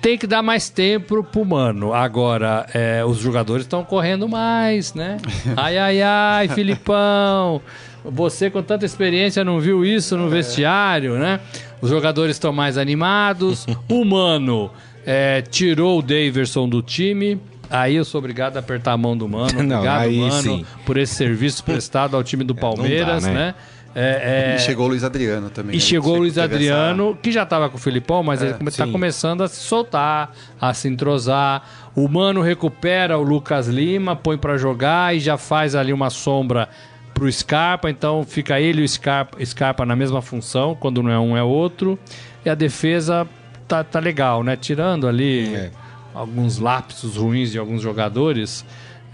Tem 0.02 0.18
que 0.18 0.26
dar 0.26 0.42
mais 0.42 0.68
tempo 0.68 1.24
pro 1.24 1.44
Mano. 1.44 1.94
Agora, 1.94 2.66
é, 2.74 3.02
os 3.04 3.18
jogadores 3.18 3.64
estão 3.64 3.82
correndo 3.82 4.28
mais, 4.28 4.92
né? 4.92 5.16
Ai, 5.56 5.78
ai, 5.78 6.02
ai, 6.02 6.48
Filipão. 6.48 7.62
Você 8.04 8.50
com 8.50 8.62
tanta 8.62 8.84
experiência 8.84 9.42
não 9.42 9.58
viu 9.58 9.82
isso 9.82 10.18
no 10.18 10.28
vestiário, 10.28 11.18
né? 11.18 11.40
Os 11.80 11.88
jogadores 11.88 12.36
estão 12.36 12.52
mais 12.52 12.76
animados. 12.76 13.66
O 13.88 14.04
Mano 14.04 14.70
é, 15.06 15.40
tirou 15.40 15.98
o 15.98 16.02
Daverson 16.02 16.68
do 16.68 16.82
time. 16.82 17.40
Aí 17.70 17.96
eu 17.96 18.04
sou 18.04 18.18
obrigado 18.18 18.58
a 18.58 18.60
apertar 18.60 18.92
a 18.92 18.96
mão 18.98 19.16
do 19.16 19.26
Mano. 19.26 19.52
Não, 19.64 19.76
Obrigado, 19.76 20.02
aí 20.02 20.18
Mano, 20.18 20.42
sim. 20.42 20.66
por 20.84 20.98
esse 20.98 21.14
serviço 21.14 21.64
prestado 21.64 22.14
ao 22.14 22.22
time 22.22 22.44
do 22.44 22.54
Palmeiras, 22.54 23.24
né? 23.24 23.32
né? 23.32 23.54
É, 23.94 24.52
é, 24.52 24.56
E 24.56 24.58
chegou 24.58 24.86
o 24.86 24.88
Luiz 24.88 25.04
Adriano 25.04 25.50
também. 25.50 25.74
e 25.74 25.78
né? 25.78 25.80
chegou 25.80 26.14
o 26.16 26.18
Luiz 26.18 26.34
Teve 26.34 26.46
essa- 26.46 26.54
Adriano, 26.56 27.16
que 27.22 27.30
já 27.30 27.44
estava 27.44 27.68
com 27.70 27.76
o 27.76 27.80
Filipão, 27.80 28.22
mas 28.24 28.42
ele 28.42 28.54
está 28.66 28.86
começando 28.86 29.42
a 29.42 29.48
se 29.48 29.60
soltar, 29.60 30.32
a 30.60 30.74
se 30.74 30.88
entrosar. 30.88 31.62
O 31.94 32.08
Mano 32.08 32.40
recupera 32.42 33.16
o 33.16 33.22
Lucas 33.22 33.68
Lima, 33.68 34.16
põe 34.16 34.36
para 34.36 34.56
jogar 34.56 35.14
e 35.14 35.20
já 35.20 35.38
faz 35.38 35.74
ali 35.76 35.92
uma 35.92 36.10
sombra 36.10 36.68
pro 37.14 37.30
Scarpa. 37.30 37.88
Então 37.88 38.24
fica 38.24 38.58
ele 38.60 38.82
e 38.82 38.84
o 38.84 38.88
Scarpa, 38.88 39.38
Scarpa 39.44 39.86
na 39.86 39.94
mesma 39.94 40.20
função, 40.20 40.74
quando 40.74 41.00
não 41.02 41.10
é 41.10 41.18
um 41.18 41.36
é 41.36 41.42
outro. 41.44 41.96
E 42.44 42.50
a 42.50 42.54
defesa 42.56 43.28
tá, 43.68 43.84
tá 43.84 44.00
legal, 44.00 44.42
né? 44.42 44.56
Tirando 44.56 45.06
ali 45.06 45.54
É. 45.54 45.70
alguns 46.12 46.58
lapsos 46.58 47.16
ruins 47.16 47.52
de 47.52 47.58
alguns 47.58 47.80
jogadores. 47.80 48.64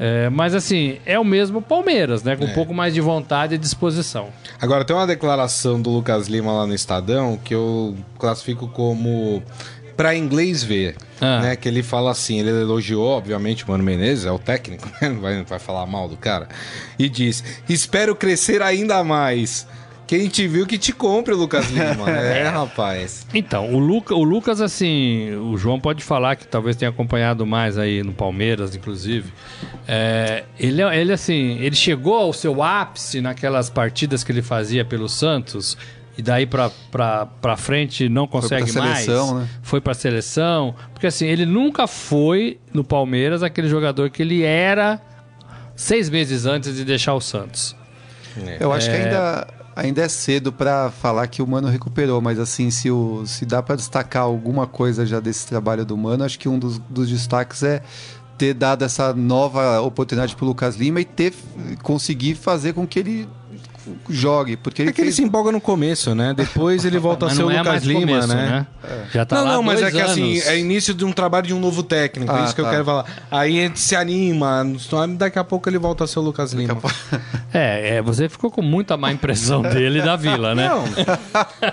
É, 0.03 0.31
mas 0.31 0.55
assim, 0.55 0.99
é 1.05 1.19
o 1.19 1.25
mesmo 1.25 1.61
Palmeiras, 1.61 2.23
né? 2.23 2.35
Com 2.35 2.47
um 2.47 2.55
pouco 2.55 2.73
mais 2.73 2.95
de 2.95 3.03
vontade 3.03 3.55
e 3.55 3.59
disposição. 3.59 4.29
Agora, 4.59 4.83
tem 4.83 4.97
uma 4.97 5.07
declaração 5.07 5.81
do 5.81 5.91
Lucas 5.91 6.27
Lima 6.27 6.51
lá 6.53 6.67
no 6.67 6.75
Estadão 6.75 7.37
que 7.37 7.55
eu 7.55 7.95
classifico 8.19 8.67
como 8.69 9.43
pra 9.99 10.17
inglês 10.17 10.63
ver, 10.63 10.97
Ah. 11.21 11.41
né? 11.41 11.57
Que 11.57 11.69
ele 11.69 11.83
fala 11.83 12.11
assim, 12.13 12.41
ele 12.41 12.49
elogiou, 12.49 13.09
obviamente, 13.11 13.63
o 13.67 13.69
Mano 13.71 13.85
Menezes, 13.85 14.25
é 14.25 14.33
o 14.33 14.39
técnico, 14.39 14.89
né? 15.03 15.11
Não 15.11 15.21
vai, 15.21 15.37
não 15.37 15.45
vai 15.45 15.59
falar 15.59 15.85
mal 15.85 16.09
do 16.09 16.17
cara. 16.17 16.49
E 16.99 17.07
diz, 17.07 17.45
espero 17.69 18.17
crescer 18.17 18.63
ainda 18.63 19.05
mais. 19.05 19.67
Quem 20.11 20.27
te 20.27 20.49
viu 20.49 20.67
que 20.67 20.77
te 20.77 20.93
compre, 20.93 21.33
Lucas 21.35 21.71
Lima. 21.71 22.11
é, 22.11 22.49
rapaz. 22.49 23.25
Então, 23.33 23.73
o, 23.73 23.79
Luca, 23.79 24.13
o 24.13 24.25
Lucas, 24.25 24.61
assim, 24.61 25.33
o 25.37 25.57
João 25.57 25.79
pode 25.79 26.03
falar 26.03 26.35
que 26.35 26.49
talvez 26.49 26.75
tenha 26.75 26.89
acompanhado 26.89 27.47
mais 27.47 27.79
aí 27.79 28.03
no 28.03 28.13
Palmeiras, 28.13 28.75
inclusive. 28.75 29.33
É, 29.87 30.43
ele, 30.59 30.83
ele, 30.83 31.13
assim, 31.13 31.59
ele 31.61 31.77
chegou 31.77 32.17
ao 32.17 32.33
seu 32.33 32.61
ápice 32.61 33.21
naquelas 33.21 33.71
partidas 33.71 34.25
que 34.25 34.33
ele 34.33 34.43
fazia 34.43 34.85
pelo 34.85 35.09
Santos. 35.09 35.79
E 36.19 36.23
daí 36.23 36.45
pra, 36.45 36.73
pra, 36.91 37.27
pra 37.27 37.57
frente 37.57 38.09
não 38.09 38.27
consegue 38.27 38.73
pra 38.73 38.83
mais. 38.83 39.05
seleção, 39.05 39.39
né? 39.39 39.49
Foi 39.63 39.81
pra 39.81 39.95
seleção. 39.95 40.75
Porque 40.93 41.07
assim, 41.07 41.27
ele 41.27 41.47
nunca 41.47 41.87
foi 41.87 42.59
no 42.75 42.83
Palmeiras 42.83 43.45
aquele 43.45 43.69
jogador 43.69 44.11
que 44.11 44.23
ele 44.23 44.43
era 44.43 45.01
seis 45.77 46.11
meses 46.11 46.47
antes 46.47 46.75
de 46.75 46.85
deixar 46.85 47.15
o 47.15 47.21
Santos. 47.21 47.77
Eu 48.59 48.73
acho 48.73 48.89
que 48.89 48.97
ainda, 48.97 49.47
ainda 49.75 50.03
é 50.03 50.09
cedo 50.09 50.53
pra 50.53 50.91
falar 50.91 51.27
que 51.27 51.43
o 51.43 51.47
Mano 51.47 51.69
recuperou, 51.69 52.21
mas 52.21 52.39
assim, 52.39 52.71
se, 52.71 52.91
o, 52.91 53.25
se 53.27 53.47
dá 53.47 53.63
pra 53.63 53.77
destacar 53.77 54.23
alguma 54.23 54.67
coisa 54.67 55.07
já 55.07 55.21
desse 55.21 55.47
trabalho 55.47 55.85
do 55.85 55.97
Mano, 55.97 56.25
acho 56.25 56.39
que 56.39 56.49
um 56.49 56.59
dos, 56.59 56.79
dos 56.79 57.09
destaques 57.09 57.63
é 57.63 57.83
ter 58.37 58.55
dado 58.55 58.85
essa 58.85 59.13
nova 59.13 59.81
oportunidade 59.83 60.35
pro 60.35 60.47
Lucas 60.47 60.77
Lima 60.77 61.01
e 61.01 61.05
ter 61.05 61.35
conseguir 61.83 62.35
fazer 62.35 62.73
com 62.73 62.87
que 62.87 62.99
ele 62.99 63.29
jogue, 64.09 64.57
porque 64.57 64.83
ele 64.83 64.91
É 64.91 64.93
que 64.93 65.01
ele 65.01 65.07
fez 65.07 65.17
se 65.17 65.23
empolga 65.23 65.51
no 65.53 65.61
começo, 65.61 66.15
né? 66.15 66.33
Depois 66.35 66.85
ele 66.85 66.99
volta 66.99 67.27
a 67.27 67.31
ser 67.31 67.43
o 67.43 67.51
é 67.51 67.59
Lucas 67.59 67.67
mais 67.67 67.83
Lima, 67.85 68.01
começo, 68.01 68.29
né? 68.29 68.67
Já 69.13 69.25
tá 69.25 69.37
não, 69.37 69.45
lá 69.45 69.53
não, 69.55 69.63
mas 69.63 69.83
é 69.83 69.91
que 69.91 70.01
assim, 70.01 70.39
é 70.41 70.59
início 70.59 70.93
de 70.95 71.05
um 71.05 71.13
trabalho 71.13 71.47
de 71.47 71.55
um 71.55 71.61
novo 71.61 71.83
técnico, 71.83 72.33
é 72.33 72.41
Ah, 72.41 72.45
isso 72.45 72.55
que 72.55 72.61
eu 72.61 72.65
tá. 72.65 72.71
quero 72.71 72.85
falar. 72.85 73.05
Aí 73.31 73.59
a 73.59 73.63
gente 73.63 73.79
se 73.81 73.95
anima, 73.97 74.65
daqui 75.17 75.39
a 75.39 75.45
pouco 75.45 75.69
ele 75.69 75.79
volta 75.79 76.05
a 76.05 76.07
ser 76.07 76.19
o 76.19 76.23
Lucas 76.23 76.53
Lima. 76.53 76.77
É, 77.53 77.97
é, 77.97 78.03
você 78.03 78.29
ficou 78.29 78.49
com 78.49 78.63
muita 78.63 78.97
má 78.97 79.11
impressão 79.11 79.61
dele 79.61 79.99
e 79.99 80.03
da 80.03 80.15
Vila, 80.15 80.55
né? 80.55 80.69
Não, 80.69 80.85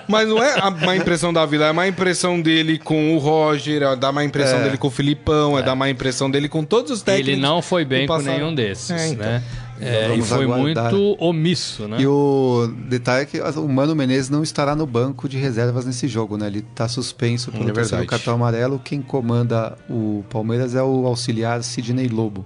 mas 0.07 0.27
não 0.27 0.41
é 0.41 0.59
a 0.59 0.71
má 0.71 0.95
impressão 0.95 1.31
da 1.31 1.45
Vila, 1.45 1.65
é 1.67 1.69
a 1.69 1.73
má 1.73 1.87
impressão 1.87 2.41
dele 2.41 2.79
com 2.79 3.15
o 3.15 3.19
Roger, 3.19 3.83
é 3.83 3.95
da 3.95 4.11
má 4.11 4.23
impressão 4.23 4.57
É. 4.57 4.63
dele 4.63 4.77
com 4.77 4.87
o 4.87 4.91
Filipão, 4.91 5.57
é, 5.57 5.61
da 5.61 5.75
má 5.75 5.87
impressão 5.87 6.31
dele 6.31 6.49
com 6.49 6.63
todos 6.63 6.89
os 6.91 7.01
técnicos. 7.03 7.33
Ele 7.33 7.39
não 7.41 7.61
foi 7.61 7.85
bem 7.85 8.07
com 8.07 8.17
nenhum 8.17 8.55
desses, 8.55 8.89
É, 8.89 9.07
então. 9.09 9.25
né? 9.27 9.43
É, 9.79 10.15
e 10.15 10.21
foi 10.21 10.43
aguardar. 10.45 10.91
muito 10.91 11.23
omisso, 11.23 11.87
né? 11.87 11.97
E 11.99 12.07
o 12.07 12.67
detalhe 12.89 13.23
é 13.23 13.25
que 13.25 13.39
o 13.39 13.67
Mano 13.69 13.95
Menezes 13.95 14.29
não 14.29 14.41
estará 14.43 14.75
no 14.75 14.85
banco 14.87 15.29
de 15.29 15.37
reservas 15.37 15.85
nesse 15.85 16.07
jogo, 16.07 16.37
né? 16.37 16.47
Ele 16.47 16.59
está 16.59 16.87
suspenso 16.87 17.51
pelo 17.51 17.69
É 17.69 17.73
terceiro 17.73 18.05
cartão 18.07 18.33
amarelo. 18.35 18.79
Quem 18.83 19.01
comanda 19.01 19.77
o 19.89 20.23
Palmeiras 20.29 20.73
é 20.75 20.81
o 20.81 21.05
auxiliar 21.05 21.63
Sidney 21.63 22.07
Lobo, 22.07 22.45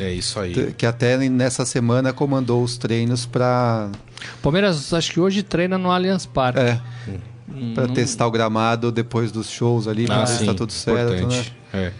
É 0.00 0.10
isso 0.12 0.40
aí. 0.40 0.72
que 0.72 0.86
até 0.86 1.16
nessa 1.28 1.64
semana 1.66 2.12
comandou 2.12 2.62
os 2.64 2.78
treinos 2.78 3.26
para 3.26 3.90
Palmeiras, 4.40 4.92
acho 4.94 5.12
que 5.12 5.20
hoje 5.20 5.42
treina 5.42 5.76
no 5.76 5.90
Allianz 5.90 6.26
Parque. 6.26 6.58
é, 6.60 6.80
Hum, 7.54 7.74
para 7.74 7.86
não- 7.86 7.92
testar 7.94 8.26
o 8.26 8.30
gramado 8.30 8.90
depois 8.90 9.30
dos 9.30 9.50
shows 9.50 9.86
ali, 9.86 10.06
para 10.06 10.16
Ah, 10.22 10.24
ver 10.24 10.26
se 10.28 10.38
sim, 10.38 10.46
tá 10.46 10.54
tudo 10.54 10.72
certo, 10.72 11.26
né? 11.26 11.44
É. 11.74 11.92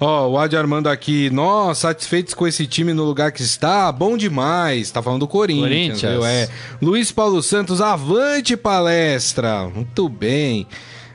Ó, 0.00 0.28
o 0.28 0.38
Adi 0.38 0.56
Armando 0.56 0.88
aqui, 0.88 1.28
nós 1.30 1.78
satisfeitos 1.78 2.32
com 2.32 2.46
esse 2.46 2.66
time 2.66 2.92
no 2.92 3.04
lugar 3.04 3.32
que 3.32 3.42
está, 3.42 3.90
bom 3.90 4.16
demais. 4.16 4.90
Tá 4.90 5.02
falando 5.02 5.20
do 5.20 5.28
Corinthians, 5.28 6.00
Corinthians. 6.00 6.24
É. 6.24 6.48
Luiz 6.80 7.10
Paulo 7.10 7.42
Santos, 7.42 7.80
avante 7.80 8.56
palestra. 8.56 9.68
Muito 9.68 10.08
bem. 10.08 10.66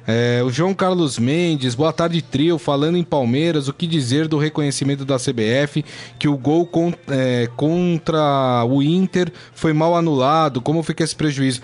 É, 0.06 0.42
o 0.44 0.50
João 0.50 0.74
Carlos 0.74 1.18
Mendes, 1.18 1.76
boa 1.76 1.94
tarde, 1.94 2.22
trio. 2.22 2.58
Falando 2.58 2.98
em 2.98 3.04
Palmeiras, 3.04 3.70
o 3.70 3.74
que 3.74 3.88
dizer 3.88 4.28
do 4.28 4.38
reconhecimento 4.38 5.06
da 5.06 5.16
CBF 5.18 5.84
que 6.20 6.28
o 6.28 6.38
gol 6.38 6.66
con 6.66 6.94
é, 7.08 7.48
contra 7.56 8.66
o 8.66 8.84
Inter 8.84 9.32
foi 9.54 9.72
mal 9.72 9.96
anulado? 9.96 10.60
Como 10.60 10.84
fica 10.84 11.04
esse 11.04 11.16
prejuízo? 11.16 11.62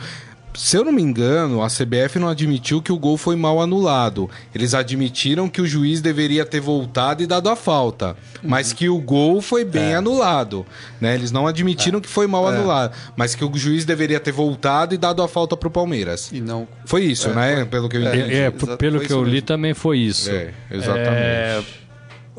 Se 0.62 0.76
eu 0.76 0.84
não 0.84 0.92
me 0.92 1.02
engano, 1.02 1.64
a 1.64 1.68
CBF 1.70 2.20
não 2.20 2.28
admitiu 2.28 2.82
que 2.82 2.92
o 2.92 2.98
gol 3.00 3.16
foi 3.18 3.38
mal 3.38 3.62
anulado. 3.62 4.30
Eles 4.54 4.74
admitiram 4.74 5.48
que 5.48 5.62
o 5.62 5.66
juiz 5.66 6.02
deveria 6.02 6.46
ter 6.46 6.60
voltado 6.60 7.24
e 7.24 7.26
dado 7.26 7.48
a 7.50 7.56
falta, 7.56 8.14
mas 8.44 8.74
que 8.74 8.90
o 8.90 9.00
gol 9.00 9.42
foi 9.42 9.64
bem 9.64 9.94
É. 9.94 9.96
anulado. 9.96 10.66
Né? 11.00 11.16
Eles 11.16 11.32
não 11.32 11.48
admitiram 11.48 12.02
que 12.02 12.10
foi 12.10 12.28
mal 12.28 12.46
anulado, 12.46 12.92
mas 13.16 13.36
que 13.36 13.46
o 13.46 13.52
juiz 13.58 13.86
deveria 13.86 14.20
ter 14.20 14.34
voltado 14.34 14.94
e 14.94 14.98
dado 14.98 15.24
a 15.24 15.30
falta 15.30 15.56
pro 15.56 15.72
Palmeiras. 15.72 16.30
E 16.34 16.42
não. 16.42 16.68
Foi 16.86 17.06
isso, 17.06 17.30
né? 17.30 17.64
Pelo 17.64 17.88
que 17.88 17.96
eu 17.96 18.06
É, 18.06 18.18
entendi. 18.18 18.36
É, 18.36 18.52
p- 18.52 18.76
pelo 18.76 18.98
foi 18.98 19.08
que 19.08 19.14
eu 19.14 19.24
li 19.24 19.32
mesmo. 19.32 19.48
também 19.48 19.74
foi 19.74 20.00
isso. 20.00 20.30
É, 20.30 20.52
exatamente. 20.70 21.79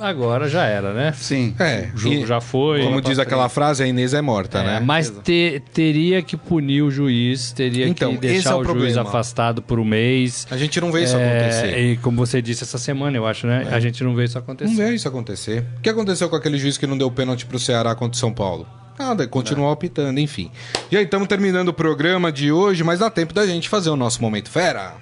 É, 0.00 0.06
agora 0.06 0.48
já 0.48 0.64
era, 0.64 0.92
né? 0.94 1.12
Sim. 1.16 1.54
É, 1.58 1.88
O 1.94 1.98
jogo 1.98 2.14
e, 2.14 2.26
já 2.26 2.40
foi. 2.40 2.82
como 2.82 3.00
diz 3.00 3.18
aquela 3.18 3.48
frase, 3.48 3.82
a 3.82 3.86
Inês 3.86 4.14
é 4.14 4.22
morta, 4.22 4.58
É, 4.60 4.64
né? 4.64 4.80
mas 4.84 5.10
te- 5.22 5.62
teria 5.74 6.22
que 6.22 6.36
punir 6.36 6.82
o 6.82 6.90
juiz, 6.90 7.52
teria 7.52 7.86
Então, 7.86 8.16
que 8.16 8.26
esse 8.26 8.34
deixar 8.34 8.50
é 8.50 8.54
o 8.54 8.58
o, 8.60 8.64
juiz 8.64 8.76
problema. 8.78 9.02
afastado 9.02 9.60
por 9.62 9.78
um 9.78 9.84
mês. 9.84 10.46
A 10.50 10.56
gente 10.56 10.80
não 10.80 10.90
vê 10.90 11.04
isso 11.04 11.16
É, 11.16 11.38
acontecer. 11.38 11.66
É. 11.74 11.80
E 11.82 11.96
como 11.98 12.16
você 12.16 12.40
disse 12.40 12.64
essa 12.64 12.78
semana, 12.78 13.16
eu 13.16 13.26
acho, 13.26 13.46
né? 13.46 13.68
A 13.70 13.78
gente 13.80 14.02
não 14.02 14.14
vê 14.14 14.24
isso 14.24 14.38
acontecer. 14.38 14.70
Não 14.70 14.76
vê 14.76 14.94
isso 14.94 15.06
acontecer. 15.06 15.64
O 15.78 15.80
que 15.80 15.88
aconteceu 15.90 16.28
com 16.28 16.36
aquele 16.36 16.58
juiz 16.58 16.78
que 16.78 16.86
não 16.86 16.96
deu 16.96 17.10
pênalti 17.10 17.44
pro 17.46 17.58
Ceará 17.58 17.94
contra 17.94 18.16
o 18.16 18.18
São 18.20 18.32
Paulo? 18.32 18.66
Nada, 18.98 19.26
continuou 19.26 19.70
apitando, 19.70 20.18
enfim. 20.20 20.50
Já 20.90 21.00
estamos 21.00 21.26
terminando 21.26 21.68
o 21.68 21.72
programa 21.72 22.30
de 22.30 22.52
hoje, 22.52 22.84
mas 22.84 22.98
dá 22.98 23.08
tempo 23.08 23.32
da 23.32 23.46
gente 23.46 23.68
fazer 23.68 23.88
o 23.90 23.96
nosso 23.96 24.20
Momento 24.20 24.50
Fera. 24.50 24.92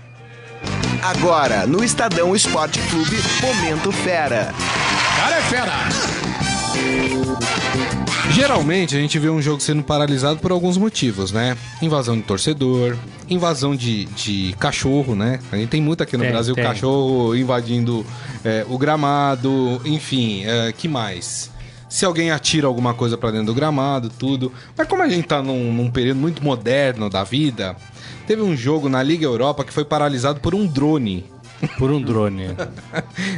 Agora, 1.03 1.67
no 1.67 1.83
Estadão 1.85 2.35
Esporte 2.35 2.81
Clube, 2.91 3.17
Momento 3.43 3.91
Fera. 3.93 4.53
Cara 5.19 5.37
é 5.37 5.43
fera! 5.43 5.73
Geralmente 8.31 8.97
a 8.97 9.01
gente 9.01 9.19
vê 9.19 9.29
um 9.29 9.43
jogo 9.43 9.61
sendo 9.61 9.83
paralisado 9.83 10.39
por 10.39 10.53
alguns 10.53 10.77
motivos, 10.77 11.33
né? 11.33 11.57
Invasão 11.83 12.17
de 12.17 12.23
torcedor, 12.23 12.97
invasão 13.29 13.75
de, 13.75 14.05
de 14.05 14.55
cachorro, 14.61 15.17
né? 15.17 15.41
A 15.51 15.57
gente 15.57 15.71
tem 15.71 15.83
muito 15.83 16.05
aqui 16.05 16.17
no 16.17 16.23
Tem, 16.23 16.31
Brasil 16.31 16.55
tem. 16.55 16.63
cachorro 16.63 17.35
invadindo 17.35 18.07
é, 18.45 18.65
o 18.69 18.79
gramado, 18.79 19.83
enfim, 19.85 20.45
é, 20.47 20.71
que 20.71 20.87
mais? 20.87 21.51
Se 21.89 22.05
alguém 22.05 22.31
atira 22.31 22.69
alguma 22.69 22.95
coisa 22.95 23.19
pra 23.19 23.33
dentro 23.33 23.47
do 23.47 23.55
gramado, 23.55 24.09
tudo. 24.11 24.53
Mas 24.77 24.87
como 24.87 25.03
a 25.03 25.09
gente 25.09 25.27
tá 25.27 25.43
num, 25.43 25.73
num 25.73 25.91
período 25.91 26.19
muito 26.21 26.45
moderno 26.45 27.11
da 27.11 27.25
vida, 27.25 27.75
teve 28.25 28.41
um 28.41 28.57
jogo 28.57 28.89
na 28.89 29.03
Liga 29.03 29.25
Europa 29.25 29.65
que 29.65 29.73
foi 29.73 29.85
paralisado 29.85 30.39
por 30.39 30.55
um 30.55 30.65
drone. 30.65 31.25
Por 31.79 31.91
um 31.91 32.01
drone. 32.01 32.49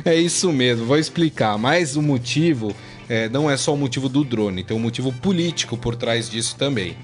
É 0.05 0.15
isso 0.15 0.53
mesmo, 0.53 0.87
vou 0.87 0.99
explicar. 0.99 1.57
Mas 1.59 1.97
o 1.97 2.03
motivo 2.03 2.75
é, 3.09 3.29
não 3.29 3.51
é 3.51 3.57
só 3.57 3.75
o 3.75 3.77
motivo 3.77 4.09
do 4.09 4.25
drone, 4.25 4.63
tem 4.63 4.77
um 4.77 4.81
motivo 4.81 5.13
político 5.13 5.77
por 5.77 5.97
trás 5.97 6.29
disso 6.29 6.57
também. 6.57 6.97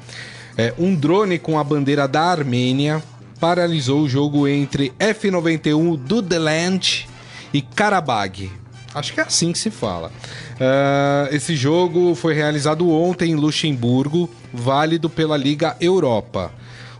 É, 0.56 0.72
um 0.78 0.94
drone 0.94 1.38
com 1.38 1.58
a 1.58 1.64
bandeira 1.64 2.06
da 2.06 2.22
Armênia 2.22 3.02
paralisou 3.38 4.02
o 4.02 4.08
jogo 4.08 4.48
entre 4.48 4.92
F91 4.98 5.96
Dudeland 5.96 7.06
e 7.52 7.60
Karabag. 7.60 8.50
Acho 8.94 9.12
que 9.12 9.20
é 9.20 9.24
assim 9.24 9.52
que 9.52 9.58
se 9.58 9.70
fala. 9.70 10.10
Ah, 10.58 11.28
esse 11.30 11.54
jogo 11.54 12.14
foi 12.14 12.34
realizado 12.34 12.90
ontem 12.90 13.32
em 13.32 13.34
Luxemburgo, 13.34 14.30
válido 14.52 15.10
pela 15.10 15.36
Liga 15.36 15.76
Europa. 15.80 16.50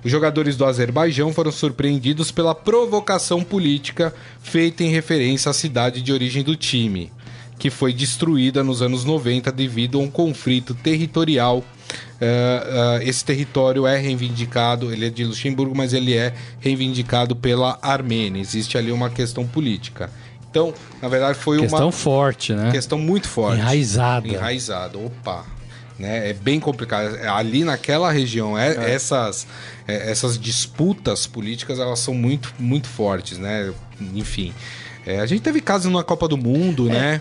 Os 0.06 0.12
jogadores 0.12 0.56
do 0.56 0.64
Azerbaijão 0.64 1.32
foram 1.32 1.50
surpreendidos 1.50 2.30
pela 2.30 2.54
provocação 2.54 3.42
política 3.42 4.14
feita 4.40 4.84
em 4.84 4.88
referência 4.88 5.50
à 5.50 5.52
cidade 5.52 6.00
de 6.00 6.12
origem 6.12 6.44
do 6.44 6.54
time, 6.54 7.10
que 7.58 7.70
foi 7.70 7.92
destruída 7.92 8.62
nos 8.62 8.82
anos 8.82 9.04
90 9.04 9.50
devido 9.50 9.98
a 9.98 10.00
um 10.00 10.08
conflito 10.08 10.76
territorial. 10.76 11.64
Eh, 12.20 13.00
eh, 13.00 13.08
esse 13.08 13.24
território 13.24 13.84
é 13.84 13.98
reivindicado, 13.98 14.92
ele 14.92 15.06
é 15.06 15.10
de 15.10 15.24
Luxemburgo, 15.24 15.76
mas 15.76 15.92
ele 15.92 16.14
é 16.14 16.32
reivindicado 16.60 17.34
pela 17.34 17.76
Armênia. 17.82 18.40
Existe 18.40 18.78
ali 18.78 18.92
uma 18.92 19.10
questão 19.10 19.44
política. 19.44 20.08
Então, 20.48 20.72
na 21.02 21.08
verdade, 21.08 21.36
foi 21.36 21.58
Questão 21.58 21.86
uma 21.86 21.90
forte, 21.90 22.52
né? 22.52 22.70
questão 22.70 22.96
muito 22.96 23.28
forte. 23.28 23.58
Enraizada. 23.58 24.28
Enraizada, 24.28 24.96
opa. 24.98 25.55
Né? 25.98 26.30
É 26.30 26.32
bem 26.34 26.60
complicado. 26.60 27.16
Ali 27.28 27.64
naquela 27.64 28.10
região, 28.12 28.56
é- 28.58 28.92
Essas, 28.92 29.46
é, 29.88 30.10
essas 30.10 30.38
disputas 30.38 31.26
políticas, 31.26 31.78
elas 31.78 31.98
são 32.00 32.12
muito, 32.14 32.52
muito 32.58 32.86
fortes, 32.86 33.38
né? 33.38 33.72
Enfim. 34.14 34.52
É, 35.06 35.20
a 35.20 35.26
gente 35.26 35.40
teve 35.40 35.60
casos 35.60 35.90
na 35.90 36.02
Copa 36.02 36.28
do 36.28 36.36
Mundo, 36.36 36.84
né? 36.84 37.20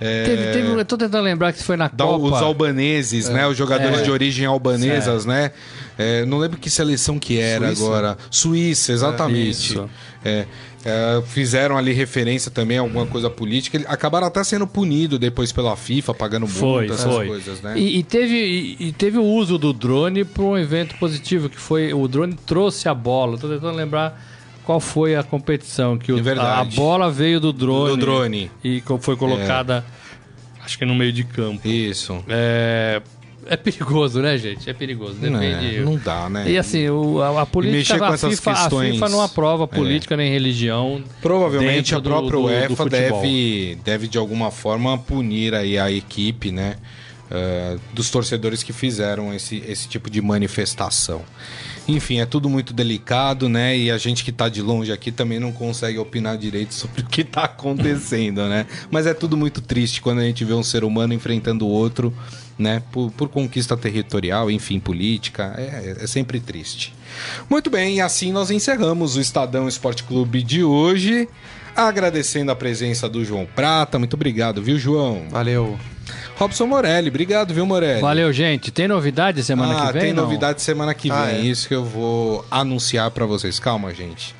É, 0.00 0.24
Teve, 0.24 0.42
teve, 0.52 0.68
eu 0.80 0.84
tô 0.84 0.96
tentando 0.96 1.24
lembrar 1.24 1.52
que 1.52 1.60
foi 1.62 1.76
na 1.76 1.88
da- 1.88 2.04
Copa. 2.04 2.24
os 2.36 2.42
albaneses, 2.42 3.28
né? 3.28 3.46
Os 3.48 3.56
jogadores 3.56 3.98
É. 3.98 4.02
de 4.02 4.10
origem 4.12 4.46
albanesas, 4.46 5.24
né? 5.26 5.50
É, 5.98 6.24
não 6.24 6.38
lembro 6.38 6.56
que 6.56 6.70
seleção 6.70 7.18
que 7.18 7.40
era 7.40 7.66
Suíça. 7.66 7.84
agora. 7.84 8.18
Suíça, 8.30 8.92
exatamente. 8.92 9.80
É, 10.28 10.46
é, 10.84 11.22
fizeram 11.26 11.76
ali 11.76 11.92
referência 11.92 12.50
também 12.50 12.78
a 12.78 12.80
alguma 12.80 13.06
coisa 13.06 13.28
política. 13.28 13.78
Acabaram 13.88 14.26
até 14.26 14.42
sendo 14.44 14.66
punidos 14.66 15.18
depois 15.18 15.52
pela 15.52 15.76
FIFA, 15.76 16.14
pagando 16.14 16.46
multa, 16.46 16.58
Foi, 16.60 16.84
essas 16.86 17.14
foi. 17.14 17.26
coisas, 17.26 17.60
né? 17.60 17.78
E, 17.78 17.98
e 17.98 18.02
teve, 18.02 18.34
e, 18.78 18.88
e 18.88 18.92
teve 18.92 19.18
o 19.18 19.24
uso 19.24 19.58
do 19.58 19.72
drone 19.72 20.24
para 20.24 20.42
um 20.42 20.56
evento 20.56 20.96
positivo, 20.98 21.48
que 21.48 21.58
foi 21.58 21.92
o 21.92 22.06
drone 22.06 22.34
trouxe 22.46 22.88
a 22.88 22.94
bola. 22.94 23.36
Tô 23.38 23.48
tentando 23.48 23.76
lembrar 23.76 24.20
qual 24.64 24.80
foi 24.80 25.16
a 25.16 25.22
competição 25.22 25.96
que 25.96 26.12
o, 26.12 26.18
É 26.18 26.22
verdade. 26.22 26.48
a, 26.50 26.60
a 26.60 26.64
bola 26.64 27.10
veio 27.10 27.40
do 27.40 27.52
drone, 27.52 27.90
Do 27.90 27.96
drone. 27.96 28.50
e 28.62 28.82
foi 29.00 29.16
colocada, 29.16 29.84
acho 30.64 30.78
que 30.78 30.84
no 30.84 30.94
meio 30.94 31.12
de 31.12 31.24
campo. 31.24 31.66
Isso. 31.66 32.22
É, 32.28 33.00
é 33.48 33.56
perigoso, 33.56 34.20
né, 34.20 34.36
gente? 34.38 34.68
É 34.68 34.72
perigoso. 34.72 35.14
Depende. 35.14 35.78
Não, 35.80 35.92
não 35.92 35.96
dá, 35.96 36.28
né? 36.28 36.50
E 36.50 36.56
assim, 36.58 36.88
o, 36.88 37.20
a, 37.22 37.42
a 37.42 37.46
política 37.46 37.94
mexer 37.94 37.98
com 37.98 38.04
a 38.04 38.14
essas 38.14 38.34
FIFA, 38.38 38.50
a 38.50 38.54
questões- 38.54 38.94
FIFA 38.94 39.08
não 39.08 39.20
aprova 39.22 39.66
política 39.66 40.16
nem 40.16 40.30
religião. 40.30 41.02
Provavelmente 41.22 41.94
a 41.94 42.00
própria 42.00 42.30
do- 42.30 42.36
do 42.42 42.44
UEFA 42.44 42.84
deve, 42.88 43.78
deve 43.84 44.08
de 44.08 44.18
alguma 44.18 44.50
forma 44.50 44.96
punir 44.98 45.54
aí 45.54 45.78
a 45.78 45.90
equipe, 45.90 46.50
né? 46.52 46.76
eh, 47.30 47.76
dos 47.92 48.08
torcedores 48.10 48.62
que 48.62 48.72
fizeram 48.72 49.34
esse, 49.34 49.62
esse 49.68 49.86
tipo 49.86 50.08
de 50.08 50.22
manifestação. 50.22 51.20
Enfim, 51.88 52.20
é 52.20 52.26
tudo 52.26 52.50
muito 52.50 52.74
delicado, 52.74 53.48
né? 53.48 53.74
E 53.74 53.90
a 53.90 53.96
gente 53.96 54.22
que 54.22 54.30
tá 54.30 54.50
de 54.50 54.60
longe 54.60 54.92
aqui 54.92 55.10
também 55.10 55.40
não 55.40 55.50
consegue 55.50 55.98
opinar 55.98 56.36
direito 56.36 56.74
sobre 56.74 57.00
o 57.02 57.06
que 57.06 57.24
tá 57.24 57.44
acontecendo, 57.44 58.46
né? 58.46 58.66
Mas 58.90 59.06
é 59.06 59.14
tudo 59.14 59.38
muito 59.38 59.62
triste 59.62 60.02
quando 60.02 60.18
a 60.18 60.24
gente 60.24 60.44
vê 60.44 60.52
um 60.52 60.62
ser 60.62 60.84
humano 60.84 61.14
enfrentando 61.14 61.66
o 61.66 61.70
outro, 61.70 62.12
né? 62.58 62.82
Por, 62.92 63.10
por 63.12 63.30
conquista 63.30 63.74
territorial, 63.74 64.50
enfim, 64.50 64.78
política. 64.78 65.54
É, 65.56 65.96
é 66.00 66.06
sempre 66.06 66.38
triste. 66.38 66.92
Muito 67.48 67.70
bem, 67.70 67.96
e 67.96 68.00
assim 68.02 68.32
nós 68.32 68.50
encerramos 68.50 69.16
o 69.16 69.20
Estadão 69.20 69.66
Esporte 69.66 70.04
Clube 70.04 70.42
de 70.42 70.62
hoje. 70.62 71.26
Agradecendo 71.74 72.50
a 72.52 72.56
presença 72.56 73.08
do 73.08 73.24
João 73.24 73.46
Prata. 73.46 73.98
Muito 73.98 74.14
obrigado, 74.14 74.62
viu, 74.62 74.78
João? 74.78 75.26
Valeu. 75.30 75.78
Robson 76.38 76.68
Morelli, 76.68 77.08
obrigado, 77.08 77.52
viu, 77.52 77.66
Morelli? 77.66 78.00
Valeu, 78.00 78.32
gente. 78.32 78.70
Tem 78.70 78.86
novidade 78.86 79.42
semana 79.42 79.76
ah, 79.76 79.86
que 79.88 79.92
vem? 79.94 80.02
tem 80.02 80.12
não? 80.12 80.22
novidade 80.22 80.62
semana 80.62 80.94
que 80.94 81.08
vem. 81.08 81.18
Ah, 81.18 81.32
é? 81.32 81.40
Isso 81.40 81.66
que 81.66 81.74
eu 81.74 81.84
vou 81.84 82.46
anunciar 82.48 83.10
pra 83.10 83.26
vocês. 83.26 83.58
Calma, 83.58 83.92
gente. 83.92 84.36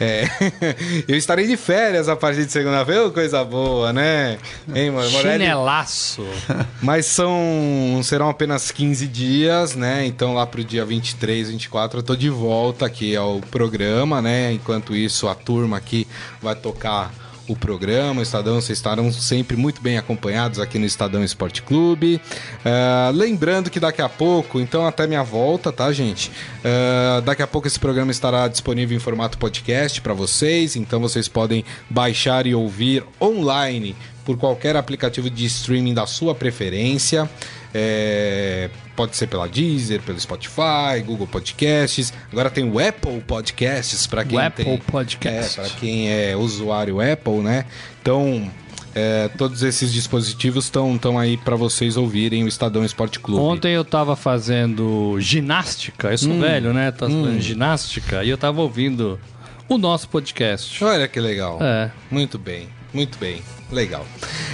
É, 0.00 0.24
eu 1.06 1.16
estarei 1.16 1.46
de 1.46 1.56
férias 1.56 2.08
a 2.08 2.16
partir 2.16 2.44
de 2.44 2.50
segunda-feira, 2.50 3.08
coisa 3.10 3.44
boa, 3.44 3.92
né? 3.92 4.38
Hein, 4.74 4.90
Mor- 4.90 5.08
Morelli? 5.08 5.44
Chinelaço. 5.44 6.26
Mas 6.82 7.06
são 7.06 8.00
serão 8.02 8.28
apenas 8.28 8.72
15 8.72 9.06
dias, 9.06 9.76
né? 9.76 10.04
Então 10.04 10.34
lá 10.34 10.44
pro 10.48 10.64
dia 10.64 10.84
23, 10.84 11.50
24 11.50 12.00
eu 12.00 12.02
tô 12.02 12.16
de 12.16 12.28
volta 12.28 12.86
aqui 12.86 13.14
ao 13.14 13.40
programa, 13.52 14.20
né? 14.20 14.52
Enquanto 14.52 14.96
isso 14.96 15.28
a 15.28 15.34
turma 15.36 15.76
aqui 15.76 16.08
vai 16.42 16.56
tocar 16.56 17.12
o 17.48 17.56
programa, 17.56 18.22
Estadão, 18.22 18.60
vocês 18.60 18.78
estarão 18.78 19.12
sempre 19.12 19.56
muito 19.56 19.80
bem 19.80 19.98
acompanhados 19.98 20.58
aqui 20.58 20.78
no 20.78 20.86
Estadão 20.86 21.22
Esporte 21.22 21.62
Clube. 21.62 22.20
Ah, 22.64 23.10
lembrando 23.14 23.70
que 23.70 23.78
daqui 23.78 24.02
a 24.02 24.08
pouco, 24.08 24.60
então 24.60 24.86
até 24.86 25.06
minha 25.06 25.22
volta, 25.22 25.72
tá, 25.72 25.92
gente? 25.92 26.30
Ah, 26.64 27.20
daqui 27.24 27.42
a 27.42 27.46
pouco 27.46 27.66
esse 27.66 27.78
programa 27.78 28.10
estará 28.10 28.48
disponível 28.48 28.96
em 28.96 29.00
formato 29.00 29.38
podcast 29.38 30.00
para 30.00 30.14
vocês, 30.14 30.76
então 30.76 31.00
vocês 31.00 31.28
podem 31.28 31.64
baixar 31.88 32.46
e 32.46 32.54
ouvir 32.54 33.04
online 33.20 33.96
por 34.24 34.36
qualquer 34.36 34.74
aplicativo 34.76 35.30
de 35.30 35.46
streaming 35.46 35.94
da 35.94 36.06
sua 36.06 36.34
preferência. 36.34 37.30
É, 37.78 38.70
pode 38.96 39.14
ser 39.16 39.26
pela 39.26 39.46
Deezer, 39.46 40.00
pelo 40.00 40.18
Spotify, 40.18 41.02
Google 41.04 41.26
Podcasts. 41.26 42.10
Agora 42.32 42.48
tem 42.48 42.64
o 42.64 42.78
Apple 42.78 43.20
Podcasts 43.20 44.06
para 44.06 44.24
quem 44.24 44.38
O 44.38 44.40
Apple 44.42 44.64
tem, 44.64 44.78
Podcast. 44.78 45.60
É, 45.60 45.62
para 45.62 45.72
quem 45.74 46.10
é 46.10 46.34
usuário 46.34 46.98
Apple, 47.00 47.40
né? 47.40 47.66
Então, 48.00 48.50
é, 48.94 49.28
todos 49.36 49.62
esses 49.62 49.92
dispositivos 49.92 50.64
estão 50.64 51.18
aí 51.18 51.36
para 51.36 51.54
vocês 51.54 51.98
ouvirem 51.98 52.44
o 52.44 52.48
Estadão 52.48 52.82
Esporte 52.82 53.20
Clube. 53.20 53.42
Ontem 53.42 53.74
eu 53.74 53.84
tava 53.84 54.16
fazendo 54.16 55.20
ginástica. 55.20 56.12
Eu 56.12 56.18
sou 56.18 56.32
Hum. 56.32 56.40
velho, 56.40 56.72
né? 56.72 56.90
Tava 56.90 57.12
fazendo 57.12 57.40
ginástica 57.42 58.24
e 58.24 58.30
eu 58.30 58.38
tava 58.38 58.62
ouvindo 58.62 59.20
o 59.68 59.76
nosso 59.76 60.08
podcast. 60.08 60.82
Olha 60.82 61.06
que 61.06 61.20
legal. 61.20 61.58
É. 61.60 61.90
Muito 62.10 62.38
bem, 62.38 62.68
muito 62.94 63.18
bem. 63.18 63.42
Legal. 63.70 64.06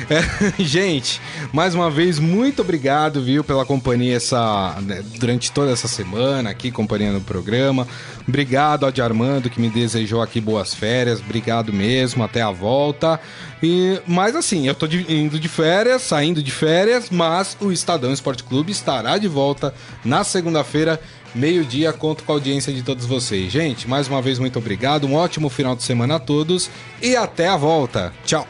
É, 0.09 0.53
gente, 0.63 1.21
mais 1.53 1.75
uma 1.75 1.91
vez, 1.91 2.19
muito 2.19 2.63
obrigado, 2.63 3.23
viu, 3.23 3.45
pela 3.45 3.65
companhia 3.65 4.17
essa, 4.17 4.77
né, 4.81 5.05
durante 5.19 5.53
toda 5.53 5.71
essa 5.71 5.87
semana 5.87 6.51
aqui, 6.51 6.71
companhia 6.71 7.13
no 7.13 7.21
programa. 7.21 7.87
Obrigado 8.27 8.85
ao 8.85 8.93
de 8.93 9.03
Armando 9.03 9.51
que 9.51 9.61
me 9.61 9.69
desejou 9.69 10.23
aqui 10.23 10.41
boas 10.41 10.75
férias. 10.75 11.21
Obrigado 11.21 11.73
mesmo, 11.73 12.25
até 12.25 12.41
a 12.41 12.51
volta. 12.51 13.21
E, 13.63 14.01
mas 14.07 14.35
assim, 14.35 14.67
eu 14.67 14.75
tô 14.75 14.87
de, 14.87 15.05
indo 15.13 15.39
de 15.39 15.49
férias, 15.49 16.03
saindo 16.03 16.43
de 16.43 16.51
férias, 16.51 17.11
mas 17.11 17.57
o 17.61 17.71
Estadão 17.71 18.13
Esporte 18.13 18.45
Clube 18.45 18.73
estará 18.73 19.19
de 19.19 19.29
volta 19.29 19.75
na 20.05 20.25
segunda-feira 20.25 20.99
meio-dia, 21.35 21.93
conto 21.93 22.25
com 22.25 22.33
a 22.33 22.37
audiência 22.37 22.73
de 22.73 22.83
todos 22.83 23.05
vocês. 23.05 23.53
Gente, 23.53 23.89
mais 23.89 24.09
uma 24.09 24.23
vez, 24.23 24.39
muito 24.39 24.59
obrigado, 24.59 25.07
um 25.07 25.15
ótimo 25.15 25.51
final 25.51 25.77
de 25.77 25.83
semana 25.83 26.17
a 26.17 26.19
todos 26.19 26.71
e 27.03 27.15
até 27.15 27.49
a 27.49 27.57
volta. 27.57 28.13
Tchau. 28.25 28.47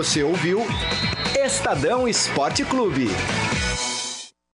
Você 0.00 0.22
ouviu 0.22 0.66
Estadão 1.44 2.08
Esporte 2.08 2.64
Clube. 2.64 3.10